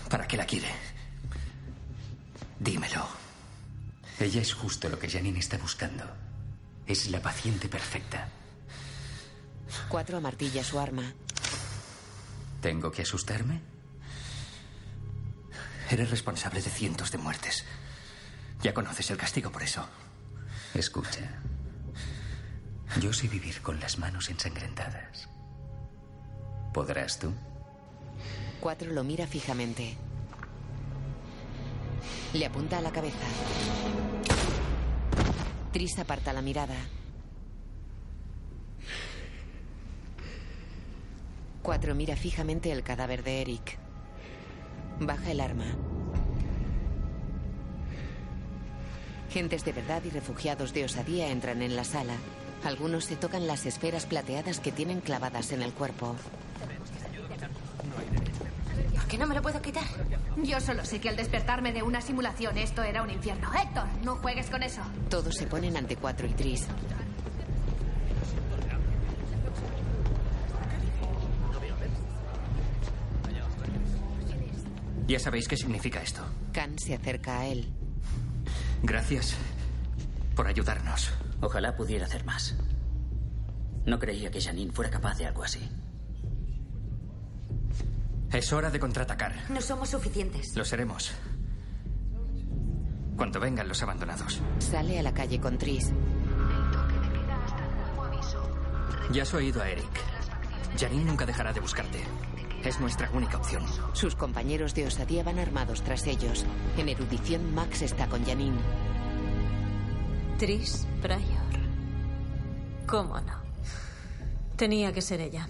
¿Para 0.07 0.27
qué 0.27 0.37
la 0.37 0.45
quiere? 0.45 0.69
Dímelo. 2.59 3.07
Ella 4.19 4.41
es 4.41 4.53
justo 4.53 4.87
lo 4.87 4.99
que 4.99 5.09
Janine 5.09 5.39
está 5.39 5.57
buscando. 5.57 6.28
Es 6.89 7.07
la 7.11 7.21
paciente 7.21 7.69
perfecta. 7.69 8.27
Cuatro 9.89 10.17
amartilla 10.17 10.63
su 10.63 10.79
arma. 10.79 11.03
¿Tengo 12.63 12.91
que 12.91 13.03
asustarme? 13.03 13.61
Eres 15.91 16.09
responsable 16.09 16.63
de 16.63 16.69
cientos 16.71 17.11
de 17.11 17.19
muertes. 17.19 17.63
Ya 18.63 18.73
conoces 18.73 19.11
el 19.11 19.17
castigo 19.17 19.51
por 19.51 19.61
eso. 19.61 19.87
Escucha. 20.73 21.29
Yo 22.99 23.13
sé 23.13 23.27
vivir 23.27 23.61
con 23.61 23.79
las 23.79 23.99
manos 23.99 24.27
ensangrentadas. 24.31 25.29
¿Podrás 26.73 27.19
tú? 27.19 27.31
Cuatro 28.59 28.91
lo 28.91 29.03
mira 29.03 29.27
fijamente. 29.27 29.95
Le 32.33 32.47
apunta 32.47 32.79
a 32.79 32.81
la 32.81 32.91
cabeza. 32.91 33.27
Tris 35.71 35.99
aparta 35.99 36.33
la 36.33 36.41
mirada. 36.41 36.75
Cuatro 41.61 41.93
mira 41.93 42.15
fijamente 42.15 42.71
el 42.71 42.81
cadáver 42.81 43.23
de 43.23 43.41
Eric. 43.41 43.77
Baja 44.99 45.29
el 45.29 45.39
arma. 45.39 45.65
Gentes 49.29 49.63
de 49.63 49.73
verdad 49.73 50.01
y 50.05 50.09
refugiados 50.09 50.73
de 50.73 50.85
osadía 50.85 51.29
entran 51.29 51.61
en 51.61 51.75
la 51.75 51.83
sala. 51.83 52.15
Algunos 52.63 53.05
se 53.05 53.15
tocan 53.15 53.45
las 53.45 53.67
esferas 53.67 54.07
plateadas 54.07 54.59
que 54.59 54.71
tienen 54.71 55.01
clavadas 55.01 55.51
en 55.51 55.61
el 55.61 55.71
cuerpo. 55.73 56.15
¿Por 59.09 59.17
qué 59.17 59.23
no 59.23 59.27
me 59.27 59.33
lo 59.33 59.41
puedo 59.41 59.59
quitar? 59.59 59.85
Yo 60.37 60.61
solo 60.61 60.85
sé 60.85 61.01
que 61.01 61.09
al 61.09 61.15
despertarme 61.15 61.73
de 61.73 61.81
una 61.81 61.99
simulación 61.99 62.59
esto 62.59 62.83
era 62.83 63.01
un 63.01 63.09
infierno. 63.09 63.51
Héctor, 63.55 63.85
no 64.03 64.17
juegues 64.17 64.51
con 64.51 64.61
eso. 64.61 64.83
Todos 65.09 65.33
se 65.33 65.47
ponen 65.47 65.75
ante 65.77 65.95
Cuatro 65.95 66.27
y 66.27 66.33
Tris. 66.35 66.67
Ya 75.07 75.17
sabéis 75.17 75.47
qué 75.47 75.57
significa 75.57 76.03
esto. 76.03 76.21
Khan 76.53 76.77
se 76.77 76.93
acerca 76.93 77.39
a 77.39 77.47
él. 77.47 77.67
Gracias 78.83 79.33
por 80.35 80.45
ayudarnos. 80.45 81.09
Ojalá 81.41 81.75
pudiera 81.75 82.05
hacer 82.05 82.25
más. 82.25 82.55
No 83.87 83.97
creía 83.97 84.29
que 84.29 84.39
Janine 84.39 84.71
fuera 84.71 84.91
capaz 84.91 85.17
de 85.17 85.25
algo 85.25 85.43
así. 85.43 85.67
Es 88.31 88.53
hora 88.53 88.69
de 88.69 88.79
contraatacar. 88.79 89.33
No 89.49 89.59
somos 89.61 89.89
suficientes. 89.89 90.55
Lo 90.55 90.63
seremos. 90.63 91.11
Cuando 93.17 93.39
vengan 93.39 93.67
los 93.67 93.81
abandonados. 93.81 94.39
Sale 94.59 94.99
a 94.99 95.03
la 95.03 95.13
calle 95.13 95.39
con 95.39 95.57
Tris. 95.57 95.91
Ya 99.11 99.23
has 99.23 99.33
oído 99.33 99.61
a 99.61 99.69
Eric. 99.69 99.89
Janine 100.77 101.05
nunca 101.05 101.25
dejará 101.25 101.51
de 101.51 101.59
buscarte. 101.59 101.99
Es 102.63 102.79
nuestra 102.79 103.09
única 103.11 103.37
opción. 103.37 103.65
Sus 103.93 104.15
compañeros 104.15 104.75
de 104.75 104.85
osadía 104.85 105.23
van 105.23 105.39
armados 105.39 105.81
tras 105.81 106.05
ellos. 106.05 106.45
En 106.77 106.89
erudición, 106.89 107.53
Max 107.55 107.81
está 107.81 108.07
con 108.07 108.23
Janine. 108.25 108.59
Tris 110.37 110.87
Pryor. 111.01 111.19
¿Cómo 112.85 113.19
no? 113.21 113.39
Tenía 114.55 114.93
que 114.93 115.01
ser 115.01 115.21
ella. 115.21 115.47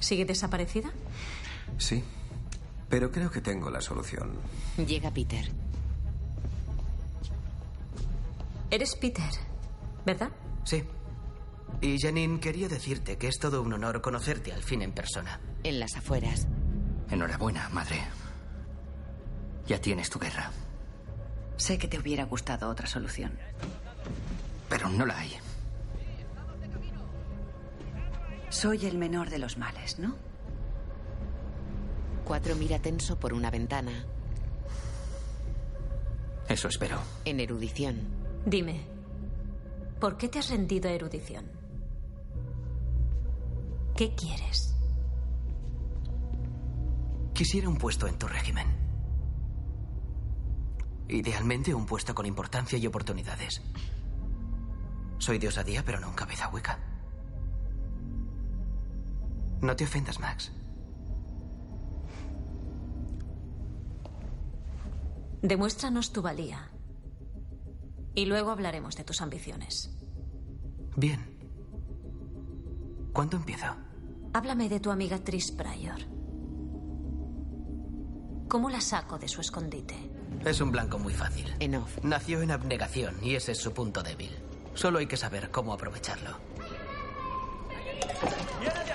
¿Sigue 0.00 0.24
desaparecida? 0.24 0.90
Sí. 1.78 2.02
Pero 2.88 3.10
creo 3.10 3.30
que 3.30 3.40
tengo 3.40 3.70
la 3.70 3.80
solución. 3.80 4.32
Llega 4.76 5.10
Peter. 5.10 5.50
Eres 8.70 8.94
Peter, 8.96 9.30
¿verdad? 10.04 10.30
Sí. 10.64 10.84
Y 11.80 11.98
Janine, 11.98 12.40
quería 12.40 12.68
decirte 12.68 13.16
que 13.16 13.28
es 13.28 13.38
todo 13.38 13.62
un 13.62 13.72
honor 13.72 14.00
conocerte 14.00 14.52
al 14.52 14.62
fin 14.62 14.82
en 14.82 14.92
persona. 14.92 15.40
En 15.62 15.78
las 15.80 15.96
afueras. 15.96 16.46
Enhorabuena, 17.10 17.68
madre. 17.70 18.00
Ya 19.66 19.80
tienes 19.80 20.10
tu 20.10 20.18
guerra. 20.18 20.50
Sé 21.56 21.78
que 21.78 21.88
te 21.88 21.98
hubiera 21.98 22.24
gustado 22.24 22.68
otra 22.68 22.86
solución. 22.86 23.32
Pero 24.68 24.88
no 24.88 25.06
la 25.06 25.18
hay. 25.18 25.36
Soy 28.48 28.86
el 28.86 28.96
menor 28.96 29.30
de 29.30 29.38
los 29.38 29.58
males, 29.58 29.98
¿no? 29.98 30.14
Cuatro 32.24 32.56
mira 32.56 32.78
tenso 32.78 33.18
por 33.18 33.32
una 33.32 33.50
ventana. 33.50 34.04
Eso 36.48 36.68
espero. 36.68 36.98
En 37.24 37.40
erudición. 37.40 38.00
Dime, 38.44 38.80
¿por 40.00 40.16
qué 40.16 40.28
te 40.28 40.38
has 40.38 40.50
rendido 40.50 40.88
a 40.88 40.92
erudición? 40.92 41.44
¿Qué 43.96 44.14
quieres? 44.14 44.74
Quisiera 47.32 47.68
un 47.68 47.76
puesto 47.76 48.06
en 48.06 48.18
tu 48.18 48.26
régimen. 48.28 48.66
Idealmente 51.08 51.74
un 51.74 51.86
puesto 51.86 52.14
con 52.14 52.26
importancia 52.26 52.78
y 52.78 52.86
oportunidades. 52.86 53.62
Soy 55.18 55.38
de 55.38 55.48
osadía, 55.48 55.84
pero 55.84 56.00
no 56.00 56.08
un 56.08 56.14
cabeza 56.14 56.48
hueca. 56.48 56.78
No 59.60 59.74
te 59.74 59.84
ofendas, 59.84 60.20
Max. 60.20 60.52
Demuéstranos 65.42 66.12
tu 66.12 66.22
valía. 66.22 66.68
Y 68.14 68.26
luego 68.26 68.50
hablaremos 68.50 68.96
de 68.96 69.04
tus 69.04 69.20
ambiciones. 69.20 69.90
Bien. 70.96 71.20
¿Cuándo 73.12 73.36
empiezo? 73.36 73.66
Háblame 74.32 74.68
de 74.68 74.80
tu 74.80 74.90
amiga 74.90 75.18
Tris 75.18 75.50
Pryor. 75.52 76.00
¿Cómo 78.48 78.70
la 78.70 78.80
saco 78.80 79.18
de 79.18 79.28
su 79.28 79.40
escondite? 79.40 79.94
Es 80.44 80.60
un 80.60 80.70
blanco 80.70 80.98
muy 80.98 81.12
fácil. 81.12 81.54
En 81.58 81.74
off. 81.76 81.98
Nació 82.02 82.42
en 82.42 82.50
abnegación 82.50 83.16
y 83.22 83.34
ese 83.34 83.52
es 83.52 83.58
su 83.58 83.72
punto 83.72 84.02
débil. 84.02 84.30
Solo 84.74 84.98
hay 84.98 85.06
que 85.06 85.16
saber 85.16 85.50
cómo 85.50 85.72
aprovecharlo. 85.72 86.38
¡Viene 88.60 88.84
de 88.84 88.85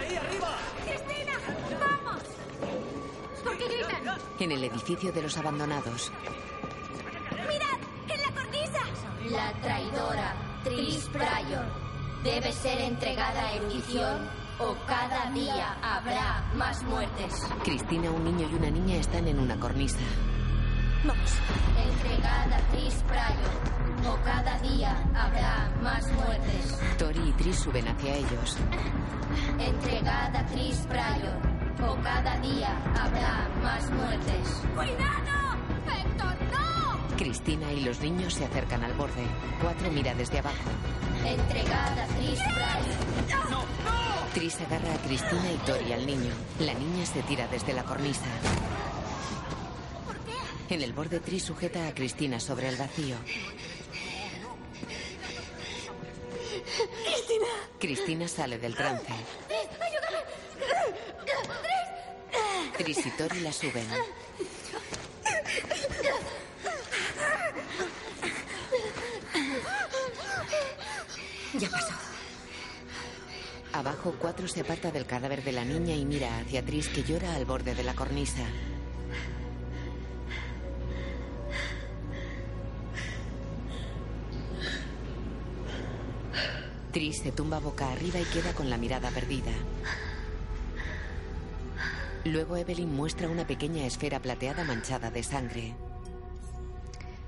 En 4.41 4.51
el 4.51 4.63
edificio 4.63 5.11
de 5.11 5.21
los 5.21 5.37
abandonados. 5.37 6.11
¡Mirad! 7.29 7.77
¡En 8.09 8.21
la 8.21 8.41
cornisa! 8.41 8.79
La 9.29 9.53
traidora, 9.61 10.35
Tris 10.63 11.07
Pryor, 11.13 11.65
debe 12.23 12.51
ser 12.51 12.81
entregada 12.81 13.49
a 13.49 13.53
erudición 13.53 14.27
o 14.57 14.75
cada 14.87 15.29
día 15.29 15.77
habrá 15.83 16.43
más 16.55 16.81
muertes. 16.85 17.47
Cristina, 17.63 18.09
un 18.09 18.23
niño 18.23 18.49
y 18.51 18.55
una 18.55 18.71
niña 18.71 18.95
están 18.95 19.27
en 19.27 19.37
una 19.37 19.59
cornisa. 19.59 19.99
Vamos. 21.05 21.33
Entregada 21.77 22.57
a 22.57 22.71
Tris 22.71 22.95
Pryor 23.07 24.11
o 24.11 24.23
cada 24.23 24.57
día 24.57 25.03
habrá 25.13 25.71
más 25.83 26.11
muertes. 26.13 26.79
Tori 26.97 27.29
y 27.29 27.31
Tris 27.33 27.59
suben 27.59 27.87
hacia 27.87 28.15
ellos. 28.15 28.57
Entregada 29.59 30.39
a 30.39 30.45
Tris 30.47 30.77
Pryor 30.89 31.50
o 31.87 31.95
cada 32.01 32.37
día 32.39 32.75
habrá 32.95 33.47
más 33.61 33.89
muertes. 33.91 34.63
¡Cuidado! 34.75 35.57
¡Héctor, 35.87 36.35
no! 36.51 37.17
Cristina 37.17 37.71
y 37.73 37.81
los 37.81 37.99
niños 37.99 38.33
se 38.35 38.45
acercan 38.45 38.83
al 38.83 38.93
borde. 38.93 39.23
Cuatro 39.61 39.91
mira 39.91 40.13
desde 40.15 40.39
abajo. 40.39 40.55
Entregada 41.25 42.03
a 42.03 42.07
Tris. 42.07 42.39
¡No! 43.29 43.49
¡No! 43.49 43.65
Tris 44.33 44.59
agarra 44.61 44.93
a 44.93 44.97
Cristina 44.97 45.51
y 45.51 45.57
Tori 45.65 45.93
al 45.93 46.05
niño. 46.05 46.33
La 46.59 46.73
niña 46.73 47.05
se 47.05 47.21
tira 47.23 47.47
desde 47.47 47.73
la 47.73 47.83
cornisa. 47.83 48.25
En 50.69 50.81
el 50.81 50.93
borde, 50.93 51.19
Tris 51.19 51.43
sujeta 51.43 51.87
a 51.87 51.93
Cristina 51.93 52.39
sobre 52.39 52.69
el 52.69 52.77
vacío. 52.77 53.17
¡Cristina! 57.03 57.47
Cristina 57.77 58.27
sale 58.27 58.57
del 58.57 58.75
trance. 58.75 59.11
¡Ayúdame! 59.11 60.21
Tris 62.83 63.05
y 63.05 63.11
Tori 63.11 63.39
la 63.41 63.53
suben. 63.53 63.85
Ya 71.59 71.69
pasó. 71.69 71.93
Abajo, 73.73 74.15
Cuatro 74.19 74.47
se 74.47 74.61
aparta 74.61 74.89
del 74.89 75.05
cadáver 75.05 75.43
de 75.43 75.51
la 75.51 75.63
niña 75.63 75.93
y 75.93 76.05
mira 76.05 76.39
hacia 76.39 76.65
Tris 76.65 76.87
que 76.87 77.03
llora 77.03 77.35
al 77.35 77.45
borde 77.45 77.75
de 77.75 77.83
la 77.83 77.93
cornisa. 77.93 78.45
Tris 86.91 87.19
se 87.19 87.31
tumba 87.31 87.59
boca 87.59 87.91
arriba 87.91 88.19
y 88.19 88.25
queda 88.25 88.53
con 88.53 88.71
la 88.71 88.77
mirada 88.77 89.11
perdida. 89.11 89.51
Luego 92.25 92.55
Evelyn 92.55 92.93
muestra 92.95 93.29
una 93.29 93.47
pequeña 93.47 93.85
esfera 93.85 94.19
plateada 94.19 94.63
manchada 94.63 95.09
de 95.09 95.23
sangre. 95.23 95.75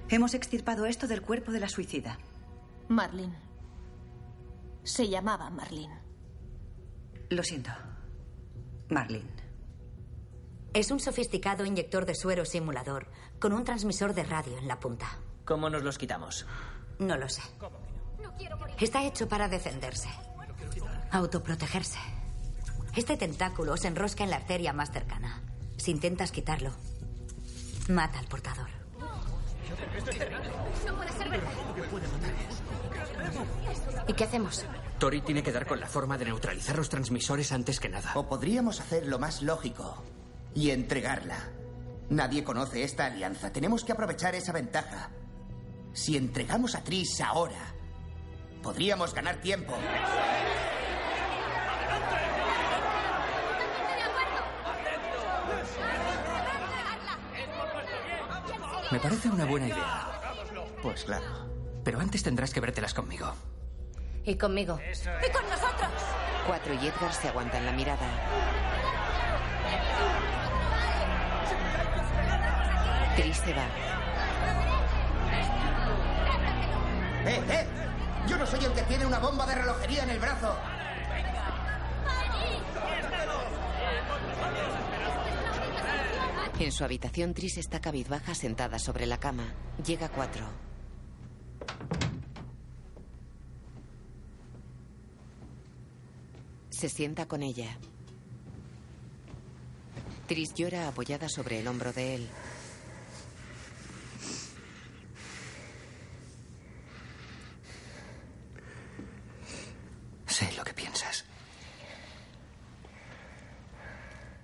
Hemos 0.09 0.35
extirpado 0.35 0.85
esto 0.85 1.07
del 1.07 1.21
cuerpo 1.21 1.51
de 1.51 1.59
la 1.59 1.69
suicida. 1.69 2.19
Marlene. 2.87 3.39
Se 4.83 5.09
llamaba 5.09 5.49
Marlene. 5.49 5.99
Lo 7.29 7.41
siento. 7.43 7.71
Marlene. 8.89 9.31
Es 10.73 10.91
un 10.91 10.99
sofisticado 10.99 11.65
inyector 11.65 12.05
de 12.05 12.13
suero 12.13 12.45
simulador 12.45 13.07
con 13.39 13.53
un 13.53 13.63
transmisor 13.63 14.13
de 14.13 14.23
radio 14.23 14.57
en 14.57 14.67
la 14.67 14.79
punta. 14.79 15.17
¿Cómo 15.45 15.69
nos 15.69 15.83
los 15.83 15.97
quitamos? 15.97 16.45
No 16.99 17.17
lo 17.17 17.29
sé. 17.29 17.41
Está 18.79 19.03
hecho 19.05 19.27
para 19.27 19.47
defenderse. 19.47 20.09
Autoprotegerse. 21.11 21.99
Este 22.95 23.17
tentáculo 23.17 23.75
se 23.75 23.87
enrosca 23.87 24.23
en 24.23 24.29
la 24.29 24.35
arteria 24.37 24.71
más 24.71 24.91
cercana. 24.91 25.41
Si 25.77 25.91
intentas 25.91 26.31
quitarlo, 26.31 26.71
mata 27.89 28.19
al 28.19 28.27
portador. 28.27 28.69
No 30.85 30.95
puede 30.95 31.11
ser 31.11 31.29
verdad. 31.29 31.51
¿Y 34.07 34.13
qué 34.13 34.23
hacemos? 34.23 34.65
Tori 34.99 35.21
tiene 35.21 35.41
que 35.41 35.51
dar 35.51 35.65
con 35.65 35.79
la 35.79 35.87
forma 35.87 36.17
de 36.17 36.25
neutralizar 36.25 36.77
los 36.77 36.89
transmisores 36.89 37.51
antes 37.51 37.79
que 37.79 37.89
nada. 37.89 38.11
O 38.15 38.27
podríamos 38.27 38.79
hacer 38.79 39.07
lo 39.07 39.17
más 39.17 39.41
lógico 39.41 40.03
y 40.53 40.69
entregarla. 40.69 41.37
Nadie 42.09 42.43
conoce 42.43 42.83
esta 42.83 43.05
alianza. 43.05 43.51
Tenemos 43.51 43.83
que 43.83 43.93
aprovechar 43.93 44.35
esa 44.35 44.51
ventaja. 44.51 45.09
Si 45.93 46.15
entregamos 46.15 46.75
a 46.75 46.83
Tris 46.83 47.21
ahora, 47.21 47.73
podríamos 48.61 49.13
ganar 49.13 49.37
tiempo. 49.37 49.73
Me 58.93 58.99
parece 58.99 59.27
una 59.27 59.45
buena 59.45 59.67
idea. 59.67 60.07
Pues 60.83 61.05
claro. 61.05 61.25
Pero 61.83 61.99
antes 61.99 62.21
tendrás 62.21 62.53
que 62.53 62.59
vértelas 62.59 62.93
conmigo. 62.93 63.33
Y 64.23 64.35
conmigo. 64.35 64.79
¡Y 64.79 65.31
con 65.31 65.49
nosotros! 65.49 65.89
Cuatro 66.45 66.75
y 66.75 66.85
Edgar 66.85 67.11
se 67.11 67.27
aguantan 67.27 67.65
la 67.65 67.71
mirada. 67.71 68.07
Tris 73.15 73.37
se 73.37 73.53
va. 73.55 73.65
¡Eh, 77.25 77.43
eh! 77.49 77.67
Yo 78.27 78.37
no 78.37 78.45
soy 78.45 78.63
el 78.63 78.73
que 78.73 78.83
tiene 78.83 79.07
una 79.07 79.17
bomba 79.17 79.47
de 79.47 79.55
relojería 79.55 80.03
en 80.03 80.11
el 80.11 80.19
brazo. 80.19 80.55
En 86.63 86.71
su 86.71 86.85
habitación, 86.85 87.33
Tris 87.33 87.57
está 87.57 87.81
cabizbaja 87.81 88.33
sentada 88.33 88.79
sobre 88.79 89.05
la 89.05 89.19
cama. 89.19 89.53
Llega 89.85 90.07
cuatro. 90.07 90.45
Se 96.69 96.87
sienta 96.87 97.25
con 97.25 97.43
ella. 97.43 97.77
Tris 100.25 100.53
llora 100.53 100.87
apoyada 100.87 101.27
sobre 101.27 101.59
el 101.59 101.67
hombro 101.67 101.91
de 101.91 102.15
él. 102.15 102.29
Sé 110.27 110.49
lo 110.55 110.63
que 110.63 110.73
piensas. 110.73 111.25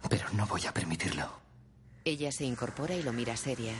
Pero 0.10 0.30
no 0.34 0.46
voy 0.48 0.66
a 0.66 0.74
permitirlo. 0.74 1.40
Ella 2.20 2.34
se 2.34 2.44
incorpora 2.44 2.94
y 2.96 3.02
lo 3.02 3.14
mira 3.14 3.38
seria. 3.38 3.74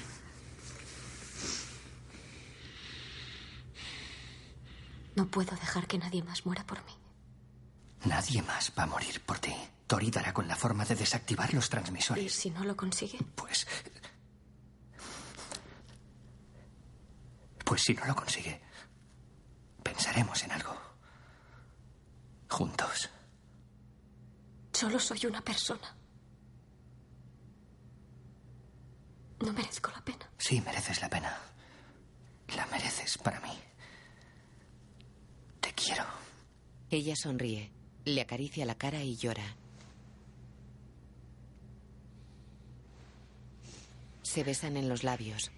No 5.14 5.28
puedo 5.28 5.54
dejar 5.58 5.88
que 5.88 5.98
nadie 5.98 6.24
más 6.24 6.46
muera 6.46 6.66
por 6.66 6.78
mí. 6.86 6.94
Nadie 8.06 8.42
más 8.42 8.72
va 8.80 8.84
a 8.84 8.86
morir 8.86 9.20
por 9.26 9.40
ti. 9.40 9.54
Tori 9.88 10.10
dará 10.10 10.34
con 10.34 10.48
la 10.48 10.56
forma 10.56 10.86
de 10.86 10.96
desactivar 10.96 11.54
los 11.54 11.66
¿Y 11.66 11.70
transmisores. 11.70 12.34
si 12.34 12.50
no 12.50 12.64
lo 12.64 12.78
consigue? 12.78 13.20
Pues. 13.36 13.68
Pues 17.66 17.82
si 17.82 17.94
no 17.94 18.06
lo 18.06 18.16
consigue, 18.16 18.62
pensaremos 19.84 20.42
en 20.44 20.54
algo. 20.54 20.78
Juntos. 22.50 23.10
Solo 24.72 24.98
soy 24.98 25.26
una 25.26 25.42
persona. 25.42 25.99
No 29.42 29.54
merezco 29.54 29.92
la 29.92 30.02
pena. 30.02 30.30
Sí, 30.38 30.62
mereces 30.62 31.02
la 31.02 31.10
pena. 31.10 31.38
La 32.56 32.66
mereces 32.68 33.18
para 33.18 33.40
mí. 33.40 33.58
Te 35.62 35.74
quiero. 35.74 36.04
Ella 36.90 37.16
sonríe, 37.16 37.72
le 38.06 38.22
acaricia 38.22 38.66
la 38.66 38.76
cara 38.76 39.02
y 39.04 39.16
llora. 39.16 39.56
Se 44.24 44.44
besan 44.44 44.78
en 44.78 44.90
los 44.90 45.04
labios. 45.04 45.52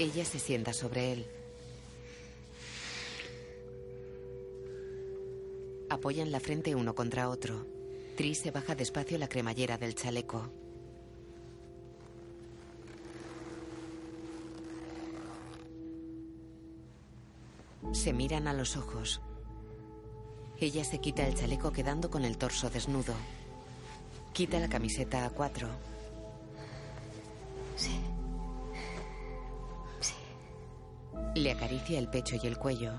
Ella 0.00 0.24
se 0.24 0.38
sienta 0.38 0.72
sobre 0.72 1.12
él. 1.12 1.26
Apoyan 5.90 6.32
la 6.32 6.40
frente 6.40 6.74
uno 6.74 6.94
contra 6.94 7.28
otro. 7.28 7.66
Tris 8.16 8.38
se 8.38 8.50
baja 8.50 8.74
despacio 8.74 9.18
la 9.18 9.28
cremallera 9.28 9.76
del 9.76 9.94
chaleco. 9.94 10.50
Se 17.92 18.14
miran 18.14 18.48
a 18.48 18.54
los 18.54 18.78
ojos. 18.78 19.20
Ella 20.58 20.82
se 20.82 20.98
quita 20.98 21.28
el 21.28 21.34
chaleco 21.34 21.72
quedando 21.72 22.08
con 22.08 22.24
el 22.24 22.38
torso 22.38 22.70
desnudo. 22.70 23.12
Quita 24.32 24.58
la 24.60 24.70
camiseta 24.70 25.26
a 25.26 25.28
cuatro. 25.28 25.68
Le 31.34 31.52
acaricia 31.52 31.98
el 31.98 32.08
pecho 32.08 32.36
y 32.42 32.46
el 32.46 32.58
cuello. 32.58 32.92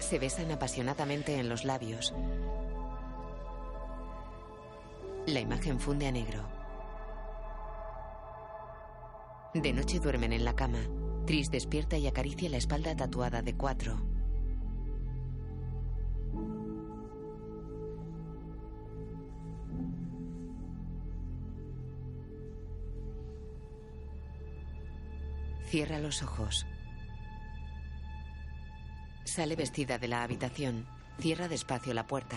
Se 0.00 0.18
besan 0.18 0.50
apasionadamente 0.50 1.38
en 1.38 1.48
los 1.48 1.64
labios. 1.64 2.12
La 5.26 5.38
imagen 5.38 5.78
funde 5.78 6.08
a 6.08 6.12
negro. 6.12 6.42
De 9.54 9.72
noche 9.72 10.00
duermen 10.00 10.32
en 10.32 10.44
la 10.44 10.56
cama. 10.56 10.80
Tris 11.26 11.50
despierta 11.50 11.96
y 11.96 12.08
acaricia 12.08 12.50
la 12.50 12.56
espalda 12.56 12.96
tatuada 12.96 13.42
de 13.42 13.56
cuatro. 13.56 14.11
Cierra 25.72 25.98
los 25.98 26.22
ojos. 26.22 26.66
Sale 29.24 29.56
vestida 29.56 29.96
de 29.96 30.06
la 30.06 30.22
habitación. 30.22 30.86
Cierra 31.18 31.48
despacio 31.48 31.94
la 31.94 32.06
puerta. 32.06 32.36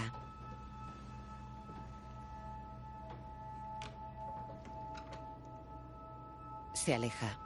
Se 6.74 6.96
aleja. 6.96 7.38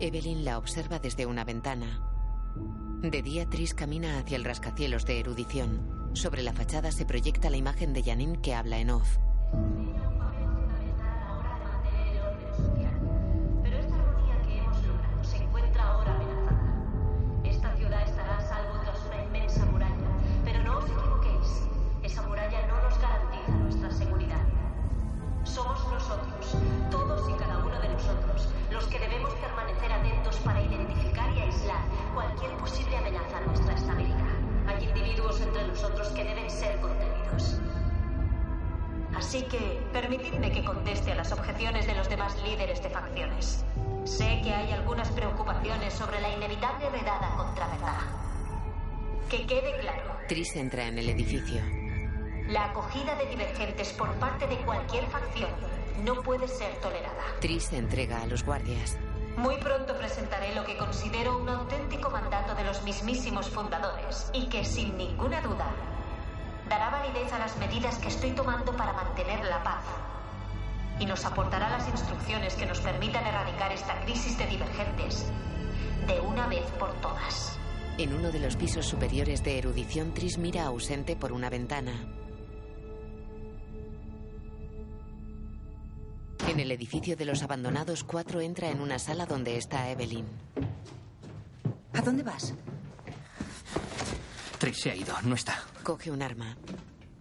Evelyn 0.00 0.44
la 0.44 0.58
observa 0.58 0.98
desde 0.98 1.24
una 1.24 1.44
ventana. 1.44 1.98
De 3.00 3.22
día, 3.22 3.48
Tris 3.48 3.72
camina 3.72 4.18
hacia 4.18 4.36
el 4.36 4.44
rascacielos 4.44 5.06
de 5.06 5.20
erudición. 5.20 5.97
Sobre 6.12 6.42
la 6.42 6.52
fachada 6.52 6.90
se 6.90 7.04
proyecta 7.04 7.50
la 7.50 7.56
imagen 7.56 7.92
de 7.92 8.02
Janine 8.02 8.40
que 8.40 8.54
habla 8.54 8.78
en 8.78 8.90
off. 8.90 9.18
Se 57.68 57.76
entrega 57.76 58.22
a 58.22 58.26
los 58.26 58.44
guardias. 58.44 58.96
Muy 59.36 59.56
pronto 59.58 59.96
presentaré 59.96 60.54
lo 60.54 60.64
que 60.64 60.76
considero 60.76 61.38
un 61.38 61.48
auténtico 61.48 62.10
mandato 62.10 62.54
de 62.54 62.64
los 62.64 62.82
mismísimos 62.82 63.50
fundadores 63.50 64.30
y 64.32 64.48
que, 64.48 64.64
sin 64.64 64.96
ninguna 64.96 65.40
duda, 65.42 65.66
dará 66.68 66.90
validez 66.90 67.32
a 67.32 67.38
las 67.38 67.56
medidas 67.58 67.98
que 67.98 68.08
estoy 68.08 68.32
tomando 68.32 68.76
para 68.76 68.92
mantener 68.92 69.44
la 69.44 69.62
paz 69.62 69.84
y 70.98 71.06
nos 71.06 71.24
aportará 71.24 71.68
las 71.70 71.88
instrucciones 71.88 72.54
que 72.54 72.66
nos 72.66 72.80
permitan 72.80 73.24
erradicar 73.26 73.72
esta 73.72 74.00
crisis 74.00 74.36
de 74.38 74.46
divergentes 74.46 75.26
de 76.06 76.20
una 76.20 76.46
vez 76.48 76.64
por 76.78 76.92
todas. 77.00 77.56
En 77.98 78.12
uno 78.14 78.30
de 78.30 78.40
los 78.40 78.56
pisos 78.56 78.86
superiores 78.86 79.44
de 79.44 79.58
erudición, 79.58 80.14
Tris 80.14 80.38
mira 80.38 80.64
ausente 80.64 81.16
por 81.16 81.32
una 81.32 81.50
ventana. 81.50 81.92
En 86.58 86.62
el 86.62 86.72
edificio 86.72 87.14
de 87.14 87.24
los 87.24 87.44
abandonados, 87.44 88.02
Cuatro 88.02 88.40
entra 88.40 88.68
en 88.68 88.80
una 88.80 88.98
sala 88.98 89.26
donde 89.26 89.56
está 89.56 89.92
Evelyn. 89.92 90.26
¿A 91.92 92.00
dónde 92.00 92.24
vas? 92.24 92.52
Tris 94.58 94.76
se 94.76 94.90
ha 94.90 94.96
ido, 94.96 95.14
no 95.22 95.36
está. 95.36 95.62
Coge 95.84 96.10
un 96.10 96.20
arma. 96.20 96.56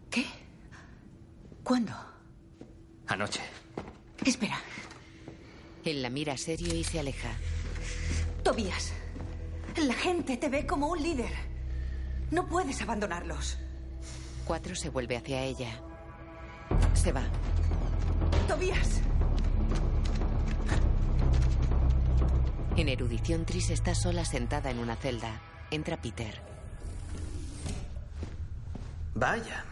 ¿Qué? 0.09 0.25
¿Cuándo? 1.63 1.93
Anoche. 3.05 3.41
Espera. 4.25 4.57
Él 5.85 6.01
la 6.01 6.09
mira 6.09 6.35
serio 6.35 6.73
y 6.73 6.83
se 6.83 6.99
aleja. 6.99 7.29
Tobías, 8.43 8.91
la 9.85 9.93
gente 9.93 10.37
te 10.37 10.49
ve 10.49 10.65
como 10.65 10.87
un 10.87 11.03
líder. 11.03 11.31
No 12.31 12.47
puedes 12.47 12.81
abandonarlos. 12.81 13.59
Cuatro 14.45 14.73
se 14.73 14.89
vuelve 14.89 15.15
hacia 15.15 15.43
ella. 15.43 15.79
Se 16.95 17.11
va. 17.11 17.21
Tobías. 18.47 19.03
En 22.77 22.89
erudición, 22.89 23.43
Tris 23.43 23.71
está 23.71 23.95
sola 23.95 24.23
sentada 24.23 24.69
en 24.69 24.77
una 24.77 24.95
celda. 24.95 25.41
Entra 25.71 25.99
Peter. 25.99 26.39
Vaya. 29.15 29.65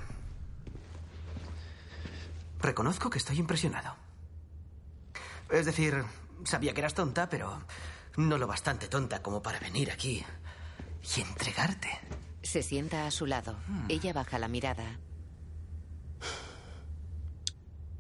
Reconozco 2.60 3.12
que 3.12 3.20
estoy 3.20 3.38
impresionado. 3.38 3.96
Es 5.52 5.68
decir, 5.68 6.04
sabía 6.46 6.74
que 6.74 6.82
eras 6.82 6.96
tonta, 6.96 7.30
pero 7.30 7.62
no 8.18 8.40
lo 8.40 8.48
bastante 8.48 8.88
tonta 8.88 9.22
como 9.22 9.44
para 9.44 9.60
venir 9.60 9.92
aquí 9.92 10.26
y 11.16 11.22
entregarte. 11.22 11.90
Se 12.42 12.64
sienta 12.64 13.06
a 13.06 13.12
su 13.12 13.28
lado. 13.28 13.56
Ella 13.88 14.14
baja 14.14 14.40
la 14.40 14.48
mirada. 14.48 14.98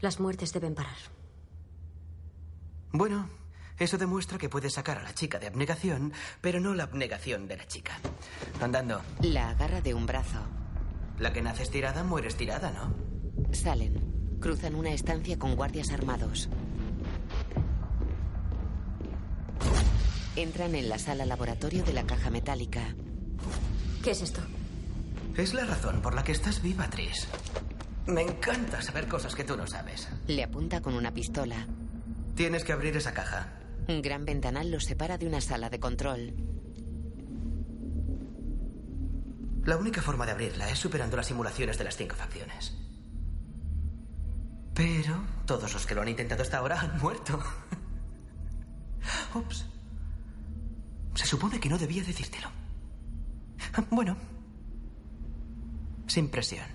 Las 0.01 0.19
muertes 0.19 0.51
deben 0.51 0.73
parar. 0.73 0.97
Bueno, 2.91 3.29
eso 3.77 3.97
demuestra 3.97 4.37
que 4.37 4.49
puedes 4.49 4.73
sacar 4.73 4.97
a 4.97 5.03
la 5.03 5.13
chica 5.13 5.39
de 5.39 5.47
abnegación, 5.47 6.13
pero 6.41 6.59
no 6.59 6.73
la 6.73 6.83
abnegación 6.83 7.47
de 7.47 7.57
la 7.57 7.67
chica. 7.67 7.99
Andando. 8.61 9.01
La 9.21 9.49
agarra 9.49 9.81
de 9.81 9.93
un 9.93 10.05
brazo. 10.05 10.39
La 11.19 11.33
que 11.33 11.41
nace 11.41 11.63
estirada 11.63 12.03
muere 12.03 12.27
estirada, 12.27 12.71
¿no? 12.71 12.93
Salen. 13.53 14.37
Cruzan 14.39 14.75
una 14.75 14.91
estancia 14.91 15.39
con 15.39 15.55
guardias 15.55 15.91
armados. 15.91 16.49
Entran 20.35 20.75
en 20.75 20.89
la 20.89 20.99
sala 20.99 21.25
laboratorio 21.25 21.83
de 21.83 21.93
la 21.93 22.05
caja 22.05 22.29
metálica. 22.29 22.95
¿Qué 24.03 24.11
es 24.11 24.21
esto? 24.21 24.41
Es 25.37 25.53
la 25.53 25.65
razón 25.65 26.01
por 26.01 26.13
la 26.13 26.23
que 26.23 26.33
estás 26.33 26.61
viva, 26.61 26.89
Tris. 26.89 27.27
Me 28.07 28.21
encanta 28.21 28.81
saber 28.81 29.07
cosas 29.07 29.33
que 29.33 29.43
tú 29.43 29.57
no 29.57 29.65
sabes. 29.65 30.07
Le 30.27 30.43
apunta 30.43 30.81
con 30.81 30.93
una 30.93 31.13
pistola. 31.13 31.67
Tienes 32.35 32.63
que 32.63 32.73
abrir 32.73 32.95
esa 32.97 33.13
caja. 33.13 33.54
Un 33.87 34.01
gran 34.01 34.25
ventanal 34.25 34.71
los 34.71 34.85
separa 34.85 35.17
de 35.17 35.27
una 35.27 35.41
sala 35.41 35.69
de 35.69 35.79
control. 35.79 36.33
La 39.63 39.77
única 39.77 40.01
forma 40.01 40.25
de 40.25 40.31
abrirla 40.31 40.69
es 40.69 40.79
superando 40.79 41.17
las 41.17 41.27
simulaciones 41.27 41.77
de 41.77 41.83
las 41.83 41.97
cinco 41.97 42.15
facciones. 42.15 42.75
Pero 44.73 45.23
todos 45.45 45.73
los 45.73 45.85
que 45.85 45.95
lo 45.95 46.01
han 46.01 46.09
intentado 46.09 46.43
hasta 46.43 46.57
ahora 46.57 46.79
han 46.79 46.99
muerto. 46.99 47.39
Ups. 49.35 49.65
Se 51.13 51.25
supone 51.25 51.59
que 51.59 51.69
no 51.69 51.77
debía 51.77 52.03
decírtelo. 52.03 52.49
Bueno. 53.89 54.17
Sin 56.07 56.29
presión. 56.29 56.65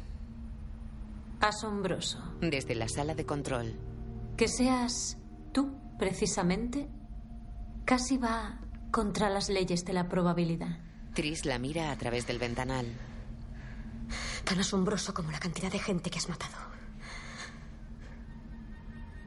Asombroso. 1.40 2.36
Desde 2.40 2.74
la 2.74 2.88
sala 2.88 3.14
de 3.14 3.26
control. 3.26 3.78
Que 4.36 4.48
seas 4.48 5.18
tú, 5.52 5.76
precisamente, 5.98 6.88
casi 7.90 8.18
va 8.18 8.56
contra 8.92 9.28
las 9.30 9.48
leyes 9.48 9.84
de 9.84 9.92
la 9.92 10.08
probabilidad. 10.08 10.78
Tris 11.12 11.44
la 11.44 11.58
mira 11.58 11.90
a 11.90 11.98
través 11.98 12.24
del 12.24 12.38
ventanal. 12.38 12.86
Tan 14.44 14.60
asombroso 14.60 15.12
como 15.12 15.32
la 15.32 15.40
cantidad 15.40 15.72
de 15.72 15.80
gente 15.80 16.08
que 16.08 16.18
has 16.18 16.28
matado. 16.28 16.54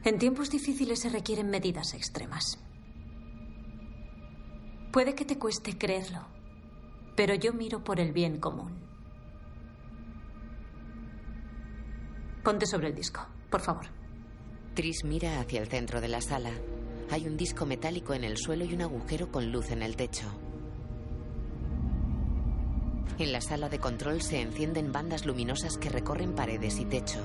En 0.05 0.17
tiempos 0.17 0.49
difíciles 0.49 1.01
se 1.01 1.09
requieren 1.09 1.49
medidas 1.49 1.93
extremas. 1.93 2.57
Puede 4.93 5.13
que 5.13 5.25
te 5.25 5.37
cueste 5.37 5.77
creerlo, 5.77 6.25
pero 7.17 7.35
yo 7.35 7.51
miro 7.51 7.83
por 7.83 7.99
el 7.99 8.13
bien 8.13 8.39
común. 8.39 8.79
Ponte 12.45 12.65
sobre 12.65 12.87
el 12.87 12.95
disco, 12.95 13.27
por 13.49 13.59
favor. 13.59 13.87
Tris 14.73 15.03
mira 15.03 15.41
hacia 15.41 15.59
el 15.59 15.67
centro 15.67 15.99
de 15.99 16.07
la 16.07 16.21
sala. 16.21 16.51
Hay 17.11 17.27
un 17.27 17.37
disco 17.37 17.65
metálico 17.65 18.13
en 18.13 18.23
el 18.23 18.37
suelo 18.37 18.65
y 18.65 18.73
un 18.73 18.81
agujero 18.81 19.31
con 19.31 19.51
luz 19.51 19.71
en 19.71 19.83
el 19.83 19.95
techo. 19.95 20.25
En 23.19 23.31
la 23.31 23.41
sala 23.41 23.69
de 23.69 23.79
control 23.79 24.21
se 24.21 24.41
encienden 24.41 24.91
bandas 24.91 25.25
luminosas 25.25 25.77
que 25.77 25.89
recorren 25.89 26.33
paredes 26.33 26.79
y 26.79 26.85
techo. 26.85 27.19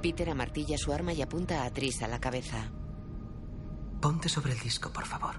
Peter 0.00 0.30
amartilla 0.30 0.78
su 0.78 0.92
arma 0.92 1.12
y 1.12 1.20
apunta 1.20 1.64
a 1.64 1.70
Tris 1.70 2.02
a 2.02 2.08
la 2.08 2.18
cabeza. 2.18 2.70
Ponte 4.00 4.30
sobre 4.30 4.52
el 4.52 4.58
disco, 4.58 4.90
por 4.90 5.04
favor. 5.04 5.34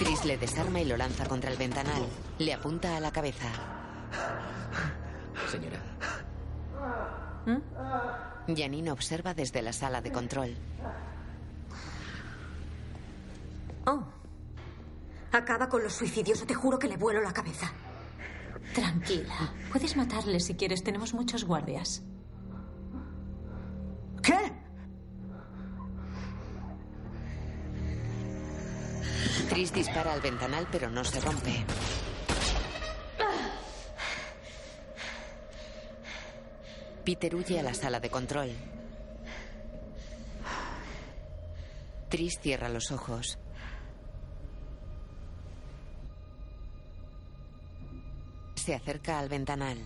Tris 0.00 0.24
le 0.24 0.36
desarma 0.36 0.80
y 0.80 0.84
lo 0.84 0.96
lanza 0.96 1.26
contra 1.26 1.50
el 1.50 1.56
ventanal. 1.56 2.02
Le 2.38 2.52
apunta 2.52 2.96
a 2.96 3.00
la 3.00 3.12
cabeza. 3.12 3.48
Señora. 5.48 5.80
Janine 8.46 8.90
observa 8.90 9.34
desde 9.34 9.62
la 9.62 9.72
sala 9.72 10.00
de 10.00 10.12
control. 10.12 10.56
Oh. 13.86 14.04
Acaba 15.32 15.68
con 15.68 15.82
los 15.82 15.92
suicidios 15.92 16.42
o 16.42 16.46
te 16.46 16.54
juro 16.54 16.78
que 16.78 16.88
le 16.88 16.96
vuelo 16.96 17.20
la 17.20 17.32
cabeza. 17.32 17.72
Tranquila. 18.74 19.52
Puedes 19.72 19.96
matarle 19.96 20.40
si 20.40 20.54
quieres. 20.54 20.82
Tenemos 20.82 21.14
muchos 21.14 21.44
guardias. 21.44 22.02
¿Qué? 24.22 24.52
Tris 29.48 29.72
dispara 29.72 30.12
al 30.12 30.20
ventanal 30.20 30.66
pero 30.70 30.90
no 30.90 31.04
se 31.04 31.20
rompe. 31.20 31.64
Peter 37.08 37.34
huye 37.34 37.58
a 37.58 37.62
la 37.62 37.72
sala 37.72 38.00
de 38.00 38.10
control. 38.10 38.50
Tris 42.10 42.38
cierra 42.38 42.68
los 42.68 42.92
ojos. 42.92 43.38
Se 48.56 48.74
acerca 48.74 49.20
al 49.20 49.30
ventanal. 49.30 49.78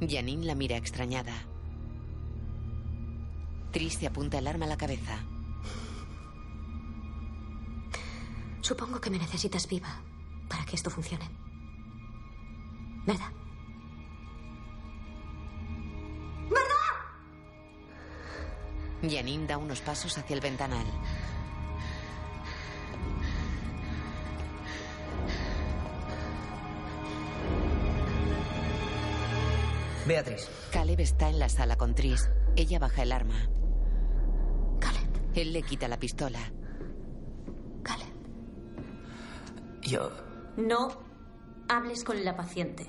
Janine 0.00 0.46
la 0.46 0.56
mira 0.56 0.76
extrañada. 0.76 1.34
Tris 3.70 3.94
se 3.94 4.08
apunta 4.08 4.38
el 4.38 4.48
arma 4.48 4.64
a 4.64 4.70
la 4.70 4.76
cabeza. 4.76 5.16
Supongo 8.62 9.00
que 9.00 9.10
me 9.10 9.18
necesitas 9.18 9.68
viva 9.68 10.02
para 10.48 10.64
que 10.64 10.74
esto 10.74 10.90
funcione. 10.90 11.30
¿Verdad? 13.06 13.30
Janine 19.02 19.46
da 19.46 19.56
unos 19.58 19.80
pasos 19.80 20.16
hacia 20.18 20.34
el 20.34 20.40
ventanal. 20.40 20.86
Beatriz. 30.06 30.48
Caleb 30.72 31.00
está 31.00 31.28
en 31.28 31.38
la 31.38 31.48
sala 31.48 31.76
con 31.76 31.94
Tris. 31.94 32.28
Ella 32.56 32.78
baja 32.78 33.02
el 33.02 33.12
arma. 33.12 33.48
Caleb. 34.80 35.08
Él 35.34 35.52
le 35.52 35.62
quita 35.62 35.88
la 35.88 35.98
pistola. 35.98 36.40
Caleb. 37.82 38.08
Yo. 39.82 40.10
No 40.56 40.88
hables 41.68 42.02
con 42.02 42.24
la 42.24 42.36
paciente. 42.36 42.86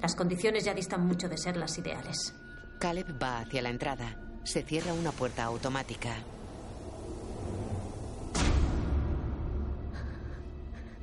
Las 0.00 0.14
condiciones 0.14 0.64
ya 0.64 0.74
distan 0.74 1.06
mucho 1.06 1.28
de 1.28 1.36
ser 1.36 1.56
las 1.56 1.76
ideales. 1.76 2.34
Caleb 2.78 3.20
va 3.22 3.40
hacia 3.40 3.60
la 3.62 3.70
entrada. 3.70 4.29
Se 4.44 4.62
cierra 4.62 4.92
una 4.92 5.12
puerta 5.12 5.44
automática. 5.44 6.16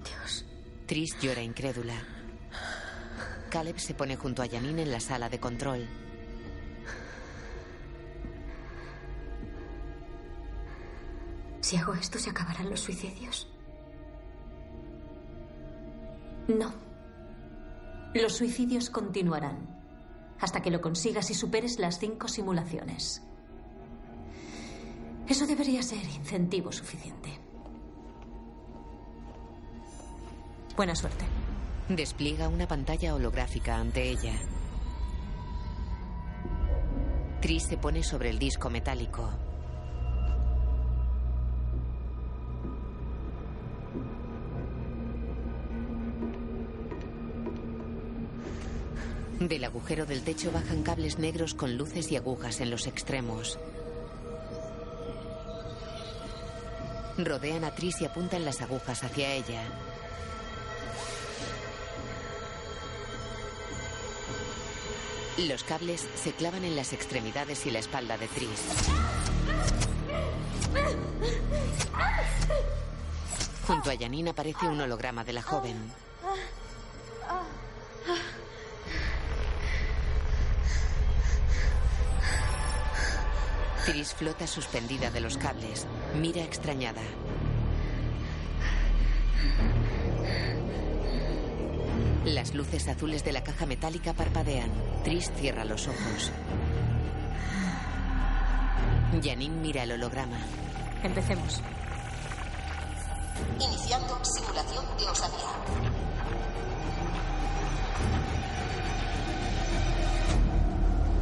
Dios. 0.03 0.45
Tris 0.85 1.17
llora 1.21 1.41
incrédula. 1.41 1.95
Caleb 3.49 3.79
se 3.79 3.93
pone 3.93 4.17
junto 4.17 4.41
a 4.41 4.47
Janine 4.47 4.83
en 4.83 4.91
la 4.91 4.99
sala 4.99 5.29
de 5.29 5.39
control. 5.39 5.87
Si 11.61 11.75
hago 11.75 11.93
esto, 11.93 12.17
¿se 12.17 12.29
acabarán 12.29 12.69
los 12.69 12.79
suicidios? 12.79 13.47
No. 16.47 16.73
Los 18.13 18.37
suicidios 18.37 18.89
continuarán 18.89 19.77
hasta 20.39 20.61
que 20.61 20.71
lo 20.71 20.81
consigas 20.81 21.29
y 21.31 21.33
superes 21.33 21.79
las 21.79 21.99
cinco 21.99 22.27
simulaciones. 22.27 23.26
Eso 25.27 25.45
debería 25.45 25.83
ser 25.83 26.03
incentivo 26.05 26.71
suficiente. 26.71 27.29
Buena 30.75 30.95
suerte. 30.95 31.25
Despliega 31.89 32.47
una 32.47 32.67
pantalla 32.67 33.13
holográfica 33.13 33.77
ante 33.77 34.09
ella. 34.09 34.33
Tris 37.41 37.63
se 37.63 37.77
pone 37.77 38.03
sobre 38.03 38.29
el 38.29 38.39
disco 38.39 38.69
metálico. 38.69 39.29
Del 49.39 49.63
agujero 49.65 50.05
del 50.05 50.23
techo 50.23 50.51
bajan 50.51 50.83
cables 50.83 51.19
negros 51.19 51.53
con 51.53 51.77
luces 51.77 52.11
y 52.11 52.15
agujas 52.15 52.59
en 52.59 52.71
los 52.71 52.87
extremos. 52.87 53.59
Rodean 57.17 57.63
a 57.63 57.71
Tris 57.71 58.01
y 58.01 58.05
apuntan 58.05 58.45
las 58.45 58.61
agujas 58.61 59.03
hacia 59.03 59.33
ella. 59.33 59.63
Los 65.37 65.63
cables 65.63 66.07
se 66.15 66.31
clavan 66.31 66.63
en 66.63 66.75
las 66.75 66.93
extremidades 66.93 67.65
y 67.65 67.71
la 67.71 67.79
espalda 67.79 68.17
de 68.17 68.27
Tris. 68.27 68.63
Junto 73.67 73.91
a 73.91 73.97
Janine 73.97 74.31
aparece 74.31 74.65
un 74.67 74.79
holograma 74.81 75.23
de 75.23 75.33
la 75.33 75.41
joven. 75.41 76.06
Tris 83.87 84.13
flota 84.13 84.45
suspendida 84.45 85.11
de 85.11 85.21
los 85.21 85.37
cables. 85.37 85.87
Mira 86.19 86.43
extrañada. 86.43 87.01
Las 92.25 92.53
luces 92.53 92.85
azules 92.89 93.23
de 93.23 93.31
la 93.31 93.45
caja 93.45 93.65
metálica 93.65 94.11
parpadean. 94.11 94.69
Tris 95.05 95.31
cierra 95.37 95.63
los 95.63 95.87
ojos. 95.87 96.33
Janine 99.23 99.55
mira 99.55 99.83
el 99.83 99.93
holograma. 99.93 100.37
Empecemos. 101.01 101.61
Iniciando 103.57 104.19
simulación 104.25 104.85
de 104.97 105.03
osadía. 105.05 105.47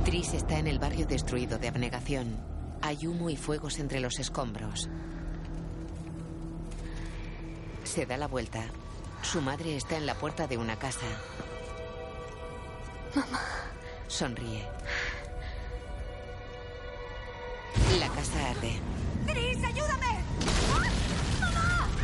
Tris 0.04 0.34
está 0.34 0.58
en 0.58 0.66
el 0.66 0.80
barrio 0.80 1.06
destruido 1.06 1.60
de 1.60 1.68
abnegación. 1.68 2.55
Hay 2.86 3.08
humo 3.08 3.32
y 3.32 3.36
fuegos 3.36 3.80
entre 3.80 4.00
los 4.00 4.20
escombros. 4.20 4.88
Se 7.84 8.06
da 8.06 8.16
la 8.16 8.28
vuelta. 8.28 8.64
Su 9.24 9.42
madre 9.42 9.76
está 9.76 9.98
en 9.98 10.06
la 10.06 10.14
puerta 10.14 10.46
de 10.46 10.60
una 10.60 10.78
casa. 10.78 11.08
Mamá. 13.16 13.42
Sonríe. 14.08 14.68
La 17.98 18.08
casa 18.10 18.52
arde. 18.52 18.80
¡Tris, 19.26 19.64
ayúdame! 19.64 20.20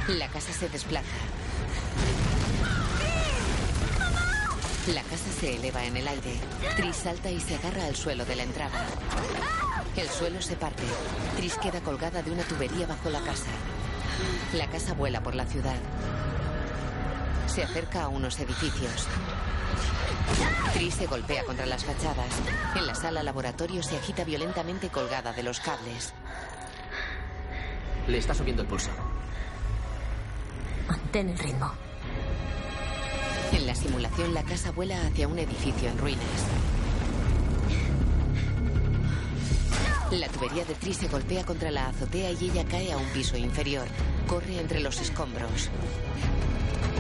La 0.07 0.27
casa 0.29 0.51
se 0.51 0.67
desplaza. 0.67 1.05
La 4.87 5.03
casa 5.03 5.31
se 5.39 5.57
eleva 5.57 5.85
en 5.85 5.97
el 5.97 6.07
aire. 6.07 6.39
Tris 6.75 6.95
salta 6.95 7.29
y 7.29 7.39
se 7.39 7.55
agarra 7.55 7.85
al 7.85 7.95
suelo 7.95 8.25
de 8.25 8.35
la 8.35 8.43
entrada. 8.43 8.87
El 9.95 10.07
suelo 10.09 10.41
se 10.41 10.55
parte. 10.55 10.83
Tris 11.35 11.55
queda 11.57 11.81
colgada 11.81 12.21
de 12.23 12.31
una 12.31 12.43
tubería 12.43 12.87
bajo 12.87 13.09
la 13.09 13.19
casa. 13.19 13.51
La 14.53 14.67
casa 14.67 14.93
vuela 14.93 15.21
por 15.21 15.35
la 15.35 15.45
ciudad. 15.45 15.75
Se 17.47 17.63
acerca 17.63 18.03
a 18.03 18.07
unos 18.07 18.39
edificios. 18.39 19.07
Tris 20.73 20.95
se 20.95 21.07
golpea 21.07 21.43
contra 21.43 21.65
las 21.65 21.83
fachadas. 21.83 22.33
En 22.75 22.87
la 22.87 22.95
sala 22.95 23.21
laboratorio 23.21 23.83
se 23.83 23.97
agita 23.97 24.23
violentamente 24.23 24.87
colgada 24.87 25.33
de 25.33 25.43
los 25.43 25.59
cables. 25.59 26.13
Le 28.07 28.17
está 28.17 28.33
subiendo 28.33 28.61
el 28.61 28.69
pulso. 28.69 28.89
Mantén 30.87 31.29
el 31.29 31.37
ritmo. 31.37 31.71
En 33.51 33.67
la 33.67 33.75
simulación, 33.75 34.33
la 34.33 34.43
casa 34.43 34.71
vuela 34.71 35.05
hacia 35.05 35.27
un 35.27 35.37
edificio 35.37 35.89
en 35.89 35.97
ruinas. 35.97 36.47
La 40.11 40.27
tubería 40.27 40.65
de 40.65 40.75
Tris 40.75 40.97
se 40.97 41.07
golpea 41.07 41.45
contra 41.45 41.71
la 41.71 41.87
azotea 41.87 42.31
y 42.31 42.49
ella 42.49 42.65
cae 42.65 42.91
a 42.91 42.97
un 42.97 43.07
piso 43.11 43.37
inferior. 43.37 43.87
Corre 44.27 44.59
entre 44.59 44.81
los 44.81 44.99
escombros. 44.99 45.69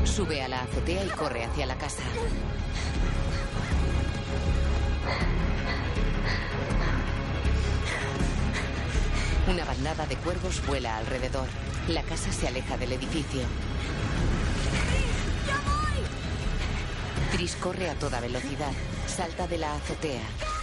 Sube 0.05 0.41
a 0.41 0.47
la 0.47 0.61
azotea 0.61 1.03
y 1.03 1.09
corre 1.09 1.43
hacia 1.43 1.65
la 1.65 1.75
casa. 1.75 2.03
Una 9.49 9.65
bandada 9.65 10.05
de 10.05 10.15
cuervos 10.15 10.65
vuela 10.65 10.95
alrededor. 10.95 11.47
La 11.89 12.03
casa 12.03 12.31
se 12.31 12.47
aleja 12.47 12.77
del 12.77 12.93
edificio. 12.93 13.41
Tris 17.33 17.55
corre 17.55 17.89
a 17.89 17.95
toda 17.95 18.21
velocidad. 18.21 18.71
Salta 19.05 19.47
de 19.47 19.57
la 19.57 19.75
azotea. 19.75 20.60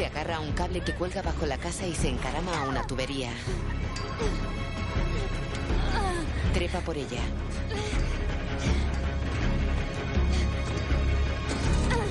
Se 0.00 0.06
agarra 0.06 0.36
a 0.36 0.40
un 0.40 0.52
cable 0.52 0.80
que 0.80 0.94
cuelga 0.94 1.20
bajo 1.20 1.44
la 1.44 1.58
casa 1.58 1.86
y 1.86 1.94
se 1.94 2.08
encarama 2.08 2.58
a 2.58 2.64
una 2.64 2.86
tubería. 2.86 3.28
Trepa 6.54 6.80
por 6.80 6.96
ella. 6.96 7.20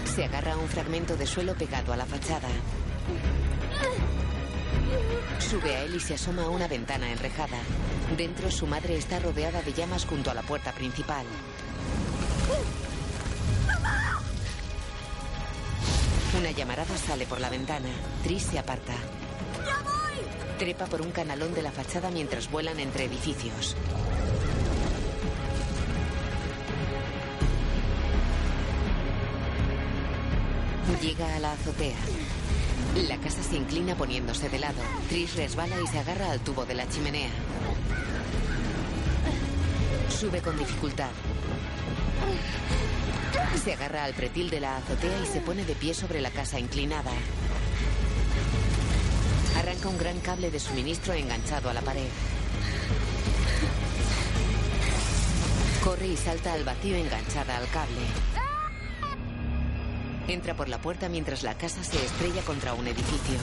Se 0.05 0.23
agarra 0.23 0.53
a 0.53 0.57
un 0.57 0.67
fragmento 0.67 1.17
de 1.17 1.25
suelo 1.25 1.55
pegado 1.55 1.91
a 1.91 1.97
la 1.97 2.05
fachada. 2.05 2.49
Sube 5.39 5.75
a 5.75 5.81
él 5.81 5.95
y 5.95 5.99
se 5.99 6.13
asoma 6.13 6.43
a 6.43 6.49
una 6.49 6.67
ventana 6.67 7.11
enrejada. 7.11 7.57
Dentro 8.15 8.51
su 8.51 8.67
madre 8.67 8.97
está 8.97 9.17
rodeada 9.17 9.63
de 9.63 9.73
llamas 9.73 10.05
junto 10.05 10.29
a 10.29 10.35
la 10.35 10.43
puerta 10.43 10.73
principal. 10.73 11.25
Una 16.37 16.51
llamarada 16.51 16.95
sale 16.97 17.25
por 17.25 17.41
la 17.41 17.49
ventana. 17.49 17.89
Tris 18.23 18.43
se 18.43 18.59
aparta. 18.59 18.93
Trepa 20.59 20.85
por 20.85 21.01
un 21.01 21.11
canalón 21.11 21.53
de 21.53 21.61
la 21.61 21.71
fachada 21.71 22.11
mientras 22.11 22.51
vuelan 22.51 22.79
entre 22.79 23.05
edificios. 23.05 23.75
Llega 31.01 31.35
a 31.35 31.39
la 31.39 31.53
azotea. 31.53 31.97
La 33.07 33.17
casa 33.17 33.41
se 33.41 33.55
inclina 33.55 33.95
poniéndose 33.95 34.49
de 34.49 34.59
lado. 34.59 34.81
Tris 35.07 35.35
resbala 35.35 35.79
y 35.81 35.87
se 35.87 35.99
agarra 35.99 36.31
al 36.31 36.41
tubo 36.41 36.65
de 36.65 36.75
la 36.75 36.87
chimenea. 36.89 37.29
Sube 40.09 40.41
con 40.41 40.57
dificultad. 40.57 41.09
Se 43.63 43.73
agarra 43.73 44.05
al 44.05 44.13
pretil 44.13 44.49
de 44.49 44.59
la 44.59 44.77
azotea 44.77 45.19
y 45.21 45.25
se 45.25 45.41
pone 45.41 45.65
de 45.65 45.75
pie 45.75 45.93
sobre 45.93 46.21
la 46.21 46.31
casa 46.31 46.59
inclinada. 46.59 47.11
Arranca 49.57 49.89
un 49.89 49.97
gran 49.97 50.19
cable 50.19 50.51
de 50.51 50.59
suministro 50.59 51.13
enganchado 51.13 51.69
a 51.69 51.73
la 51.73 51.81
pared. 51.81 52.07
Corre 55.83 56.07
y 56.07 56.17
salta 56.17 56.53
al 56.53 56.63
vacío 56.63 56.95
enganchada 56.95 57.57
al 57.57 57.67
cable. 57.69 58.01
Entra 60.27 60.53
por 60.55 60.69
la 60.69 60.79
puerta 60.79 61.09
mientras 61.09 61.43
la 61.43 61.55
casa 61.55 61.83
se 61.83 62.03
estrella 62.05 62.41
contra 62.43 62.73
un 62.73 62.87
edificio. 62.87 63.39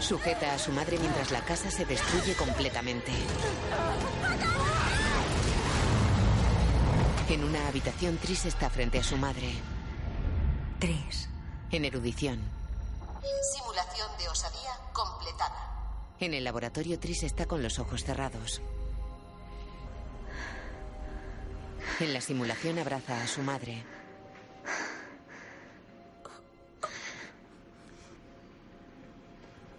Sujeta 0.00 0.52
a 0.52 0.58
su 0.58 0.70
madre 0.72 0.98
mientras 0.98 1.30
la 1.30 1.40
casa 1.40 1.70
se 1.70 1.86
destruye 1.86 2.34
completamente. 2.34 3.12
En 7.34 7.42
una 7.42 7.66
habitación, 7.66 8.16
Tris 8.18 8.46
está 8.46 8.70
frente 8.70 9.00
a 9.00 9.02
su 9.02 9.16
madre. 9.16 9.52
Tris. 10.78 11.28
En 11.72 11.84
erudición. 11.84 12.38
Simulación 13.56 14.08
de 14.18 14.28
osadía 14.28 14.70
completada. 14.92 16.14
En 16.20 16.32
el 16.32 16.44
laboratorio, 16.44 17.00
Tris 17.00 17.24
está 17.24 17.46
con 17.46 17.60
los 17.60 17.80
ojos 17.80 18.04
cerrados. 18.04 18.62
En 21.98 22.14
la 22.14 22.20
simulación 22.20 22.78
abraza 22.78 23.20
a 23.20 23.26
su 23.26 23.42
madre. 23.42 23.82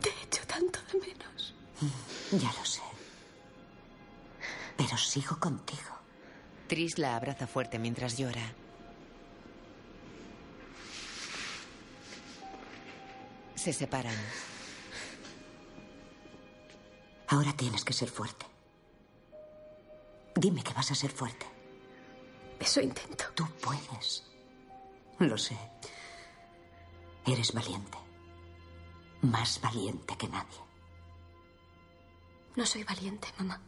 Te 0.02 0.10
echo 0.23 0.45
tanto 0.45 0.80
de 0.91 0.99
menos. 0.99 1.56
Ya 2.34 2.52
lo 2.52 2.65
sé. 2.65 2.82
Pero 4.76 4.98
sigo 4.98 5.40
contigo. 5.40 5.94
Tris 6.68 6.98
la 6.98 7.16
abraza 7.16 7.46
fuerte 7.46 7.78
mientras 7.78 8.18
llora. 8.18 8.54
Se 13.56 13.72
separan. 13.72 14.16
Ahora 17.28 17.54
tienes 17.54 17.84
que 17.84 17.94
ser 17.94 18.10
fuerte. 18.10 18.46
Dime 20.36 20.64
que 20.64 20.74
vas 20.74 20.92
a 20.92 20.96
ser 20.96 21.12
fuerte. 21.12 21.46
Eso 22.60 22.82
intento. 22.82 23.26
Tú 23.36 23.46
puedes. 23.62 24.24
Lo 25.20 25.38
sé. 25.38 25.58
Eres 27.26 27.54
valiente. 27.54 27.98
Más 29.22 29.60
valiente 29.62 30.16
que 30.18 30.28
nadie. 30.28 30.60
No 32.56 32.66
soy 32.66 32.84
valiente, 32.84 33.28
mamá. 33.38 33.62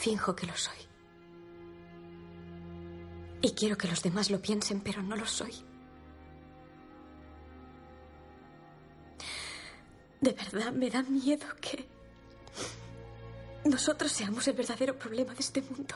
Finjo 0.00 0.34
que 0.34 0.46
lo 0.46 0.56
soy. 0.56 0.78
Y 3.42 3.50
quiero 3.52 3.76
que 3.76 3.86
los 3.86 4.02
demás 4.02 4.30
lo 4.30 4.40
piensen, 4.40 4.80
pero 4.80 5.02
no 5.02 5.14
lo 5.14 5.26
soy. 5.26 5.52
De 10.22 10.32
verdad 10.32 10.72
me 10.72 10.88
da 10.88 11.02
miedo 11.02 11.46
que 11.60 11.86
nosotros 13.66 14.10
seamos 14.10 14.48
el 14.48 14.54
verdadero 14.54 14.98
problema 14.98 15.34
de 15.34 15.40
este 15.40 15.60
mundo. 15.60 15.94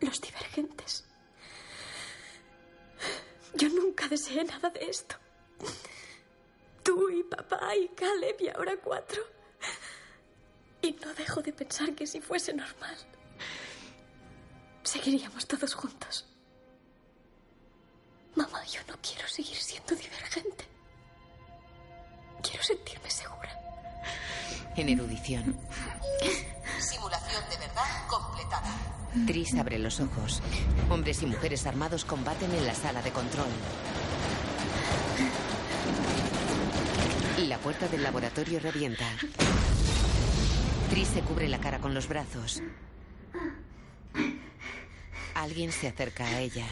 Los 0.00 0.18
divergentes. 0.18 1.04
Yo 3.56 3.68
nunca 3.68 4.08
deseé 4.08 4.42
nada 4.42 4.70
de 4.70 4.86
esto. 4.86 5.16
Tú 6.82 7.10
y 7.10 7.22
papá 7.24 7.76
y 7.76 7.88
Caleb 7.88 8.36
y 8.40 8.48
ahora 8.48 8.74
cuatro. 8.82 9.35
Y 10.82 10.92
no 11.04 11.12
dejo 11.14 11.42
de 11.42 11.52
pensar 11.52 11.94
que 11.94 12.06
si 12.06 12.20
fuese 12.20 12.52
normal, 12.52 12.96
seguiríamos 14.82 15.46
todos 15.46 15.74
juntos. 15.74 16.26
Mamá, 18.34 18.64
yo 18.66 18.80
no 18.88 18.94
quiero 19.00 19.26
seguir 19.28 19.56
siendo 19.56 19.94
divergente. 19.94 20.64
Quiero 22.42 22.62
sentirme 22.62 23.10
segura. 23.10 23.50
En 24.76 24.88
erudición, 24.90 25.58
Simulación 26.78 27.42
de 27.48 27.56
verdad 27.56 28.06
completada. 28.08 28.70
Tris 29.26 29.54
abre 29.54 29.78
los 29.78 30.00
ojos. 30.00 30.42
Hombres 30.90 31.22
y 31.22 31.26
mujeres 31.26 31.66
armados 31.66 32.04
combaten 32.04 32.52
en 32.52 32.66
la 32.66 32.74
sala 32.74 33.00
de 33.02 33.10
control. 33.10 33.48
La 37.48 37.58
puerta 37.58 37.88
del 37.88 38.02
laboratorio 38.02 38.60
revienta. 38.60 39.06
Tris 40.90 41.08
se 41.08 41.20
cubre 41.22 41.48
la 41.48 41.58
cara 41.60 41.78
con 41.78 41.94
los 41.94 42.08
brazos. 42.08 42.62
Alguien 45.34 45.72
se 45.72 45.88
acerca 45.88 46.24
a 46.24 46.40
ella. 46.40 46.66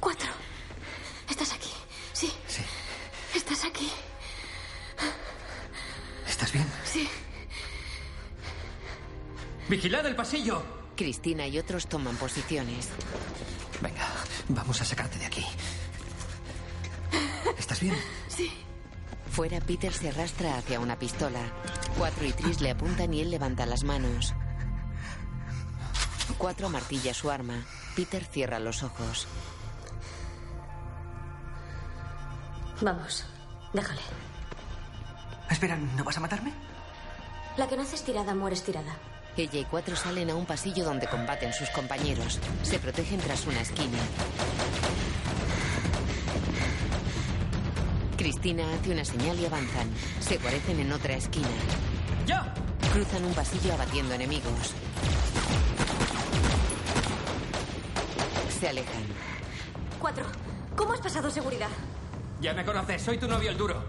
Cuatro. 0.00 0.28
¿Estás 1.28 1.52
aquí? 1.52 1.70
Sí. 2.12 2.32
Sí. 2.46 2.62
¿Estás 3.34 3.64
aquí? 3.64 3.90
¿Estás 6.26 6.52
bien? 6.52 6.66
Sí. 6.84 7.08
¡Vigilad 9.68 10.06
el 10.06 10.16
pasillo! 10.16 10.62
Cristina 10.96 11.46
y 11.46 11.58
otros 11.58 11.88
toman 11.88 12.16
posiciones. 12.16 12.88
Venga, 13.80 14.06
vamos 14.48 14.80
a 14.80 14.84
sacarte 14.84 15.18
de 15.18 15.26
aquí. 15.26 15.46
¿Estás 17.58 17.80
bien? 17.80 17.96
Sí. 18.28 18.50
Fuera, 19.30 19.60
Peter 19.60 19.92
se 19.92 20.08
arrastra 20.08 20.58
hacia 20.58 20.80
una 20.80 20.98
pistola. 20.98 21.40
Cuatro 21.96 22.26
y 22.26 22.32
Tris 22.32 22.60
le 22.60 22.70
apuntan 22.70 23.14
y 23.14 23.20
él 23.20 23.30
levanta 23.30 23.66
las 23.66 23.84
manos. 23.84 24.34
Cuatro 26.36 26.68
martilla 26.68 27.14
su 27.14 27.30
arma. 27.30 27.64
Peter 27.94 28.24
cierra 28.24 28.58
los 28.58 28.82
ojos. 28.82 29.26
Vamos, 32.80 33.24
déjale. 33.72 34.00
Espera, 35.50 35.76
¿no 35.76 36.04
vas 36.04 36.16
a 36.16 36.20
matarme? 36.20 36.52
La 37.56 37.66
que 37.66 37.76
nace 37.76 37.96
estirada 37.96 38.34
muere 38.34 38.54
estirada. 38.54 38.96
Ella 39.36 39.60
y 39.60 39.64
cuatro 39.64 39.96
salen 39.96 40.30
a 40.30 40.34
un 40.34 40.46
pasillo 40.46 40.84
donde 40.84 41.08
combaten 41.08 41.52
sus 41.52 41.70
compañeros. 41.70 42.38
Se 42.62 42.78
protegen 42.78 43.20
tras 43.20 43.46
una 43.46 43.60
esquina. 43.60 43.98
Cristina 48.18 48.74
hace 48.74 48.90
una 48.90 49.04
señal 49.04 49.38
y 49.38 49.46
avanzan. 49.46 49.88
Se 50.18 50.38
guarecen 50.38 50.80
en 50.80 50.92
otra 50.92 51.14
esquina. 51.14 51.48
¡Ya! 52.26 52.52
Cruzan 52.92 53.24
un 53.24 53.32
pasillo 53.32 53.72
abatiendo 53.72 54.12
enemigos. 54.14 54.74
Se 58.58 58.68
alejan. 58.68 59.04
Cuatro. 60.00 60.24
¿Cómo 60.76 60.92
has 60.94 61.00
pasado 61.00 61.30
seguridad? 61.30 61.68
Ya 62.40 62.54
me 62.54 62.64
conoces, 62.64 63.02
soy 63.02 63.18
tu 63.18 63.28
novio 63.28 63.50
el 63.50 63.56
duro. 63.56 63.82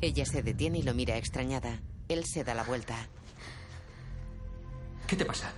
Ella 0.00 0.24
se 0.24 0.42
detiene 0.42 0.78
y 0.78 0.82
lo 0.82 0.94
mira 0.94 1.16
extrañada. 1.18 1.78
Él 2.08 2.24
se 2.24 2.44
da 2.44 2.54
la 2.54 2.64
vuelta. 2.64 2.96
¿Qué 5.06 5.14
te 5.16 5.26
pasa? 5.26 5.52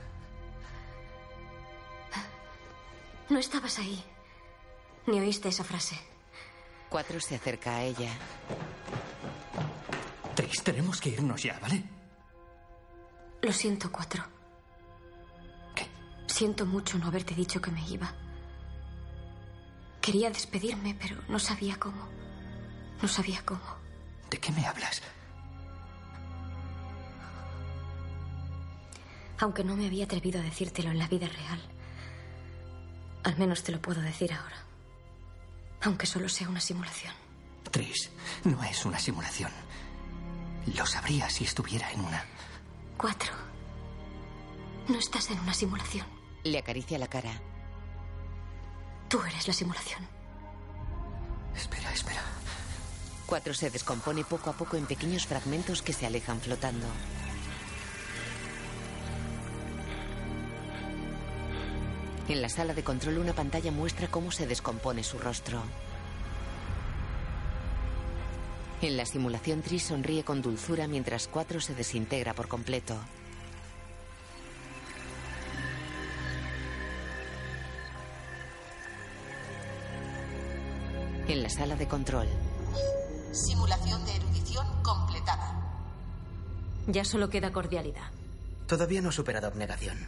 No 3.28 3.39
estabas 3.39 3.78
ahí. 3.78 4.03
Ni 5.07 5.20
oíste 5.20 5.49
esa 5.49 5.62
frase. 5.62 6.10
Cuatro 6.90 7.20
se 7.20 7.36
acerca 7.36 7.76
a 7.76 7.84
ella. 7.84 8.10
Tris, 10.34 10.62
tenemos 10.64 11.00
que 11.00 11.10
irnos 11.10 11.40
ya, 11.40 11.56
¿vale? 11.60 11.84
Lo 13.42 13.52
siento, 13.52 13.92
Cuatro. 13.92 14.24
¿Qué? 15.74 15.86
Siento 16.26 16.66
mucho 16.66 16.98
no 16.98 17.06
haberte 17.06 17.34
dicho 17.34 17.60
que 17.60 17.70
me 17.70 17.88
iba. 17.88 18.12
Quería 20.00 20.30
despedirme, 20.30 20.96
pero 21.00 21.22
no 21.28 21.38
sabía 21.38 21.78
cómo. 21.78 22.08
No 23.00 23.06
sabía 23.06 23.40
cómo. 23.44 23.76
¿De 24.28 24.38
qué 24.38 24.50
me 24.50 24.66
hablas? 24.66 25.00
Aunque 29.38 29.62
no 29.62 29.76
me 29.76 29.86
había 29.86 30.06
atrevido 30.06 30.40
a 30.40 30.42
decírtelo 30.42 30.90
en 30.90 30.98
la 30.98 31.06
vida 31.06 31.28
real, 31.28 31.60
al 33.22 33.38
menos 33.38 33.62
te 33.62 33.70
lo 33.70 33.80
puedo 33.80 34.00
decir 34.02 34.32
ahora. 34.32 34.69
Aunque 35.82 36.07
solo 36.07 36.28
sea 36.28 36.48
una 36.48 36.61
simulación. 36.61 37.15
Tris, 37.70 38.11
no 38.44 38.62
es 38.65 38.85
una 38.85 38.98
simulación. 38.98 39.51
Lo 40.74 40.85
sabría 40.86 41.31
si 41.31 41.44
estuviera 41.44 41.90
en 41.93 42.01
una. 42.01 42.24
Cuatro. 42.97 43.32
No 44.89 44.98
estás 44.98 45.31
en 45.31 45.39
una 45.40 45.55
simulación. 45.55 46.07
Le 46.44 46.59
acaricia 46.59 46.98
la 46.98 47.07
cara. 47.07 47.40
Tú 49.09 49.20
eres 49.23 49.47
la 49.48 49.55
simulación. 49.55 50.07
Espera, 51.57 51.93
espera. 51.93 52.23
Cuatro 53.27 53.55
se 53.55 53.70
descompone 53.70 54.24
poco 54.24 54.51
a 54.51 54.52
poco 54.52 54.77
en 54.77 54.86
pequeños 54.86 55.27
fragmentos 55.27 55.82
que 55.82 55.93
se 55.93 56.07
alejan 56.07 56.40
flotando. 56.40 56.86
En 62.31 62.43
la 62.43 62.48
sala 62.48 62.74
de 62.74 62.85
control 62.85 63.19
una 63.19 63.32
pantalla 63.32 63.73
muestra 63.73 64.07
cómo 64.07 64.31
se 64.31 64.47
descompone 64.47 65.02
su 65.02 65.19
rostro. 65.19 65.61
En 68.81 68.97
la 68.97 69.05
simulación 69.05 69.62
Tris 69.62 69.82
sonríe 69.82 70.23
con 70.23 70.40
dulzura 70.40 70.86
mientras 70.86 71.27
Cuatro 71.27 71.61
se 71.61 71.74
desintegra 71.74 72.32
por 72.32 72.47
completo. 72.47 72.94
En 81.27 81.43
la 81.43 81.48
sala 81.48 81.74
de 81.74 81.89
control, 81.89 82.28
Simulación 83.32 84.05
de 84.05 84.15
erudición 84.15 84.82
completada. 84.85 85.82
Ya 86.86 87.05
solo 87.05 87.28
queda 87.28 87.51
cordialidad. 87.51 88.12
Todavía 88.69 89.02
no 89.02 89.09
he 89.09 89.12
superado 89.12 89.48
abnegación. 89.48 89.98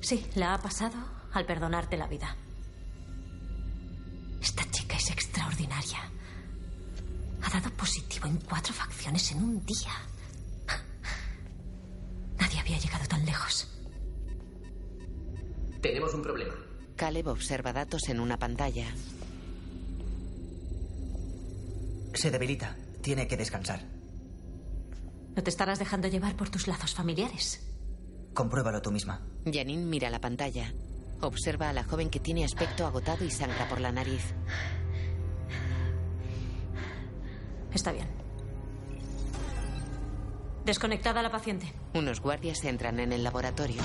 Sí, 0.00 0.26
la 0.34 0.54
ha 0.54 0.58
pasado 0.58 0.96
al 1.34 1.46
perdonarte 1.46 1.96
la 1.96 2.06
vida. 2.06 2.36
Esta 4.40 4.68
chica 4.70 4.96
es 4.96 5.10
extraordinaria. 5.10 5.98
Ha 7.42 7.50
dado 7.50 7.70
positivo 7.76 8.26
en 8.26 8.36
cuatro 8.38 8.72
facciones 8.72 9.32
en 9.32 9.42
un 9.42 9.64
día. 9.64 9.92
Nadie 12.38 12.60
había 12.60 12.78
llegado 12.78 13.06
tan 13.06 13.24
lejos. 13.24 13.68
Tenemos 15.80 16.14
un 16.14 16.22
problema. 16.22 16.54
Caleb 16.96 17.28
observa 17.28 17.72
datos 17.72 18.08
en 18.08 18.20
una 18.20 18.38
pantalla. 18.38 18.86
Se 22.14 22.30
debilita. 22.30 22.76
Tiene 23.02 23.26
que 23.28 23.36
descansar. 23.36 23.80
¿No 25.36 25.42
te 25.42 25.50
estarás 25.50 25.78
dejando 25.78 26.08
llevar 26.08 26.36
por 26.36 26.48
tus 26.48 26.68
lazos 26.68 26.94
familiares? 26.94 27.60
Compruébalo 28.32 28.80
tú 28.80 28.90
misma. 28.90 29.20
Janine 29.44 29.84
mira 29.84 30.08
la 30.08 30.20
pantalla. 30.20 30.72
Observa 31.24 31.70
a 31.70 31.72
la 31.72 31.84
joven 31.84 32.10
que 32.10 32.20
tiene 32.20 32.44
aspecto 32.44 32.86
agotado 32.86 33.24
y 33.24 33.30
sangra 33.30 33.66
por 33.66 33.80
la 33.80 33.90
nariz. 33.90 34.34
Está 37.72 37.92
bien. 37.92 38.06
Desconectada 40.66 41.22
la 41.22 41.30
paciente. 41.30 41.72
Unos 41.94 42.20
guardias 42.20 42.62
entran 42.64 43.00
en 43.00 43.12
el 43.12 43.24
laboratorio. 43.24 43.80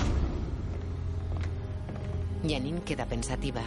Janine 2.42 2.82
queda 2.82 3.06
pensativa. 3.06 3.62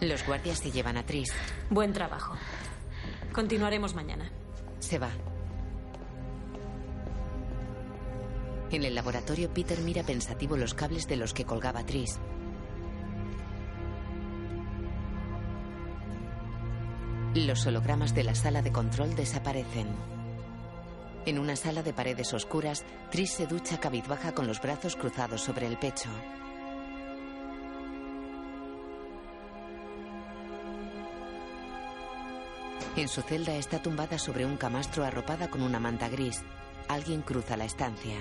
Los 0.00 0.26
guardias 0.26 0.58
se 0.58 0.72
llevan 0.72 0.96
a 0.96 1.06
Tris. 1.06 1.32
Buen 1.70 1.92
trabajo. 1.92 2.34
Continuaremos 3.32 3.94
mañana. 3.94 4.28
Se 4.80 4.98
va. 4.98 5.10
En 8.70 8.84
el 8.84 8.94
laboratorio, 8.94 9.52
Peter 9.52 9.80
mira 9.80 10.02
pensativo 10.02 10.56
los 10.56 10.74
cables 10.74 11.08
de 11.08 11.16
los 11.16 11.32
que 11.32 11.46
colgaba 11.46 11.84
Tris. 11.84 12.18
Los 17.34 17.66
hologramas 17.66 18.14
de 18.14 18.24
la 18.24 18.34
sala 18.34 18.60
de 18.60 18.72
control 18.72 19.14
desaparecen. 19.14 19.86
En 21.24 21.38
una 21.38 21.56
sala 21.56 21.82
de 21.82 21.92
paredes 21.92 22.34
oscuras, 22.34 22.84
Tris 23.10 23.30
se 23.30 23.46
ducha 23.46 23.80
cabizbaja 23.80 24.32
con 24.32 24.46
los 24.46 24.60
brazos 24.60 24.96
cruzados 24.96 25.42
sobre 25.42 25.66
el 25.66 25.78
pecho. 25.78 26.10
En 32.96 33.08
su 33.08 33.22
celda 33.22 33.54
está 33.54 33.80
tumbada 33.80 34.18
sobre 34.18 34.44
un 34.44 34.56
camastro 34.56 35.04
arropada 35.04 35.48
con 35.48 35.62
una 35.62 35.78
manta 35.78 36.08
gris. 36.08 36.42
Alguien 36.88 37.22
cruza 37.22 37.56
la 37.56 37.64
estancia. 37.64 38.16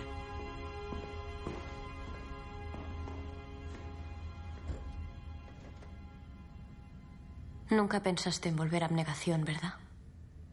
Nunca 7.69 8.01
pensaste 8.01 8.49
en 8.49 8.55
volver 8.55 8.83
a 8.83 8.85
abnegación, 8.85 9.43
¿verdad? 9.43 9.73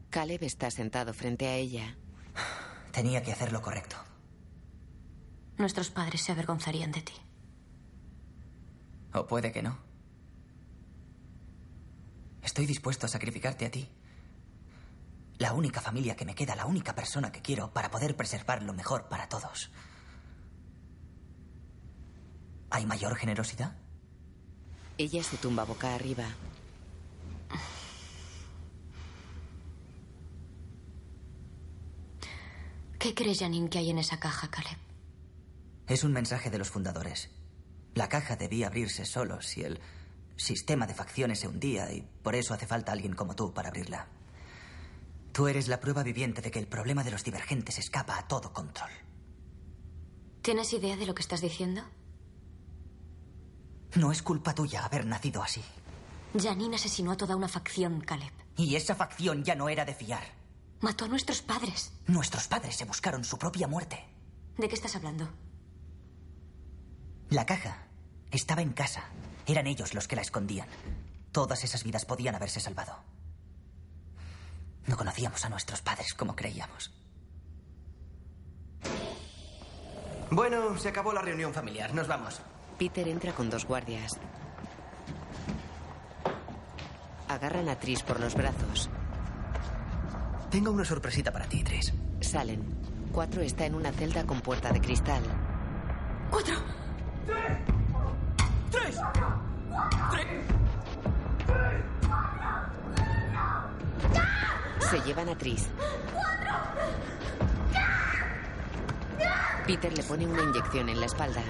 Caleb 0.09 0.43
está 0.43 0.69
sentado 0.69 1.13
frente 1.13 1.47
a 1.47 1.55
ella. 1.55 1.95
Tenía 2.91 3.23
que 3.23 3.31
hacer 3.31 3.51
lo 3.51 3.61
correcto. 3.61 3.95
Nuestros 5.57 5.89
padres 5.89 6.21
se 6.21 6.31
avergonzarían 6.31 6.91
de 6.91 7.01
ti. 7.01 7.13
O 9.13 9.25
puede 9.27 9.51
que 9.51 9.63
no. 9.63 9.77
Estoy 12.41 12.65
dispuesto 12.65 13.05
a 13.05 13.09
sacrificarte 13.09 13.65
a 13.65 13.71
ti. 13.71 13.89
La 15.37 15.53
única 15.53 15.81
familia 15.81 16.15
que 16.15 16.25
me 16.25 16.35
queda, 16.35 16.55
la 16.55 16.65
única 16.65 16.95
persona 16.95 17.31
que 17.31 17.41
quiero 17.41 17.73
para 17.73 17.91
poder 17.91 18.15
preservar 18.15 18.63
lo 18.63 18.73
mejor 18.73 19.07
para 19.07 19.27
todos. 19.27 19.71
¿Hay 22.69 22.85
mayor 22.85 23.15
generosidad? 23.15 23.75
Ella 24.97 25.23
se 25.23 25.37
tumba 25.37 25.63
boca 25.63 25.95
arriba. 25.95 26.25
¿Qué 33.05 33.13
crees, 33.13 33.37
Janine, 33.37 33.69
que 33.69 33.77
hay 33.77 33.91
en 33.91 33.99
esa 33.99 34.19
caja, 34.19 34.49
Caleb? 34.49 34.79
Es 35.87 36.03
un 36.03 36.11
mensaje 36.11 36.49
de 36.49 36.57
los 36.57 36.71
fundadores. 36.71 37.29
La 37.93 38.09
caja 38.09 38.35
debía 38.35 38.65
abrirse 38.65 39.05
solo 39.05 39.43
si 39.43 39.61
el 39.61 39.79
sistema 40.35 40.87
de 40.87 40.95
facciones 40.95 41.41
se 41.41 41.47
hundía 41.47 41.93
y 41.93 42.01
por 42.01 42.33
eso 42.33 42.55
hace 42.55 42.65
falta 42.65 42.91
alguien 42.91 43.13
como 43.13 43.35
tú 43.35 43.53
para 43.53 43.69
abrirla. 43.69 44.07
Tú 45.33 45.47
eres 45.47 45.67
la 45.67 45.79
prueba 45.79 46.01
viviente 46.01 46.41
de 46.41 46.49
que 46.49 46.57
el 46.57 46.65
problema 46.65 47.03
de 47.03 47.11
los 47.11 47.23
divergentes 47.23 47.77
escapa 47.77 48.17
a 48.17 48.27
todo 48.27 48.51
control. 48.51 48.89
¿Tienes 50.41 50.73
idea 50.73 50.97
de 50.97 51.05
lo 51.05 51.13
que 51.13 51.21
estás 51.21 51.41
diciendo? 51.41 51.83
No 53.93 54.11
es 54.11 54.23
culpa 54.23 54.55
tuya 54.55 54.83
haber 54.83 55.05
nacido 55.05 55.43
así. 55.43 55.61
Janine 56.35 56.77
asesinó 56.77 57.11
a 57.11 57.17
toda 57.17 57.35
una 57.35 57.49
facción, 57.49 58.01
Caleb. 58.01 58.33
Y 58.57 58.75
esa 58.75 58.95
facción 58.95 59.43
ya 59.43 59.53
no 59.53 59.69
era 59.69 59.85
de 59.85 59.93
fiar. 59.93 60.23
Mató 60.81 61.05
a 61.05 61.07
nuestros 61.07 61.41
padres. 61.41 61.93
Nuestros 62.07 62.47
padres 62.47 62.75
se 62.75 62.85
buscaron 62.85 63.23
su 63.23 63.37
propia 63.37 63.67
muerte. 63.67 64.03
¿De 64.57 64.67
qué 64.67 64.75
estás 64.75 64.95
hablando? 64.95 65.29
La 67.29 67.45
caja 67.45 67.87
estaba 68.31 68.61
en 68.61 68.73
casa. 68.73 69.03
Eran 69.47 69.67
ellos 69.67 69.93
los 69.93 70.07
que 70.07 70.15
la 70.15 70.21
escondían. 70.21 70.67
Todas 71.31 71.63
esas 71.63 71.83
vidas 71.83 72.05
podían 72.05 72.35
haberse 72.35 72.59
salvado. 72.59 72.95
No 74.87 74.97
conocíamos 74.97 75.43
a 75.45 75.49
nuestros 75.49 75.81
padres 75.81 76.13
como 76.13 76.35
creíamos. 76.35 76.93
Bueno, 80.29 80.77
se 80.77 80.89
acabó 80.89 81.13
la 81.13 81.21
reunión 81.21 81.53
familiar. 81.53 81.93
Nos 81.93 82.07
vamos. 82.07 82.41
Peter 82.77 83.07
entra 83.07 83.33
con 83.33 83.49
dos 83.49 83.65
guardias. 83.65 84.17
Agarran 87.27 87.69
a 87.69 87.79
Tris 87.79 88.03
por 88.03 88.19
los 88.19 88.35
brazos. 88.35 88.89
Tengo 90.49 90.71
una 90.71 90.85
sorpresita 90.85 91.31
para 91.31 91.45
ti, 91.45 91.63
Tris. 91.63 91.93
Salen. 92.21 92.63
Cuatro 93.11 93.41
está 93.41 93.65
en 93.65 93.75
una 93.75 93.91
celda 93.91 94.25
con 94.25 94.41
puerta 94.41 94.71
de 94.71 94.81
cristal. 94.81 95.23
¡Cuatro! 96.29 96.55
¡Tres! 97.25 97.57
¡Tres! 98.71 98.95
¡Tres! 100.11 100.45
Se 104.89 104.99
llevan 105.01 105.29
a 105.29 105.37
Tris. 105.37 105.67
Peter 109.65 109.97
le 109.97 110.03
pone 110.03 110.27
una 110.27 110.43
inyección 110.43 110.89
en 110.89 110.99
la 110.99 111.07
espalda. 111.07 111.41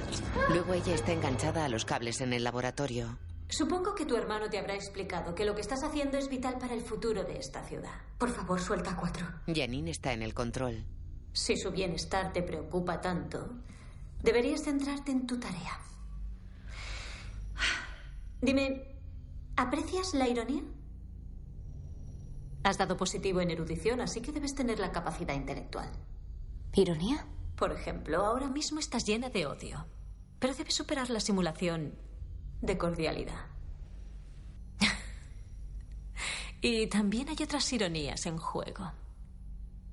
Luego 0.49 0.73
ella 0.73 0.95
está 0.95 1.11
enganchada 1.11 1.65
a 1.65 1.69
los 1.69 1.83
cables 1.83 2.21
en 2.21 2.31
el 2.31 2.43
laboratorio. 2.43 3.17
Supongo 3.55 3.95
que 3.95 4.05
tu 4.05 4.17
hermano 4.17 4.49
te 4.49 4.57
habrá 4.59 4.75
explicado 4.75 5.33
que 5.33 5.45
lo 5.45 5.55
que 5.55 5.61
estás 5.61 5.81
haciendo 5.81 6.17
es 6.17 6.27
vital 6.27 6.57
para 6.57 6.73
el 6.73 6.81
futuro 6.81 7.23
de 7.23 7.37
esta 7.37 7.63
ciudad. 7.63 8.01
Por 8.17 8.29
favor, 8.29 8.59
suelta 8.59 8.91
a 8.91 8.97
cuatro. 8.97 9.25
Janine 9.47 9.91
está 9.91 10.11
en 10.11 10.23
el 10.23 10.33
control. 10.33 10.83
Si 11.31 11.55
su 11.55 11.71
bienestar 11.71 12.33
te 12.33 12.43
preocupa 12.43 12.99
tanto, 12.99 13.49
deberías 14.21 14.61
centrarte 14.61 15.13
en 15.13 15.25
tu 15.25 15.39
tarea. 15.39 15.79
Dime, 18.41 18.93
¿aprecias 19.55 20.13
la 20.15 20.27
ironía? 20.27 20.63
Has 22.63 22.77
dado 22.77 22.97
positivo 22.97 23.39
en 23.39 23.51
erudición, 23.51 24.01
así 24.01 24.19
que 24.19 24.33
debes 24.33 24.53
tener 24.53 24.79
la 24.79 24.91
capacidad 24.91 25.33
intelectual. 25.33 25.89
¿Ironía? 26.73 27.25
Por 27.55 27.71
ejemplo, 27.71 28.25
ahora 28.25 28.49
mismo 28.49 28.81
estás 28.81 29.05
llena 29.05 29.29
de 29.29 29.45
odio, 29.45 29.85
pero 30.39 30.53
debes 30.53 30.73
superar 30.73 31.09
la 31.09 31.21
simulación 31.21 32.03
de 32.61 32.77
cordialidad. 32.77 33.45
y 36.61 36.87
también 36.87 37.29
hay 37.29 37.37
otras 37.43 37.71
ironías 37.73 38.25
en 38.25 38.37
juego. 38.37 38.91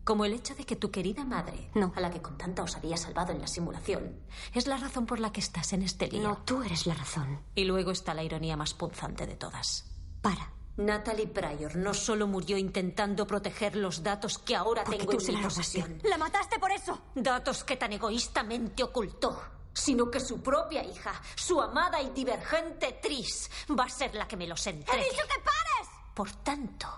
Como 0.05 0.25
el 0.25 0.33
hecho 0.33 0.55
de 0.57 0.65
que 0.65 0.75
tu 0.75 0.91
querida 0.91 1.25
madre, 1.25 1.71
no. 1.75 1.93
a 1.95 2.01
la 2.01 2.11
que 2.11 2.21
con 2.21 2.37
tanta 2.37 2.65
os 2.65 2.75
había 2.75 2.97
salvado 2.97 3.33
en 3.33 3.41
la 3.41 3.47
simulación, 3.47 4.17
es 4.53 4.67
la 4.67 4.77
razón 4.77 5.07
por 5.07 5.21
la 5.21 5.31
que 5.31 5.41
estás 5.41 5.73
en 5.73 5.83
este 5.83 6.09
lío. 6.09 6.23
No, 6.23 6.39
tú 6.39 6.63
eres 6.63 6.87
la 6.87 6.95
razón. 6.95 7.41
Y 7.55 7.65
luego 7.65 7.93
está 7.93 8.13
la 8.13 8.25
ironía 8.25 8.57
más 8.57 8.75
punzante 8.75 9.27
de 9.27 9.37
todas. 9.37 9.87
Para. 10.21 10.51
Natalie 10.77 11.27
Pryor 11.27 11.77
no 11.77 11.93
solo 11.93 12.27
murió 12.27 12.57
intentando 12.57 13.27
proteger 13.27 13.77
los 13.77 14.03
datos 14.03 14.39
que 14.39 14.57
ahora 14.57 14.85
Porque 14.85 15.01
tengo 15.01 15.13
tú 15.13 15.19
en 15.19 15.25
se 15.25 15.33
mi 15.33 15.39
la 15.39 15.45
posesión. 15.45 16.01
¡La 16.03 16.17
mataste 16.17 16.59
por 16.59 16.73
eso! 16.73 16.99
Datos 17.15 17.63
que 17.63 17.77
tan 17.77 17.93
egoístamente 17.93 18.83
ocultó. 18.83 19.39
Sino 19.75 20.11
que 20.11 20.21
su 20.21 20.43
propia 20.43 20.85
hija, 20.85 21.21
su 21.35 21.61
amada 21.61 22.01
y 22.03 22.11
divergente 22.11 22.99
Tris, 23.03 23.51
va 23.71 23.85
a 23.85 23.89
ser 23.89 24.15
la 24.15 24.29
que 24.29 24.37
me 24.37 24.47
los 24.47 24.67
entregue. 24.67 25.01
¡He 25.01 25.11
dicho 25.11 25.23
que 25.23 25.41
pares! 25.41 25.89
Por 26.15 26.31
tanto, 26.31 26.89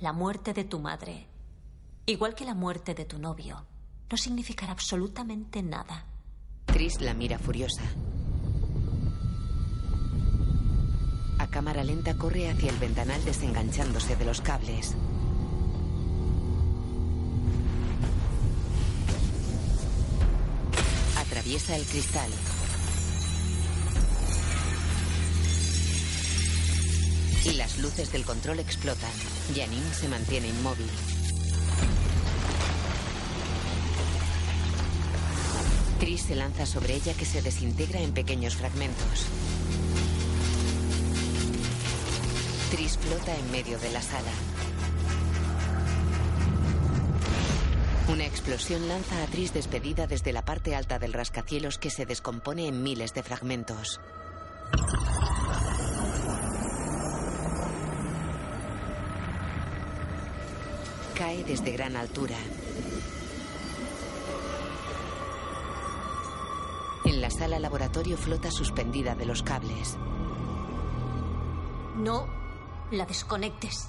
la 0.00 0.12
muerte 0.12 0.52
de 0.52 0.64
tu 0.64 0.78
madre, 0.80 1.26
igual 2.06 2.34
que 2.34 2.44
la 2.44 2.54
muerte 2.54 2.94
de 2.94 3.06
tu 3.06 3.18
novio, 3.18 3.64
no 4.10 4.16
significará 4.16 4.72
absolutamente 4.72 5.62
nada. 5.62 6.04
Tris 6.66 7.00
la 7.00 7.14
mira 7.14 7.38
furiosa. 7.38 7.82
A 11.38 11.46
cámara 11.48 11.84
lenta 11.84 12.16
corre 12.16 12.50
hacia 12.50 12.70
el 12.70 12.78
ventanal 12.78 13.24
desenganchándose 13.24 14.16
de 14.16 14.24
los 14.24 14.40
cables. 14.40 14.94
Atraviesa 21.34 21.74
el 21.74 21.84
cristal. 21.84 22.30
Y 27.44 27.54
las 27.54 27.76
luces 27.78 28.12
del 28.12 28.24
control 28.24 28.60
explotan. 28.60 29.10
Janine 29.52 29.92
se 29.92 30.06
mantiene 30.06 30.46
inmóvil. 30.46 30.86
Tris 35.98 36.22
se 36.22 36.36
lanza 36.36 36.66
sobre 36.66 36.94
ella 36.94 37.14
que 37.14 37.24
se 37.24 37.42
desintegra 37.42 37.98
en 37.98 38.12
pequeños 38.12 38.54
fragmentos. 38.54 39.26
Tris 42.70 42.96
flota 42.96 43.34
en 43.36 43.50
medio 43.50 43.76
de 43.80 43.90
la 43.90 44.02
sala. 44.02 44.30
Una 48.06 48.26
explosión 48.26 48.86
lanza 48.86 49.22
a 49.22 49.26
Tris 49.26 49.54
despedida 49.54 50.06
desde 50.06 50.32
la 50.32 50.44
parte 50.44 50.76
alta 50.76 50.98
del 50.98 51.14
rascacielos 51.14 51.78
que 51.78 51.88
se 51.88 52.04
descompone 52.04 52.68
en 52.68 52.82
miles 52.82 53.14
de 53.14 53.22
fragmentos. 53.22 53.98
Cae 61.14 61.44
desde 61.44 61.72
gran 61.72 61.96
altura. 61.96 62.36
En 67.06 67.22
la 67.22 67.30
sala 67.30 67.58
laboratorio 67.58 68.18
flota 68.18 68.50
suspendida 68.50 69.14
de 69.14 69.24
los 69.24 69.42
cables. 69.42 69.96
No 71.96 72.26
la 72.90 73.06
desconectes. 73.06 73.88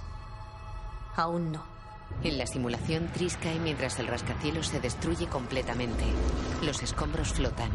Aún 1.18 1.52
no. 1.52 1.75
En 2.24 2.38
la 2.38 2.48
simulación, 2.48 3.08
Tris 3.14 3.38
cae 3.38 3.60
mientras 3.60 4.00
el 4.00 4.08
rascacielos 4.08 4.68
se 4.68 4.80
destruye 4.80 5.28
completamente. 5.28 6.06
Los 6.64 6.82
escombros 6.82 7.34
flotan. 7.34 7.70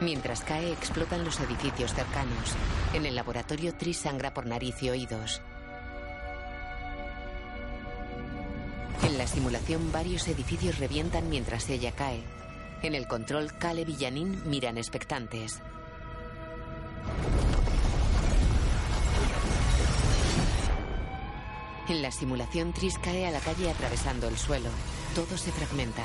Mientras 0.00 0.42
cae, 0.42 0.72
explotan 0.72 1.24
los 1.24 1.40
edificios 1.40 1.92
cercanos. 1.92 2.54
En 2.94 3.04
el 3.04 3.16
laboratorio, 3.16 3.74
Tris 3.74 3.98
sangra 3.98 4.32
por 4.32 4.46
nariz 4.46 4.82
y 4.82 4.90
oídos. 4.90 5.42
En 9.02 9.18
la 9.18 9.26
simulación, 9.26 9.90
varios 9.90 10.28
edificios 10.28 10.78
revientan 10.78 11.28
mientras 11.28 11.68
ella 11.68 11.92
cae. 11.92 12.22
En 12.82 12.94
el 12.94 13.08
control, 13.08 13.52
Caleb 13.58 13.88
y 13.88 13.96
miran 14.46 14.78
expectantes. 14.78 15.60
En 21.88 22.02
la 22.02 22.10
simulación, 22.10 22.74
Tris 22.74 22.98
cae 22.98 23.26
a 23.26 23.30
la 23.30 23.40
calle 23.40 23.70
atravesando 23.70 24.28
el 24.28 24.36
suelo. 24.36 24.68
Todo 25.14 25.38
se 25.38 25.50
fragmenta. 25.50 26.02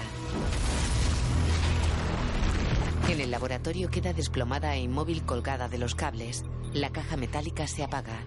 En 3.10 3.20
el 3.20 3.32
laboratorio 3.32 3.90
queda 3.90 4.14
desplomada 4.14 4.76
e 4.76 4.80
inmóvil 4.80 5.26
colgada 5.26 5.68
de 5.68 5.78
los 5.78 5.94
cables. 5.94 6.46
La 6.74 6.90
caja 6.92 7.18
metálica 7.18 7.68
se 7.68 7.84
apaga. 7.84 8.24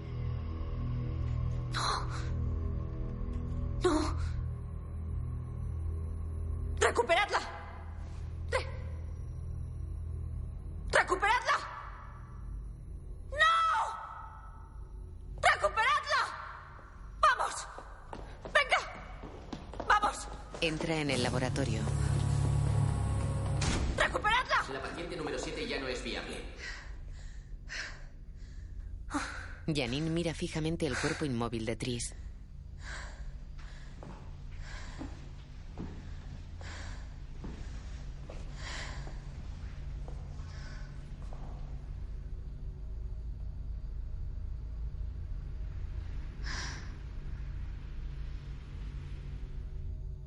Janine 29.87 30.11
mira 30.11 30.35
fijamente 30.35 30.85
el 30.85 30.97
cuerpo 30.97 31.25
inmóvil 31.25 31.65
de 31.65 31.77
Tris. 31.77 32.13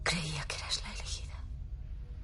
Creía 0.04 0.46
que 0.48 0.56
eras 0.56 0.82
la 0.86 0.94
elegida. 0.94 1.44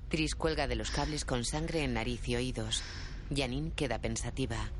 Tris 0.07 0.35
cuelga 0.35 0.67
de 0.67 0.75
los 0.77 0.89
cables 0.89 1.25
con 1.25 1.43
sangre 1.43 1.83
en 1.83 1.95
nariz 1.95 2.29
y 2.29 2.37
oídos. 2.37 2.81
Janine 3.29 3.73
queda 3.73 3.99
pensativa. 3.99 4.71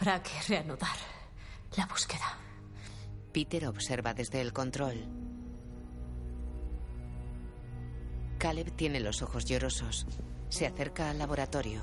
Habrá 0.00 0.22
que 0.22 0.32
reanudar 0.48 0.96
la 1.76 1.84
búsqueda. 1.84 2.38
Peter 3.34 3.66
observa 3.66 4.14
desde 4.14 4.40
el 4.40 4.50
control. 4.50 4.96
Caleb 8.38 8.74
tiene 8.76 8.98
los 9.00 9.20
ojos 9.20 9.44
llorosos. 9.44 10.06
Se 10.48 10.66
acerca 10.66 11.10
al 11.10 11.18
laboratorio. 11.18 11.82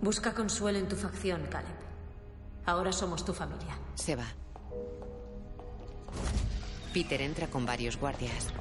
Busca 0.00 0.32
consuelo 0.32 0.78
en 0.78 0.88
tu 0.88 0.96
facción, 0.96 1.46
Caleb. 1.50 1.76
Ahora 2.64 2.92
somos 2.92 3.26
tu 3.26 3.34
familia. 3.34 3.78
Se 3.94 4.16
va. 4.16 4.28
Peter 6.94 7.20
entra 7.20 7.46
con 7.48 7.66
varios 7.66 7.98
guardias. 7.98 8.54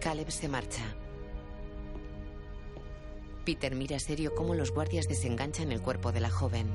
Caleb 0.00 0.30
se 0.30 0.48
marcha. 0.48 0.82
Peter 3.44 3.74
mira 3.74 3.98
serio 3.98 4.34
cómo 4.34 4.54
los 4.54 4.72
guardias 4.72 5.08
desenganchan 5.08 5.72
el 5.72 5.82
cuerpo 5.82 6.10
de 6.10 6.20
la 6.20 6.30
joven. 6.30 6.68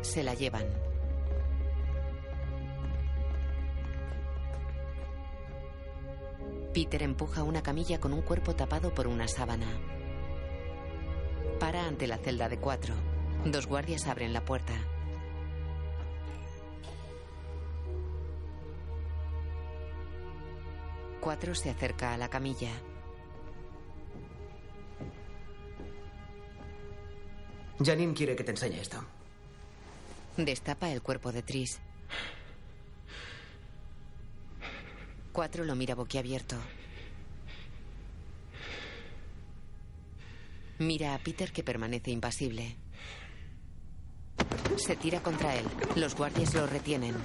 Se 0.00 0.22
la 0.22 0.32
llevan. 0.32 0.66
Peter 6.72 7.02
empuja 7.02 7.42
una 7.42 7.62
camilla 7.62 8.00
con 8.00 8.14
un 8.14 8.22
cuerpo 8.22 8.54
tapado 8.54 8.94
por 8.94 9.08
una 9.08 9.28
sábana. 9.28 9.66
Para 11.60 11.86
ante 11.86 12.06
la 12.06 12.16
celda 12.16 12.48
de 12.48 12.58
cuatro. 12.58 12.94
Dos 13.44 13.66
guardias 13.66 14.06
abren 14.06 14.32
la 14.32 14.42
puerta. 14.42 14.72
Cuatro 21.26 21.56
se 21.56 21.70
acerca 21.70 22.14
a 22.14 22.16
la 22.16 22.28
camilla. 22.28 22.70
Janine 27.84 28.14
quiere 28.14 28.36
que 28.36 28.44
te 28.44 28.52
enseñe 28.52 28.80
esto. 28.80 29.04
Destapa 30.36 30.88
el 30.92 31.02
cuerpo 31.02 31.32
de 31.32 31.42
Tris. 31.42 31.80
Cuatro 35.32 35.64
lo 35.64 35.74
mira 35.74 35.96
boquiabierto. 35.96 36.54
Mira 40.78 41.12
a 41.12 41.18
Peter 41.18 41.50
que 41.50 41.64
permanece 41.64 42.12
impasible. 42.12 42.76
Se 44.76 44.94
tira 44.94 45.20
contra 45.24 45.56
él. 45.56 45.66
Los 45.96 46.14
guardias 46.14 46.54
lo 46.54 46.68
retienen. 46.68 47.16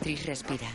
Tris 0.00 0.24
respira. 0.24 0.70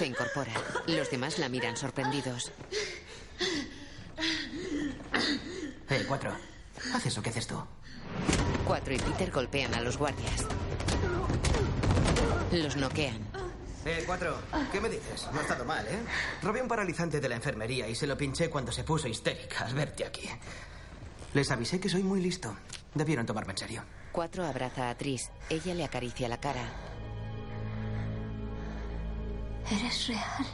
Se 0.00 0.06
incorpora. 0.06 0.54
Los 0.86 1.10
demás 1.10 1.38
la 1.38 1.50
miran 1.50 1.76
sorprendidos. 1.76 2.52
Eh, 5.90 6.04
cuatro. 6.08 6.34
Haz 6.94 7.04
eso 7.04 7.20
que 7.20 7.28
haces 7.28 7.46
tú. 7.46 7.62
Cuatro 8.66 8.94
y 8.94 8.98
Peter 8.98 9.30
golpean 9.30 9.74
a 9.74 9.82
los 9.82 9.98
guardias. 9.98 10.46
Los 12.50 12.76
noquean. 12.76 13.18
Eh, 13.84 14.02
cuatro. 14.06 14.38
¿Qué 14.72 14.80
me 14.80 14.88
dices? 14.88 15.28
No 15.34 15.38
ha 15.38 15.42
estado 15.42 15.66
mal, 15.66 15.86
¿eh? 15.86 15.98
Robé 16.42 16.62
un 16.62 16.68
paralizante 16.68 17.20
de 17.20 17.28
la 17.28 17.34
enfermería 17.34 17.86
y 17.86 17.94
se 17.94 18.06
lo 18.06 18.16
pinché 18.16 18.48
cuando 18.48 18.72
se 18.72 18.84
puso 18.84 19.06
histérica 19.06 19.66
al 19.66 19.74
verte 19.74 20.06
aquí. 20.06 20.30
Les 21.34 21.50
avisé 21.50 21.78
que 21.78 21.90
soy 21.90 22.02
muy 22.02 22.22
listo. 22.22 22.56
Debieron 22.94 23.26
tomarme 23.26 23.52
en 23.52 23.58
serio. 23.58 23.84
Cuatro 24.12 24.46
abraza 24.46 24.88
a 24.88 24.96
Tris. 24.96 25.30
Ella 25.50 25.74
le 25.74 25.84
acaricia 25.84 26.26
la 26.26 26.40
cara. 26.40 26.89
Eres 29.70 30.08
real. 30.08 30.46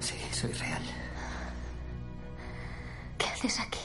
Sí, 0.00 0.14
soy 0.32 0.52
real. 0.52 0.82
¿Qué 3.18 3.26
haces 3.26 3.60
aquí? 3.60 3.78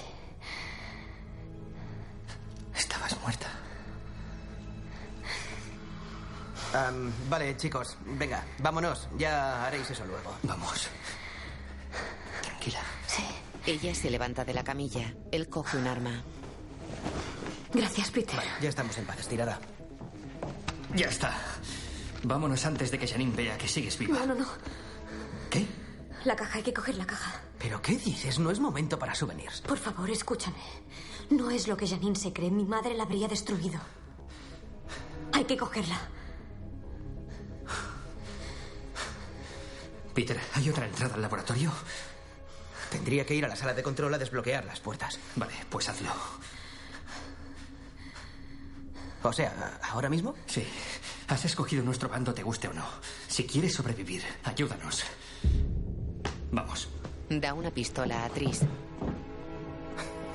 Estabas 2.76 3.20
muerta. 3.22 3.48
Vale, 7.30 7.56
chicos, 7.57 7.98
venga, 8.06 8.44
vámonos. 8.60 9.07
Ya 9.18 9.66
haréis 9.66 9.90
eso 9.90 10.06
luego. 10.06 10.36
Vamos. 10.44 10.88
Tranquila. 12.41 12.80
Sí. 13.07 13.24
Ella 13.66 13.95
se 13.95 14.10
levanta 14.10 14.44
de 14.44 14.53
la 14.53 14.64
camilla. 14.64 15.14
Él 15.32 15.48
coge 15.49 15.78
un 15.78 15.88
arma. 15.88 16.24
Gracias, 17.74 18.11
Peter. 18.11 18.40
Ya 18.61 18.70
estamos 18.70 18.98
en 18.98 19.06
paz, 19.06 19.20
estirada. 19.20 19.60
Ya 20.95 21.07
está. 21.07 21.38
Vámonos 22.24 22.66
antes 22.66 22.91
de 22.91 23.00
que 23.00 23.08
Janine 23.08 23.36
vea 23.36 23.58
que 23.58 23.68
sigues 23.68 23.98
viva. 23.98 24.20
No, 24.20 24.26
no, 24.28 24.36
no. 24.36 24.48
¿Qué? 25.50 25.66
La 26.26 26.36
caja, 26.36 26.58
hay 26.58 26.64
que 26.64 26.74
coger 26.74 26.96
la 26.96 27.08
caja. 27.08 27.41
¿Pero 27.58 27.82
qué 27.82 27.98
dices? 27.98 28.40
No 28.40 28.52
es 28.52 28.60
momento 28.60 29.00
para 29.00 29.16
souvenirs. 29.16 29.62
Por 29.62 29.78
favor, 29.78 30.10
escúchame. 30.10 30.58
No 31.30 31.50
es 31.50 31.68
lo 31.68 31.78
que 31.78 31.88
Janine 31.88 32.16
se 32.16 32.34
cree. 32.34 32.52
Mi 32.52 32.66
madre 32.66 32.94
la 32.94 33.04
habría 33.04 33.28
destruido. 33.28 33.80
Hay 35.32 35.46
que 35.46 35.58
cogerla. 35.58 36.00
Peter, 40.14 40.40
¿hay 40.56 40.70
otra 40.70 40.86
entrada 40.86 41.16
al 41.16 41.22
laboratorio? 41.22 41.72
Tendría 42.91 43.26
que 43.26 43.36
ir 43.36 43.46
a 43.46 43.48
la 43.48 43.56
sala 43.56 43.74
de 43.74 43.84
control 43.84 44.14
a 44.14 44.18
desbloquear 44.18 44.66
las 44.66 44.80
puertas. 44.80 45.20
Vale, 45.36 45.54
pues 45.70 45.88
hazlo. 45.88 46.10
O 49.24 49.32
sea, 49.32 49.80
¿ahora 49.84 50.10
mismo? 50.10 50.36
Sí. 50.48 50.66
Has 51.30 51.45
escogido 51.45 51.84
nuestro 51.84 52.10
bando, 52.10 52.34
te 52.34 52.41
guste 52.41 52.68
o 52.68 52.73
no. 52.73 52.84
Si 53.27 53.45
quieres 53.45 53.73
sobrevivir, 53.76 54.23
ayúdanos. 54.43 55.03
Vamos. 56.51 56.89
Da 57.30 57.53
una 57.53 57.69
pistola 57.69 58.26
a 58.26 58.30
Tris. 58.30 58.61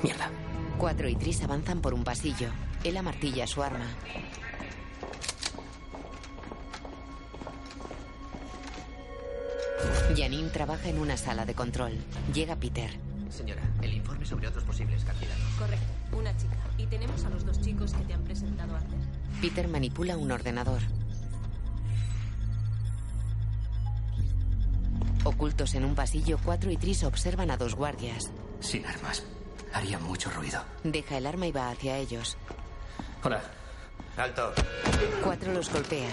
Mierda. 0.04 0.30
Cuatro 0.78 1.08
y 1.08 1.16
Tris 1.16 1.42
avanzan 1.42 1.80
por 1.80 1.94
un 1.94 2.04
pasillo. 2.04 2.48
Él 2.84 2.96
amartilla 2.96 3.46
su 3.46 3.62
arma. 3.62 3.86
Janine 10.16 10.50
trabaja 10.50 10.88
en 10.88 10.98
una 11.00 11.16
sala 11.16 11.44
de 11.44 11.54
control. 11.54 11.98
Llega 12.32 12.54
Peter. 12.54 12.90
Señora, 13.30 13.62
el 13.82 13.94
informe 13.94 14.24
sobre 14.26 14.46
otros 14.46 14.62
posibles 14.62 15.02
candidatos. 15.04 15.44
Correcto, 15.58 16.16
una 16.16 16.36
chica. 16.36 16.56
Y 16.78 16.86
tenemos 16.86 17.24
a 17.24 17.30
los 17.30 17.44
dos 17.44 17.60
chicos 17.60 17.92
que 17.94 18.04
te 18.04 18.14
han 18.14 18.22
presentado 18.22 18.76
antes. 18.76 19.13
Peter 19.40 19.68
manipula 19.68 20.16
un 20.16 20.32
ordenador. 20.32 20.80
Ocultos 25.24 25.74
en 25.74 25.84
un 25.84 25.94
pasillo, 25.94 26.38
Cuatro 26.44 26.70
y 26.70 26.76
Tris 26.76 27.02
observan 27.04 27.50
a 27.50 27.56
dos 27.56 27.74
guardias. 27.74 28.30
Sin 28.60 28.84
armas. 28.86 29.22
Haría 29.72 29.98
mucho 29.98 30.30
ruido. 30.30 30.62
Deja 30.84 31.16
el 31.18 31.26
arma 31.26 31.46
y 31.46 31.52
va 31.52 31.70
hacia 31.70 31.96
ellos. 31.96 32.36
Hola. 33.22 33.42
Alto. 34.16 34.52
Cuatro 35.22 35.52
los 35.52 35.72
golpea. 35.72 36.10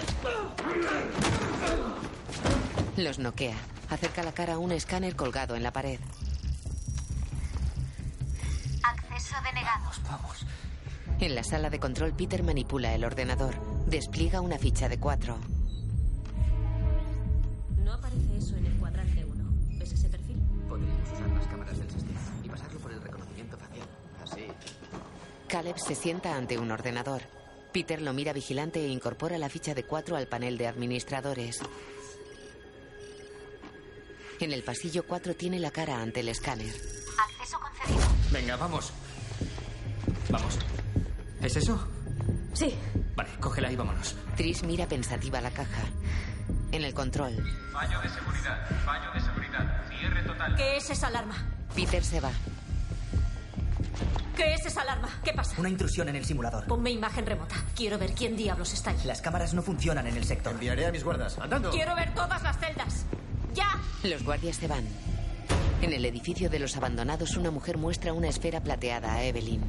Los 2.98 3.20
noquea. 3.20 3.56
Acerca 3.90 4.24
la 4.24 4.32
cara 4.32 4.54
a 4.54 4.58
un 4.58 4.72
escáner 4.72 5.16
colgado 5.16 5.56
en 5.56 5.64
la 5.64 5.72
pared. 5.72 6.00
Acceso 8.84 9.36
denegado. 9.44 9.92
Vamos. 10.10 10.46
En 11.22 11.36
la 11.36 11.44
sala 11.44 11.70
de 11.70 11.80
control, 11.80 12.14
Peter 12.14 12.42
manipula 12.42 12.96
el 12.96 13.06
ordenador. 13.06 13.54
Despliega 13.86 14.42
una 14.42 14.58
ficha 14.58 14.90
de 14.90 15.00
cuatro. 15.00 15.38
No 17.78 17.94
aparece 17.94 18.38
eso 18.38 18.56
en 18.58 18.66
el 18.66 18.76
cuadrante 18.78 19.24
1. 19.24 19.44
¿Ves 19.78 19.92
ese 19.92 20.10
perfil? 20.10 20.38
Podríamos 20.68 21.12
usar 21.12 21.30
las 21.30 21.46
cámaras 21.46 21.78
del 21.78 21.92
sistema 21.92 22.20
y 22.44 22.50
pasarlo 22.50 22.80
por 22.80 22.92
el 22.92 23.02
reconocimiento 23.04 23.56
facial. 23.56 23.88
Así. 24.24 24.48
Caleb 25.48 25.78
se 25.78 25.94
sienta 25.94 26.36
ante 26.36 26.58
un 26.58 26.72
ordenador. 26.72 27.22
Peter 27.72 28.02
lo 28.02 28.14
mira 28.14 28.34
vigilante 28.34 28.84
e 28.84 28.88
incorpora 28.88 29.38
la 29.38 29.50
ficha 29.50 29.76
de 29.76 29.84
cuatro 29.84 30.18
al 30.18 30.26
panel 30.26 30.58
de 30.58 30.66
administradores. 30.66 31.60
En 34.40 34.52
el 34.52 34.64
pasillo 34.64 35.06
4 35.06 35.36
tiene 35.36 35.60
la 35.60 35.70
cara 35.70 36.02
ante 36.02 36.22
el 36.22 36.30
escáner. 36.30 36.74
Acceso 37.30 37.60
concedido. 37.60 38.08
Venga, 38.32 38.56
vamos. 38.56 38.92
Vamos. 40.32 40.58
¿Es 41.42 41.56
eso? 41.56 41.88
Sí. 42.54 42.74
Vale, 43.16 43.30
cógela 43.40 43.72
y 43.72 43.76
vámonos. 43.76 44.16
Tris 44.36 44.64
mira 44.64 44.88
pensativa 44.88 45.42
la 45.42 45.52
caja. 45.52 45.84
En 46.72 46.84
el 46.84 46.94
control, 46.94 47.34
Fallo 47.74 48.00
de 48.00 48.08
seguridad, 48.10 48.66
fallo 48.86 49.12
de 49.14 49.20
seguridad, 49.20 49.84
cierre 49.90 50.24
total. 50.24 50.56
¿Qué 50.56 50.78
es 50.78 50.90
esa 50.90 51.08
alarma? 51.08 51.36
Peter 51.76 52.02
se 52.04 52.22
va. 52.22 52.32
¿Qué 54.38 54.54
es 54.54 54.66
esa 54.66 54.82
alarma? 54.82 55.10
¿Qué 55.24 55.34
pasa? 55.34 55.56
Una 55.60 55.68
intrusión 55.70 56.08
en 56.08 56.16
el 56.16 56.24
simulador. 56.26 56.66
Ponme 56.68 56.90
imagen 56.92 57.26
remota. 57.26 57.56
Quiero 57.76 57.98
ver 57.98 58.14
quién 58.14 58.38
diablos 58.38 58.74
está 58.74 58.92
ahí. 58.92 59.00
Las 59.04 59.22
cámaras 59.22 59.54
no 59.54 59.62
funcionan 59.62 60.08
en 60.08 60.16
el 60.16 60.24
sector. 60.24 60.54
Enviaré 60.54 60.86
a 60.86 60.92
mis 60.92 61.04
guardas. 61.04 61.38
Andando. 61.40 61.72
Quiero 61.72 61.94
ver 61.96 62.14
todas 62.14 62.42
las 62.42 62.58
celdas. 62.58 63.06
¡Ya! 63.54 63.68
Los 64.04 64.24
guardias 64.24 64.56
se 64.56 64.68
van. 64.68 64.86
En 65.82 65.92
el 65.92 66.06
edificio 66.06 66.50
de 66.50 66.60
los 66.60 66.78
abandonados, 66.78 67.36
una 67.36 67.52
mujer 67.52 67.78
muestra 67.78 68.14
una 68.14 68.30
esfera 68.30 68.62
plateada 68.62 69.14
a 69.14 69.24
Evelyn. 69.24 69.62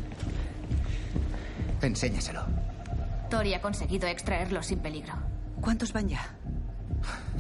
Enséñaselo. 1.83 2.45
Tori 3.29 3.55
ha 3.55 3.61
conseguido 3.61 4.07
extraerlo 4.09 4.63
sin 4.63 4.79
peligro. 4.79 5.15
¿Cuántos 5.61 5.93
van 5.93 6.09
ya? 6.09 6.37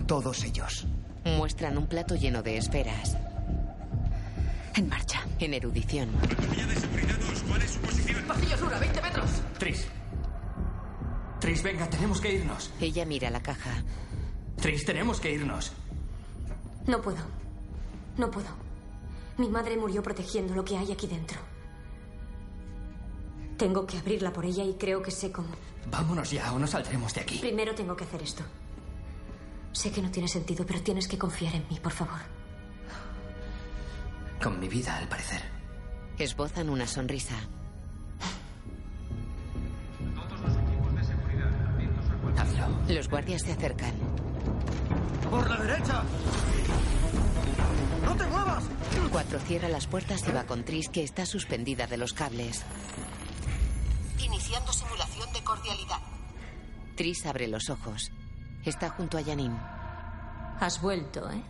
Todos 0.06 0.44
ellos. 0.44 0.86
Muestran 1.24 1.78
un 1.78 1.86
plato 1.86 2.14
lleno 2.16 2.42
de 2.42 2.56
esferas. 2.56 3.16
En 4.74 4.88
marcha. 4.88 5.20
En 5.38 5.54
erudición. 5.54 6.10
¿Cuál 7.48 7.62
es 7.62 7.70
su 7.70 7.80
posición? 7.80 8.24
Pasillo 8.26 8.56
sur, 8.56 8.74
a 8.74 8.78
20 8.78 9.02
metros. 9.02 9.30
Tris. 9.58 9.86
Tris, 11.40 11.62
venga, 11.62 11.88
tenemos 11.88 12.20
que 12.20 12.32
irnos. 12.32 12.70
Ella 12.80 13.04
mira 13.04 13.30
la 13.30 13.42
caja. 13.42 13.82
Tris, 14.56 14.84
tenemos 14.84 15.20
que 15.20 15.32
irnos. 15.32 15.72
No 16.86 17.00
puedo. 17.02 17.18
No 18.16 18.30
puedo. 18.30 18.48
Mi 19.38 19.48
madre 19.48 19.76
murió 19.76 20.02
protegiendo 20.02 20.54
lo 20.54 20.64
que 20.64 20.76
hay 20.76 20.92
aquí 20.92 21.06
dentro. 21.06 21.38
Tengo 23.62 23.86
que 23.86 23.96
abrirla 23.96 24.32
por 24.32 24.44
ella 24.44 24.64
y 24.64 24.74
creo 24.74 25.00
que 25.00 25.12
sé 25.12 25.30
cómo. 25.30 25.50
Vámonos 25.88 26.32
ya 26.32 26.52
o 26.52 26.58
no 26.58 26.66
saldremos 26.66 27.14
de 27.14 27.20
aquí. 27.20 27.38
Primero 27.38 27.72
tengo 27.76 27.94
que 27.94 28.02
hacer 28.02 28.20
esto. 28.20 28.42
Sé 29.70 29.92
que 29.92 30.02
no 30.02 30.10
tiene 30.10 30.26
sentido, 30.26 30.66
pero 30.66 30.82
tienes 30.82 31.06
que 31.06 31.16
confiar 31.16 31.54
en 31.54 31.64
mí, 31.70 31.78
por 31.78 31.92
favor. 31.92 32.18
Con 34.42 34.58
mi 34.58 34.66
vida, 34.66 34.96
al 34.96 35.06
parecer. 35.06 35.42
Esbozan 36.18 36.70
una 36.70 36.88
sonrisa. 36.88 37.36
Hazlo. 42.36 42.66
Los 42.88 43.08
guardias 43.08 43.42
se 43.42 43.52
acercan. 43.52 43.94
¡Por 45.30 45.48
la 45.48 45.56
derecha! 45.62 46.02
¡No 48.04 48.16
te 48.16 48.26
muevas! 48.26 48.64
Cuatro 49.12 49.38
cierra 49.38 49.68
las 49.68 49.86
puertas 49.86 50.26
y 50.28 50.32
va 50.32 50.42
con 50.46 50.64
Tris, 50.64 50.88
que 50.88 51.04
está 51.04 51.24
suspendida 51.26 51.86
de 51.86 51.96
los 51.96 52.12
cables. 52.12 52.64
Iniciando 54.22 54.72
simulación 54.72 55.32
de 55.32 55.42
cordialidad. 55.44 56.00
Tris 56.96 57.26
abre 57.26 57.48
los 57.48 57.70
ojos. 57.70 58.10
Está 58.64 58.90
junto 58.90 59.18
a 59.18 59.22
Janine. 59.24 59.58
Has 60.60 60.80
vuelto, 60.80 61.28
¿eh? 61.30 61.42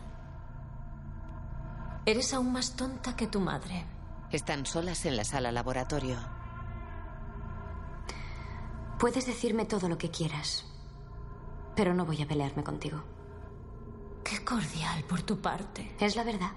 Eres 2.07 2.33
aún 2.35 2.53
más 2.53 2.75
tonta 2.75 3.15
que 3.15 3.27
tu 3.27 3.41
madre. 3.41 3.85
Están 4.31 4.65
solas 4.67 5.05
en 5.05 5.17
la 5.17 5.25
sala 5.25 5.53
laboratorio. 5.53 6.17
Puedes 8.99 9.27
decirme 9.27 9.67
todo 9.67 9.89
lo 9.89 9.99
que 9.99 10.11
quieras, 10.11 10.65
pero 11.77 11.93
no 11.93 12.07
voy 12.07 12.23
a 12.23 12.27
pelearme 12.27 12.65
contigo. 12.65 13.03
Qué 14.25 14.45
cordial 14.45 15.05
por 15.05 15.23
tu 15.23 15.41
parte. 15.41 15.95
Es 16.01 16.17
la 16.17 16.25
verdad. 16.25 16.53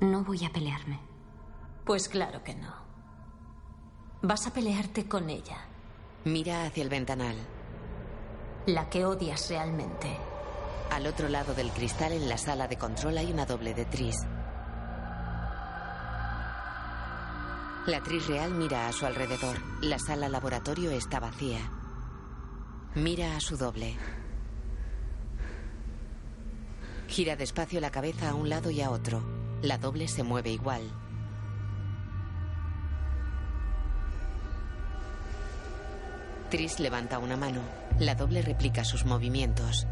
No 0.00 0.22
voy 0.22 0.44
a 0.44 0.52
pelearme. 0.52 1.00
Pues 1.84 2.08
claro 2.08 2.44
que 2.44 2.54
no. 2.54 2.81
Vas 4.22 4.46
a 4.46 4.52
pelearte 4.52 5.06
con 5.08 5.28
ella, 5.30 5.58
Mira 6.24 6.64
hacia 6.64 6.82
el 6.84 6.88
ventanal. 6.88 7.36
la 8.66 8.88
que 8.88 9.04
odias 9.04 9.48
realmente. 9.50 10.16
Al 10.92 11.06
otro 11.06 11.28
lado 11.28 11.54
del 11.54 11.70
cristal, 11.72 12.12
en 12.12 12.28
la 12.28 12.38
sala 12.38 12.68
de 12.68 12.76
control, 12.76 13.18
hay 13.18 13.32
una 13.32 13.44
doble 13.46 13.74
de 13.74 13.84
Tris. 13.86 14.16
La 17.86 18.00
Tris 18.04 18.28
real 18.28 18.52
mira 18.52 18.86
a 18.86 18.92
su 18.92 19.04
alrededor. 19.06 19.56
La 19.80 19.98
sala 19.98 20.28
laboratorio 20.28 20.92
está 20.92 21.18
vacía. 21.18 21.58
Mira 22.94 23.34
a 23.36 23.40
su 23.40 23.56
doble. 23.56 23.96
Gira 27.08 27.34
despacio 27.34 27.80
la 27.80 27.90
cabeza 27.90 28.30
a 28.30 28.34
un 28.34 28.48
lado 28.48 28.70
y 28.70 28.80
a 28.82 28.90
otro. 28.90 29.24
La 29.62 29.78
doble 29.78 30.06
se 30.06 30.22
mueve 30.22 30.50
igual. 30.50 30.82
Tris 36.52 36.80
levanta 36.80 37.18
una 37.18 37.34
mano. 37.34 37.62
La 37.98 38.14
doble 38.14 38.42
replica 38.42 38.84
sus 38.84 39.06
movimientos. 39.06 39.86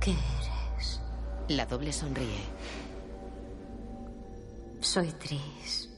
¿Qué 0.00 0.12
eres? 0.12 1.00
La 1.48 1.66
doble 1.66 1.92
sonríe. 1.92 2.38
Soy 4.80 5.10
Tris. 5.14 5.90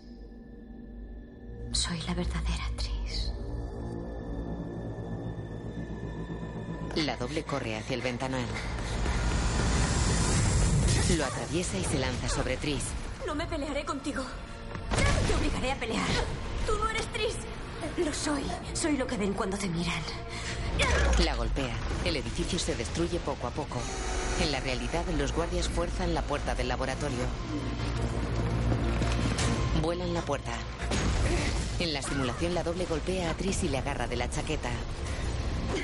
Soy 1.72 2.00
la 2.06 2.14
verdadera 2.14 2.64
Tris. 2.78 3.30
La 7.04 7.14
doble 7.18 7.42
corre 7.44 7.76
hacia 7.76 7.96
el 7.96 8.00
ventanal. 8.00 8.46
Lo 11.18 11.26
atraviesa 11.26 11.76
y 11.76 11.84
se 11.84 11.98
lanza 11.98 12.26
sobre 12.26 12.56
Tris. 12.56 12.84
No 13.26 13.34
me 13.34 13.46
pelearé 13.46 13.84
contigo. 13.84 14.24
Te 15.28 15.34
obligaré 15.34 15.72
a 15.72 15.76
pelear. 15.76 16.08
Tú 16.66 16.72
no 16.78 16.88
eres 16.88 17.06
Tris. 17.08 17.36
Lo 17.96 18.12
soy. 18.12 18.44
Soy 18.72 18.96
lo 18.96 19.06
que 19.06 19.16
ven 19.16 19.32
cuando 19.32 19.56
te 19.56 19.68
miran. 19.68 20.02
La 21.24 21.34
golpea. 21.34 21.74
El 22.04 22.16
edificio 22.16 22.58
se 22.58 22.74
destruye 22.74 23.18
poco 23.18 23.46
a 23.46 23.50
poco. 23.50 23.78
En 24.40 24.52
la 24.52 24.60
realidad, 24.60 25.04
los 25.18 25.32
guardias 25.32 25.68
fuerzan 25.68 26.14
la 26.14 26.22
puerta 26.22 26.54
del 26.54 26.68
laboratorio. 26.68 27.24
Vuelan 29.82 30.14
la 30.14 30.22
puerta. 30.22 30.52
En 31.78 31.92
la 31.92 32.02
simulación, 32.02 32.54
la 32.54 32.62
doble 32.62 32.86
golpea 32.86 33.30
a 33.30 33.34
Tris 33.34 33.64
y 33.64 33.68
le 33.68 33.78
agarra 33.78 34.06
de 34.06 34.16
la 34.16 34.30
chaqueta. 34.30 34.70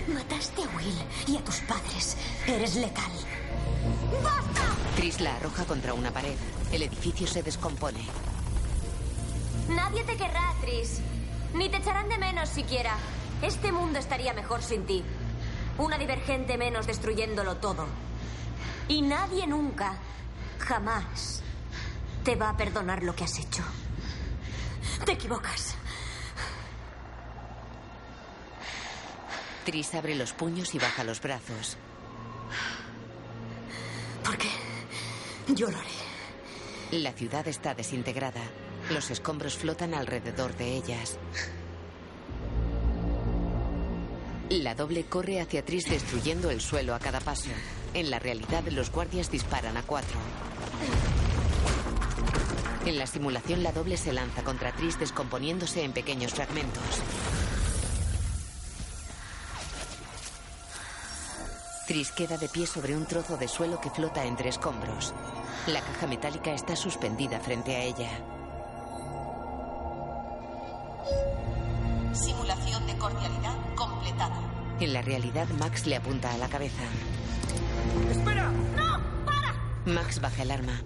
Mataste 0.08 0.62
a 0.62 0.76
Will 0.76 0.94
y 1.26 1.36
a 1.36 1.44
tus 1.44 1.60
padres. 1.60 2.16
Eres 2.46 2.76
letal. 2.76 3.10
¡Basta! 4.22 4.62
Tris 4.96 5.20
la 5.20 5.36
arroja 5.36 5.64
contra 5.64 5.94
una 5.94 6.10
pared. 6.10 6.36
El 6.72 6.82
edificio 6.82 7.26
se 7.26 7.42
descompone. 7.42 8.00
Nadie 9.68 10.04
te 10.04 10.16
querrá, 10.16 10.54
Tris. 10.60 11.00
Ni 11.54 11.68
te 11.68 11.78
echarán 11.78 12.08
de 12.08 12.18
menos 12.18 12.48
siquiera. 12.48 12.96
Este 13.42 13.72
mundo 13.72 13.98
estaría 13.98 14.32
mejor 14.32 14.62
sin 14.62 14.86
ti. 14.86 15.02
Una 15.78 15.98
divergente 15.98 16.56
menos 16.56 16.86
destruyéndolo 16.86 17.56
todo. 17.56 17.86
Y 18.88 19.02
nadie 19.02 19.46
nunca, 19.46 19.98
jamás, 20.58 21.42
te 22.24 22.36
va 22.36 22.50
a 22.50 22.56
perdonar 22.56 23.02
lo 23.02 23.14
que 23.14 23.24
has 23.24 23.38
hecho. 23.38 23.62
Te 25.04 25.12
equivocas. 25.12 25.74
Tris 29.64 29.94
abre 29.94 30.14
los 30.14 30.32
puños 30.32 30.74
y 30.74 30.78
baja 30.78 31.04
los 31.04 31.20
brazos. 31.20 31.76
¿Por 34.24 34.38
qué? 34.38 34.48
Yo 35.48 35.70
lo 35.70 35.76
haré. 35.76 37.00
La 37.02 37.12
ciudad 37.12 37.46
está 37.48 37.74
desintegrada. 37.74 38.42
Los 38.90 39.10
escombros 39.10 39.56
flotan 39.56 39.94
alrededor 39.94 40.56
de 40.56 40.76
ellas. 40.76 41.18
La 44.48 44.76
doble 44.76 45.04
corre 45.04 45.40
hacia 45.40 45.64
Tris 45.64 45.90
destruyendo 45.90 46.50
el 46.50 46.60
suelo 46.60 46.94
a 46.94 47.00
cada 47.00 47.20
paso. 47.20 47.50
En 47.94 48.10
la 48.10 48.20
realidad, 48.20 48.62
los 48.70 48.92
guardias 48.92 49.30
disparan 49.30 49.76
a 49.76 49.82
cuatro. 49.82 50.16
En 52.84 52.96
la 52.96 53.08
simulación, 53.08 53.64
la 53.64 53.72
doble 53.72 53.96
se 53.96 54.12
lanza 54.12 54.44
contra 54.44 54.70
Tris 54.70 55.00
descomponiéndose 55.00 55.82
en 55.82 55.92
pequeños 55.92 56.34
fragmentos. 56.34 57.02
Tris 61.88 62.12
queda 62.12 62.38
de 62.38 62.48
pie 62.48 62.68
sobre 62.68 62.96
un 62.96 63.06
trozo 63.06 63.36
de 63.36 63.48
suelo 63.48 63.80
que 63.80 63.90
flota 63.90 64.24
entre 64.24 64.48
escombros. 64.48 65.12
La 65.66 65.80
caja 65.80 66.06
metálica 66.06 66.52
está 66.52 66.76
suspendida 66.76 67.40
frente 67.40 67.74
a 67.74 67.82
ella. 67.82 68.10
En 74.78 74.92
la 74.92 75.00
realidad, 75.00 75.48
Max 75.58 75.86
le 75.86 75.96
apunta 75.96 76.32
a 76.32 76.36
la 76.36 76.48
cabeza. 76.48 76.82
¡Espera! 78.10 78.50
¡No! 78.76 79.00
¡Para! 79.24 79.54
Max 79.86 80.20
baja 80.20 80.42
el 80.42 80.50
arma. 80.50 80.82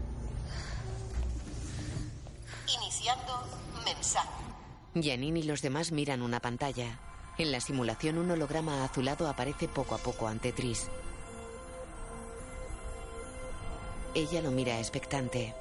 Iniciando 2.72 3.48
mensaje. 3.84 4.28
Janine 4.94 5.40
y 5.40 5.42
los 5.42 5.60
demás 5.60 5.90
miran 5.90 6.22
una 6.22 6.38
pantalla. 6.38 7.00
En 7.36 7.50
la 7.50 7.60
simulación, 7.60 8.18
un 8.18 8.30
holograma 8.30 8.84
azulado 8.84 9.28
aparece 9.28 9.66
poco 9.66 9.96
a 9.96 9.98
poco 9.98 10.28
ante 10.28 10.52
Tris. 10.52 10.88
Ella 14.14 14.40
lo 14.40 14.52
mira 14.52 14.78
expectante. 14.78 15.52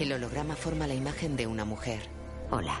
El 0.00 0.12
holograma 0.12 0.56
forma 0.56 0.88
la 0.88 0.94
imagen 0.94 1.36
de 1.36 1.46
una 1.46 1.64
mujer. 1.64 2.19
Hola. 2.52 2.80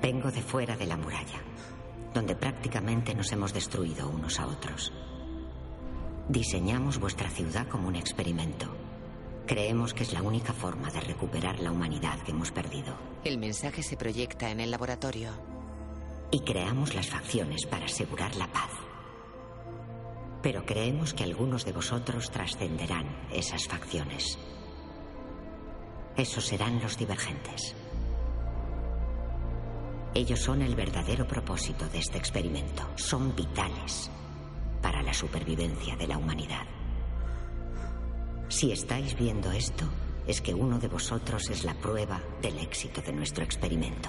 Vengo 0.00 0.30
de 0.30 0.40
fuera 0.40 0.76
de 0.78 0.86
la 0.86 0.96
muralla, 0.96 1.42
donde 2.14 2.34
prácticamente 2.34 3.14
nos 3.14 3.30
hemos 3.32 3.52
destruido 3.52 4.08
unos 4.08 4.40
a 4.40 4.46
otros. 4.46 4.94
Diseñamos 6.26 6.98
vuestra 6.98 7.28
ciudad 7.28 7.68
como 7.68 7.86
un 7.86 7.96
experimento. 7.96 8.66
Creemos 9.46 9.92
que 9.92 10.04
es 10.04 10.14
la 10.14 10.22
única 10.22 10.54
forma 10.54 10.90
de 10.90 11.00
recuperar 11.00 11.60
la 11.60 11.70
humanidad 11.70 12.18
que 12.20 12.30
hemos 12.30 12.50
perdido. 12.50 12.94
El 13.24 13.36
mensaje 13.36 13.82
se 13.82 13.98
proyecta 13.98 14.50
en 14.50 14.60
el 14.60 14.70
laboratorio. 14.70 15.30
Y 16.30 16.40
creamos 16.40 16.94
las 16.94 17.08
facciones 17.08 17.66
para 17.66 17.84
asegurar 17.84 18.36
la 18.36 18.46
paz. 18.46 18.70
Pero 20.42 20.64
creemos 20.64 21.12
que 21.12 21.24
algunos 21.24 21.66
de 21.66 21.72
vosotros 21.72 22.30
trascenderán 22.30 23.06
esas 23.30 23.66
facciones. 23.66 24.38
Esos 26.16 26.46
serán 26.46 26.80
los 26.80 26.96
divergentes. 26.96 27.74
Ellos 30.14 30.40
son 30.40 30.62
el 30.62 30.74
verdadero 30.74 31.26
propósito 31.26 31.88
de 31.88 31.98
este 31.98 32.18
experimento. 32.18 32.82
Son 32.96 33.34
vitales 33.36 34.10
para 34.82 35.02
la 35.02 35.12
supervivencia 35.12 35.96
de 35.96 36.06
la 36.06 36.18
humanidad. 36.18 36.66
Si 38.48 38.72
estáis 38.72 39.16
viendo 39.16 39.52
esto, 39.52 39.84
es 40.26 40.40
que 40.40 40.54
uno 40.54 40.78
de 40.78 40.88
vosotros 40.88 41.50
es 41.50 41.64
la 41.64 41.74
prueba 41.74 42.22
del 42.42 42.58
éxito 42.58 43.02
de 43.02 43.12
nuestro 43.12 43.44
experimento. 43.44 44.08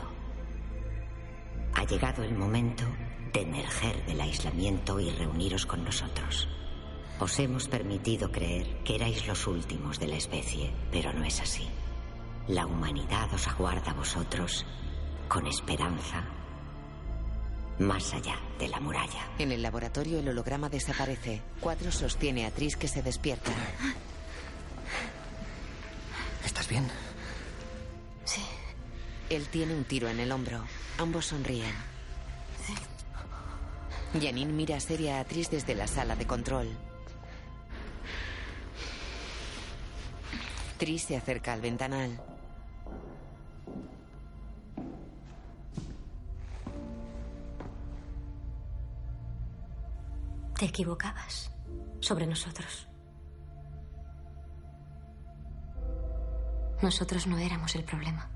Ha 1.75 1.83
llegado 1.85 2.23
el 2.23 2.35
momento 2.35 2.83
de 3.33 3.41
emerger 3.41 4.05
del 4.05 4.21
aislamiento 4.21 4.99
y 4.99 5.09
reuniros 5.11 5.65
con 5.65 5.83
nosotros. 5.83 6.47
Os 7.19 7.37
hemos 7.39 7.67
permitido 7.67 8.31
creer 8.31 8.83
que 8.83 8.95
erais 8.95 9.27
los 9.27 9.45
últimos 9.45 9.99
de 9.99 10.07
la 10.07 10.15
especie, 10.15 10.71
pero 10.91 11.11
no 11.13 11.25
es 11.25 11.41
así. 11.41 11.67
La 12.47 12.65
humanidad 12.65 13.33
os 13.33 13.47
aguarda 13.47 13.91
a 13.91 13.95
vosotros 13.95 14.65
con 15.29 15.47
esperanza 15.47 16.25
más 17.77 18.13
allá 18.13 18.35
de 18.59 18.67
la 18.67 18.79
muralla. 18.81 19.29
En 19.37 19.53
el 19.53 19.61
laboratorio 19.61 20.19
el 20.19 20.27
holograma 20.27 20.67
desaparece. 20.67 21.41
Cuatro 21.61 21.91
sostiene 21.91 22.45
a 22.45 22.51
Tris 22.51 22.75
que 22.75 22.89
se 22.89 23.01
despierta. 23.01 23.51
¿Estás 26.43 26.67
bien? 26.67 26.85
Sí. 28.25 28.41
Él 29.29 29.47
tiene 29.47 29.75
un 29.75 29.85
tiro 29.85 30.09
en 30.09 30.19
el 30.19 30.31
hombro. 30.31 30.61
Ambos 30.97 31.27
sonríen. 31.27 31.73
Janine 34.19 34.51
mira 34.51 34.79
seria 34.79 35.19
a 35.19 35.23
Tris 35.23 35.49
desde 35.49 35.75
la 35.75 35.87
sala 35.87 36.15
de 36.15 36.27
control. 36.27 36.67
Tris 40.77 41.03
se 41.03 41.15
acerca 41.15 41.53
al 41.53 41.61
ventanal. 41.61 42.28
Te 50.59 50.65
equivocabas 50.65 51.49
sobre 52.01 52.27
nosotros. 52.27 52.85
Nosotros 56.81 57.27
no 57.27 57.37
éramos 57.37 57.75
el 57.75 57.85
problema. 57.85 58.29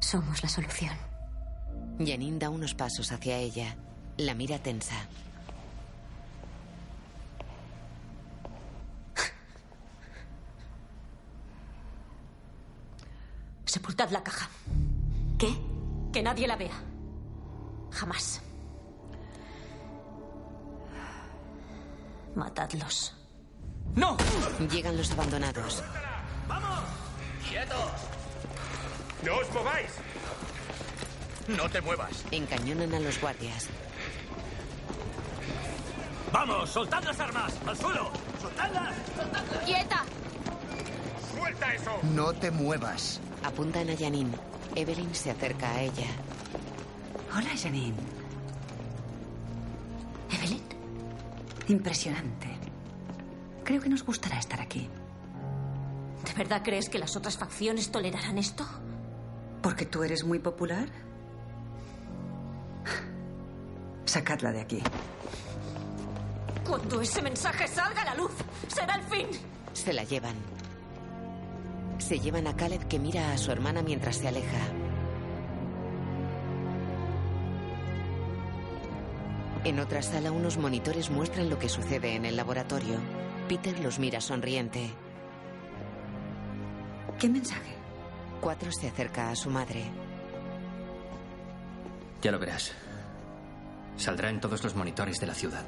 Somos 0.00 0.42
la 0.42 0.48
solución. 0.48 0.96
Janine 2.04 2.40
da 2.40 2.50
unos 2.50 2.74
pasos 2.74 3.12
hacia 3.12 3.36
ella. 3.36 3.76
La 4.16 4.34
mira 4.34 4.58
tensa. 4.58 4.96
Sepultad 13.64 14.10
la 14.10 14.24
caja. 14.24 14.48
¿Qué? 15.38 15.56
Que 16.12 16.20
nadie 16.20 16.48
la 16.48 16.56
vea. 16.56 16.82
Jamás. 17.92 18.42
Matadlos. 22.38 23.14
¡No! 23.96 24.16
Llegan 24.70 24.96
los 24.96 25.10
abandonados. 25.10 25.82
¡Vamos! 26.46 26.80
¡Quietos! 27.48 27.90
¡No 29.24 29.38
os 29.38 29.52
mováis! 29.52 29.90
No 31.48 31.68
te 31.68 31.80
muevas. 31.80 32.24
Encañonan 32.30 32.94
a 32.94 33.00
los 33.00 33.20
guardias. 33.20 33.66
¡Vamos! 36.32 36.70
¡Soltad 36.70 37.02
las 37.02 37.18
armas! 37.18 37.52
¡Al 37.66 37.76
suelo! 37.76 38.10
¡Soltadlas! 38.40 38.94
¡Quieta! 39.66 40.04
¡Suelta 41.34 41.74
eso! 41.74 41.98
No 42.14 42.32
te 42.32 42.52
muevas. 42.52 43.20
Apuntan 43.42 43.90
a 43.90 43.96
Janine. 43.96 44.38
Evelyn 44.76 45.12
se 45.12 45.32
acerca 45.32 45.72
a 45.72 45.82
ella. 45.82 46.06
Hola, 47.34 47.50
Janine. 47.60 47.96
¿Evelyn? 50.30 50.77
Impresionante. 51.68 52.48
Creo 53.64 53.80
que 53.80 53.88
nos 53.88 54.04
gustará 54.04 54.38
estar 54.38 54.60
aquí. 54.60 54.88
¿De 56.24 56.32
verdad 56.32 56.62
crees 56.64 56.88
que 56.88 56.98
las 56.98 57.16
otras 57.16 57.36
facciones 57.36 57.90
tolerarán 57.90 58.38
esto? 58.38 58.66
¿Porque 59.62 59.84
tú 59.86 60.02
eres 60.02 60.24
muy 60.24 60.38
popular? 60.38 60.88
Sacadla 64.06 64.52
de 64.52 64.60
aquí. 64.60 64.82
Cuando 66.66 67.00
ese 67.00 67.20
mensaje 67.20 67.68
salga 67.68 68.02
a 68.02 68.04
la 68.06 68.14
luz, 68.14 68.32
será 68.68 68.94
el 68.94 69.02
fin. 69.04 69.26
Se 69.74 69.92
la 69.92 70.04
llevan. 70.04 70.34
Se 71.98 72.18
llevan 72.18 72.46
a 72.46 72.56
Caleb 72.56 72.88
que 72.88 72.98
mira 72.98 73.32
a 73.32 73.38
su 73.38 73.50
hermana 73.52 73.82
mientras 73.82 74.16
se 74.16 74.28
aleja. 74.28 74.60
En 79.64 79.80
otra 79.80 80.02
sala 80.02 80.30
unos 80.30 80.56
monitores 80.56 81.10
muestran 81.10 81.50
lo 81.50 81.58
que 81.58 81.68
sucede 81.68 82.14
en 82.14 82.24
el 82.24 82.36
laboratorio. 82.36 82.98
Peter 83.48 83.78
los 83.80 83.98
mira 83.98 84.20
sonriente. 84.20 84.90
¿Qué 87.18 87.28
mensaje? 87.28 87.74
Cuatro 88.40 88.70
se 88.70 88.88
acerca 88.88 89.30
a 89.30 89.36
su 89.36 89.50
madre. 89.50 89.84
Ya 92.22 92.30
lo 92.30 92.38
verás. 92.38 92.72
Saldrá 93.96 94.30
en 94.30 94.40
todos 94.40 94.62
los 94.62 94.76
monitores 94.76 95.18
de 95.18 95.26
la 95.26 95.34
ciudad. 95.34 95.64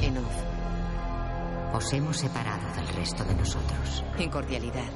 En 0.00 0.16
off. 0.16 1.74
Os 1.74 1.92
hemos 1.92 2.16
separado 2.16 2.74
del 2.74 2.88
resto 2.88 3.22
de 3.24 3.34
nosotros. 3.34 4.04
En 4.18 4.30
cordialidad. 4.30 4.90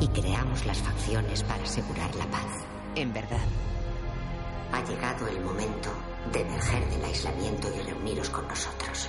Y 0.00 0.08
creamos 0.08 0.64
las 0.64 0.78
facciones 0.78 1.42
para 1.42 1.62
asegurar 1.64 2.14
la 2.14 2.26
paz. 2.26 2.64
En 2.94 3.12
verdad. 3.12 3.44
Ha 4.72 4.82
llegado 4.84 5.28
el 5.28 5.40
momento 5.40 5.90
de 6.32 6.40
emerger 6.40 6.88
del 6.90 7.04
aislamiento 7.04 7.68
y 7.74 7.80
reuniros 7.82 8.30
con 8.30 8.46
nosotros. 8.46 9.08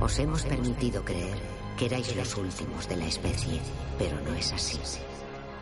Os 0.00 0.18
hemos 0.18 0.42
permitido 0.44 1.04
creer 1.04 1.38
que 1.76 1.86
erais 1.86 2.14
los 2.16 2.36
últimos 2.36 2.88
de 2.88 2.96
la 2.96 3.06
especie, 3.06 3.60
pero 3.98 4.20
no 4.20 4.34
es 4.34 4.52
así. 4.52 4.78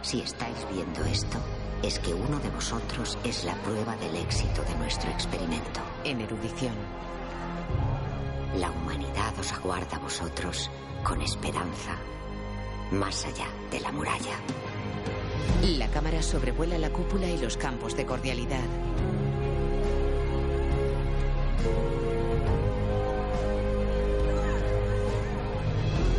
Si 0.03 0.21
estáis 0.21 0.57
viendo 0.73 1.05
esto, 1.05 1.39
es 1.83 1.99
que 1.99 2.15
uno 2.15 2.39
de 2.39 2.51
vosotros 2.51 3.19
es 3.25 3.45
la 3.45 3.55
prueba 3.63 3.97
del 3.97 4.17
éxito 4.17 4.63
de 4.63 4.75
nuestro 4.77 5.11
experimento. 5.11 5.81
En 6.05 6.21
erudición. 6.21 6.75
La 8.59 8.71
humanidad 8.71 9.39
os 9.39 9.53
aguarda 9.53 9.97
a 9.97 10.01
vosotros 10.01 10.71
con 11.03 11.21
esperanza, 11.21 11.97
más 12.91 13.25
allá 13.27 13.49
de 13.71 13.81
la 13.81 13.93
muralla. 13.93 14.39
La 15.63 15.89
cámara 15.89 16.23
sobrevuela 16.23 16.79
la 16.79 16.91
cúpula 16.91 17.27
y 17.29 17.39
los 17.39 17.57
campos 17.57 17.97
de 17.97 18.07
cordialidad. 18.07 18.65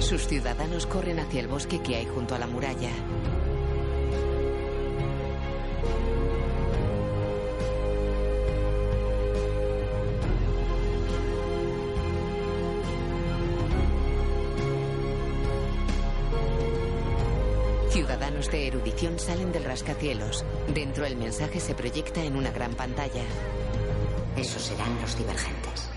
Sus 0.08 0.26
ciudadanos 0.26 0.86
corren 0.86 1.20
hacia 1.20 1.42
el 1.42 1.50
bosque 1.50 1.82
que 1.82 1.98
hay 1.98 2.06
junto 2.06 2.34
a 2.34 2.40
la 2.40 2.48
muralla. 2.48 2.92
Ciudadanos 17.90 18.50
de 18.50 18.68
erudición 18.68 19.20
salen 19.20 19.52
del 19.52 19.66
rascacielos. 19.66 20.46
Dentro 20.74 21.06
el 21.06 21.18
mensaje 21.18 21.60
se 21.60 21.76
proyecta 21.76 22.24
en 22.24 22.38
una 22.38 22.52
gran 22.52 22.76
pantalla. 22.76 23.24
Esos 24.38 24.62
serán 24.62 25.02
los 25.02 25.18
divergentes. 25.18 25.90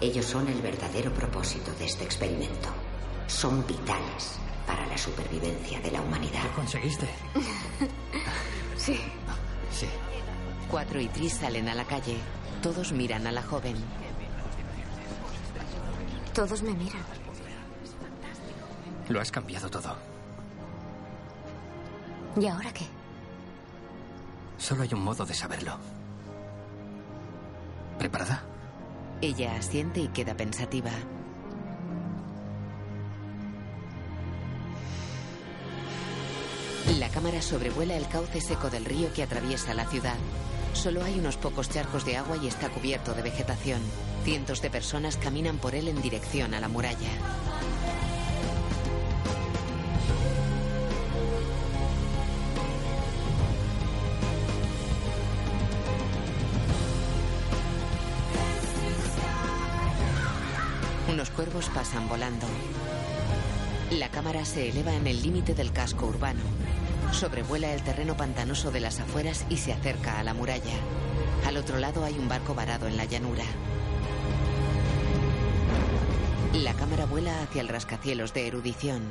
Ellos 0.00 0.24
son 0.24 0.48
el 0.48 0.62
verdadero 0.62 1.12
propósito 1.12 1.70
de 1.78 1.84
este 1.84 2.04
experimento. 2.04 2.87
Son 3.28 3.64
vitales 3.66 4.38
para 4.66 4.84
la 4.86 4.98
supervivencia 4.98 5.78
de 5.80 5.90
la 5.92 6.00
humanidad. 6.00 6.42
¿Lo 6.44 6.52
conseguiste? 6.54 7.08
Sí. 8.76 8.98
Sí. 9.72 9.86
Cuatro 10.70 11.00
y 11.00 11.08
Tris 11.08 11.34
salen 11.34 11.68
a 11.68 11.74
la 11.74 11.84
calle. 11.84 12.16
Todos 12.62 12.92
miran 12.92 13.26
a 13.26 13.32
la 13.32 13.42
joven. 13.42 13.76
Todos 16.32 16.62
me 16.62 16.70
miran. 16.72 17.02
Lo 19.08 19.20
has 19.20 19.30
cambiado 19.32 19.68
todo. 19.68 19.96
¿Y 22.40 22.46
ahora 22.46 22.72
qué? 22.72 22.86
Solo 24.58 24.84
hay 24.84 24.94
un 24.94 25.02
modo 25.02 25.26
de 25.26 25.34
saberlo. 25.34 25.76
¿Preparada? 27.98 28.42
Ella 29.20 29.56
asiente 29.56 30.00
y 30.00 30.08
queda 30.08 30.34
pensativa. 30.36 30.92
La 36.86 37.08
cámara 37.10 37.42
sobrevuela 37.42 37.96
el 37.96 38.08
cauce 38.08 38.40
seco 38.40 38.70
del 38.70 38.84
río 38.84 39.12
que 39.12 39.22
atraviesa 39.22 39.74
la 39.74 39.86
ciudad. 39.86 40.16
Solo 40.72 41.02
hay 41.02 41.18
unos 41.18 41.36
pocos 41.36 41.68
charcos 41.68 42.04
de 42.04 42.16
agua 42.16 42.36
y 42.36 42.46
está 42.46 42.68
cubierto 42.68 43.12
de 43.14 43.22
vegetación. 43.22 43.80
Cientos 44.24 44.62
de 44.62 44.70
personas 44.70 45.16
caminan 45.16 45.58
por 45.58 45.74
él 45.74 45.88
en 45.88 46.00
dirección 46.00 46.54
a 46.54 46.60
la 46.60 46.68
muralla. 46.68 47.10
Unos 61.10 61.30
cuervos 61.30 61.68
pasan 61.70 62.08
volando. 62.08 62.46
La 63.90 64.10
cámara 64.10 64.44
se 64.44 64.68
eleva 64.68 64.94
en 64.94 65.06
el 65.06 65.22
límite 65.22 65.54
del 65.54 65.72
casco 65.72 66.06
urbano. 66.06 66.42
Sobrevuela 67.12 67.72
el 67.72 67.82
terreno 67.82 68.16
pantanoso 68.16 68.70
de 68.70 68.80
las 68.80 69.00
afueras 69.00 69.44
y 69.48 69.56
se 69.56 69.72
acerca 69.72 70.18
a 70.18 70.22
la 70.22 70.34
muralla. 70.34 70.74
Al 71.46 71.56
otro 71.56 71.78
lado 71.78 72.04
hay 72.04 72.18
un 72.18 72.28
barco 72.28 72.54
varado 72.54 72.86
en 72.86 72.96
la 72.96 73.04
llanura. 73.04 73.44
La 76.54 76.74
cámara 76.74 77.06
vuela 77.06 77.42
hacia 77.42 77.60
el 77.60 77.68
rascacielos 77.68 78.32
de 78.34 78.46
erudición. 78.46 79.02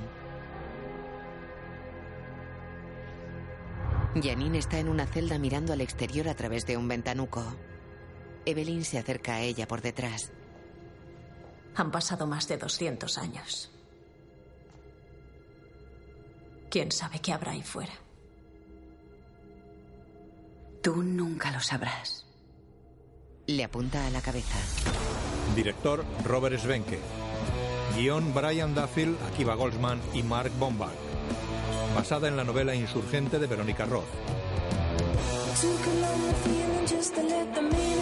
Janine 4.21 4.57
está 4.57 4.79
en 4.79 4.89
una 4.89 5.05
celda 5.05 5.37
mirando 5.37 5.73
al 5.73 5.81
exterior 5.81 6.27
a 6.27 6.35
través 6.35 6.65
de 6.65 6.77
un 6.77 6.87
ventanuco. 6.87 7.43
Evelyn 8.45 8.83
se 8.85 8.97
acerca 8.97 9.35
a 9.35 9.41
ella 9.41 9.67
por 9.67 9.81
detrás. 9.81 10.31
Han 11.75 11.91
pasado 11.91 12.25
más 12.25 12.47
de 12.47 12.57
200 12.57 13.17
años. 13.17 13.76
¿Quién 16.69 16.91
sabe 16.91 17.19
qué 17.19 17.33
habrá 17.33 17.51
ahí 17.51 17.61
fuera? 17.61 17.93
Tú 20.81 21.03
nunca 21.03 21.51
lo 21.51 21.59
sabrás. 21.59 22.25
Le 23.47 23.63
apunta 23.63 24.05
a 24.05 24.09
la 24.09 24.21
cabeza. 24.21 24.57
Director 25.55 26.03
Robert 26.25 26.59
Svenke. 26.59 26.99
Guión 27.95 28.33
Brian 28.33 28.75
Duffield, 28.75 29.17
Akiva 29.23 29.55
Goldsman 29.55 30.01
y 30.13 30.23
Mark 30.23 30.51
Bombach. 30.59 30.91
Basada 31.95 32.27
en 32.27 32.37
la 32.37 32.43
novela 32.43 32.75
Insurgente 32.75 33.39
de 33.39 33.47
Verónica 33.47 33.85
Roth. 33.85 34.05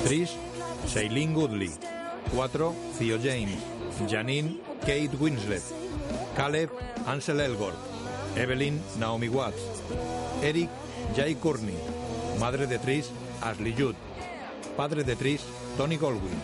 Trish, 0.03 0.35
Shailene 0.87 1.33
Goodley. 1.33 1.71
4. 2.33 2.75
Theo 2.97 3.17
James. 3.17 3.57
Janine, 4.09 4.59
Kate 4.81 5.15
Winslet. 5.19 5.63
Caleb, 6.35 6.69
Ansel 7.05 7.39
Elgort. 7.39 7.94
Evelyn, 8.35 8.81
Naomi 8.99 9.29
Watts. 9.29 9.61
Eric, 10.43 10.69
Jay 11.15 11.35
Courtney. 11.35 11.75
Madre 12.39 12.67
de 12.67 12.77
Trish, 12.77 13.09
Ashley 13.41 13.73
Judd. 13.77 13.95
Padre 14.75 15.03
de 15.03 15.15
Trish, 15.15 15.41
Tony 15.77 15.97
Goldwyn. 15.97 16.41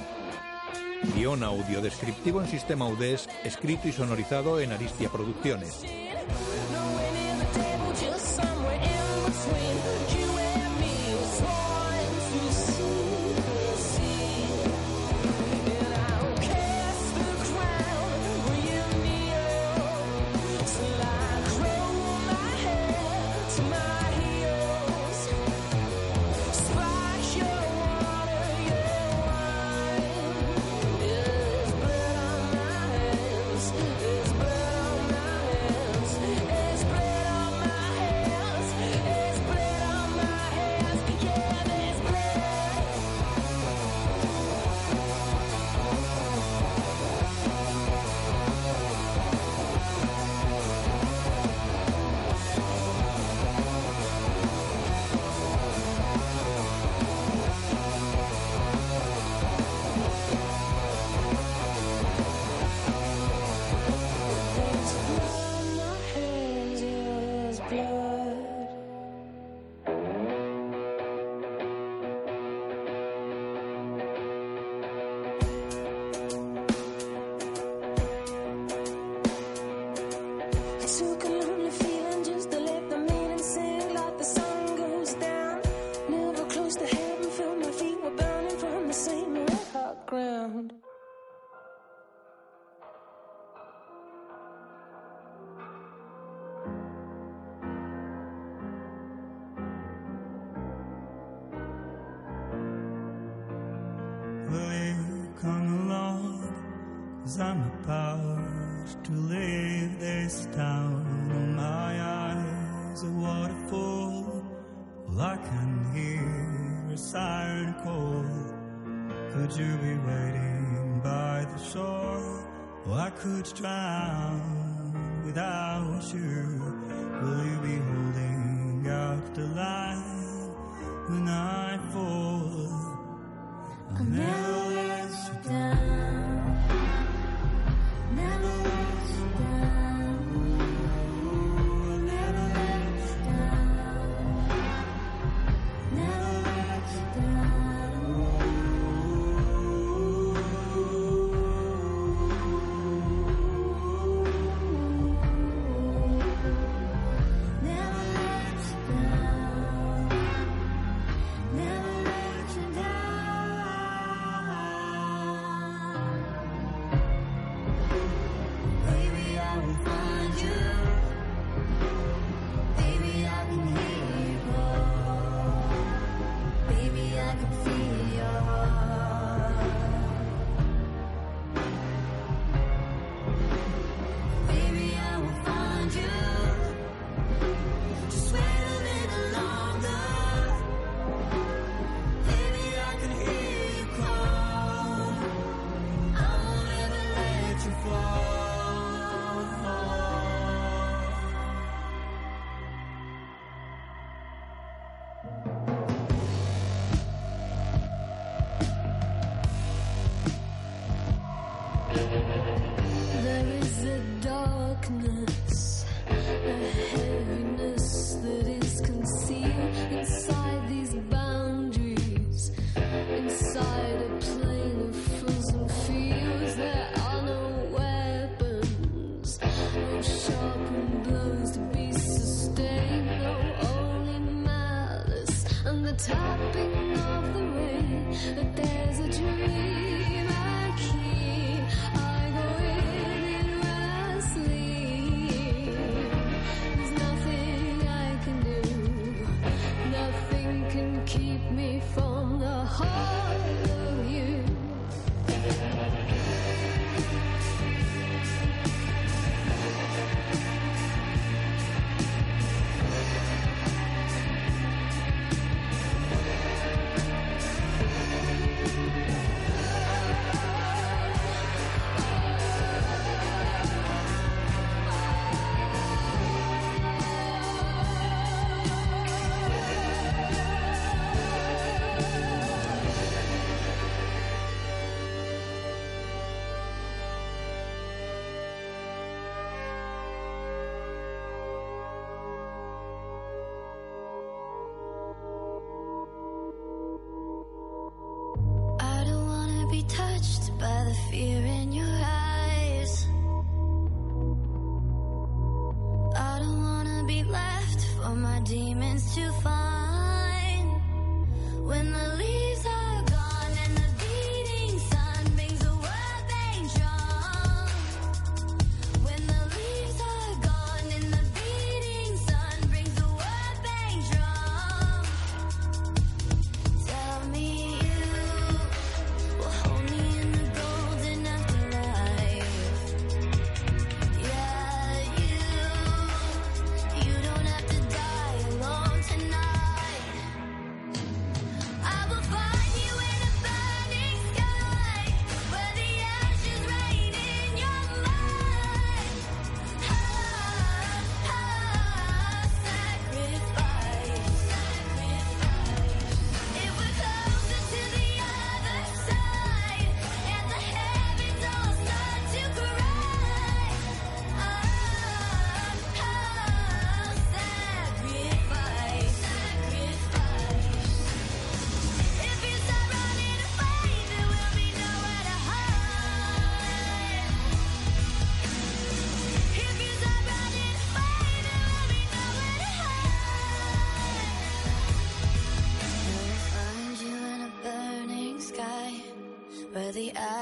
Guión 1.16 1.44
audio 1.44 1.82
descriptivo 1.82 2.42
en 2.42 2.48
sistema 2.48 2.88
UDESC, 2.88 3.30
escrito 3.44 3.88
y 3.88 3.92
sonorizado 3.92 4.60
en 4.60 4.72
Aristia 4.72 5.10
Producciones. 5.10 5.84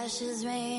crushes 0.10 0.44
rain. 0.44 0.78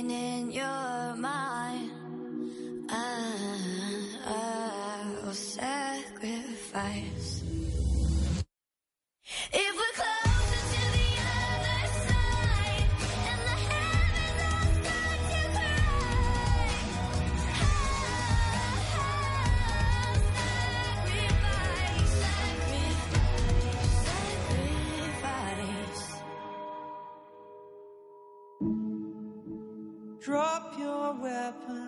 weapon. 31.21 31.80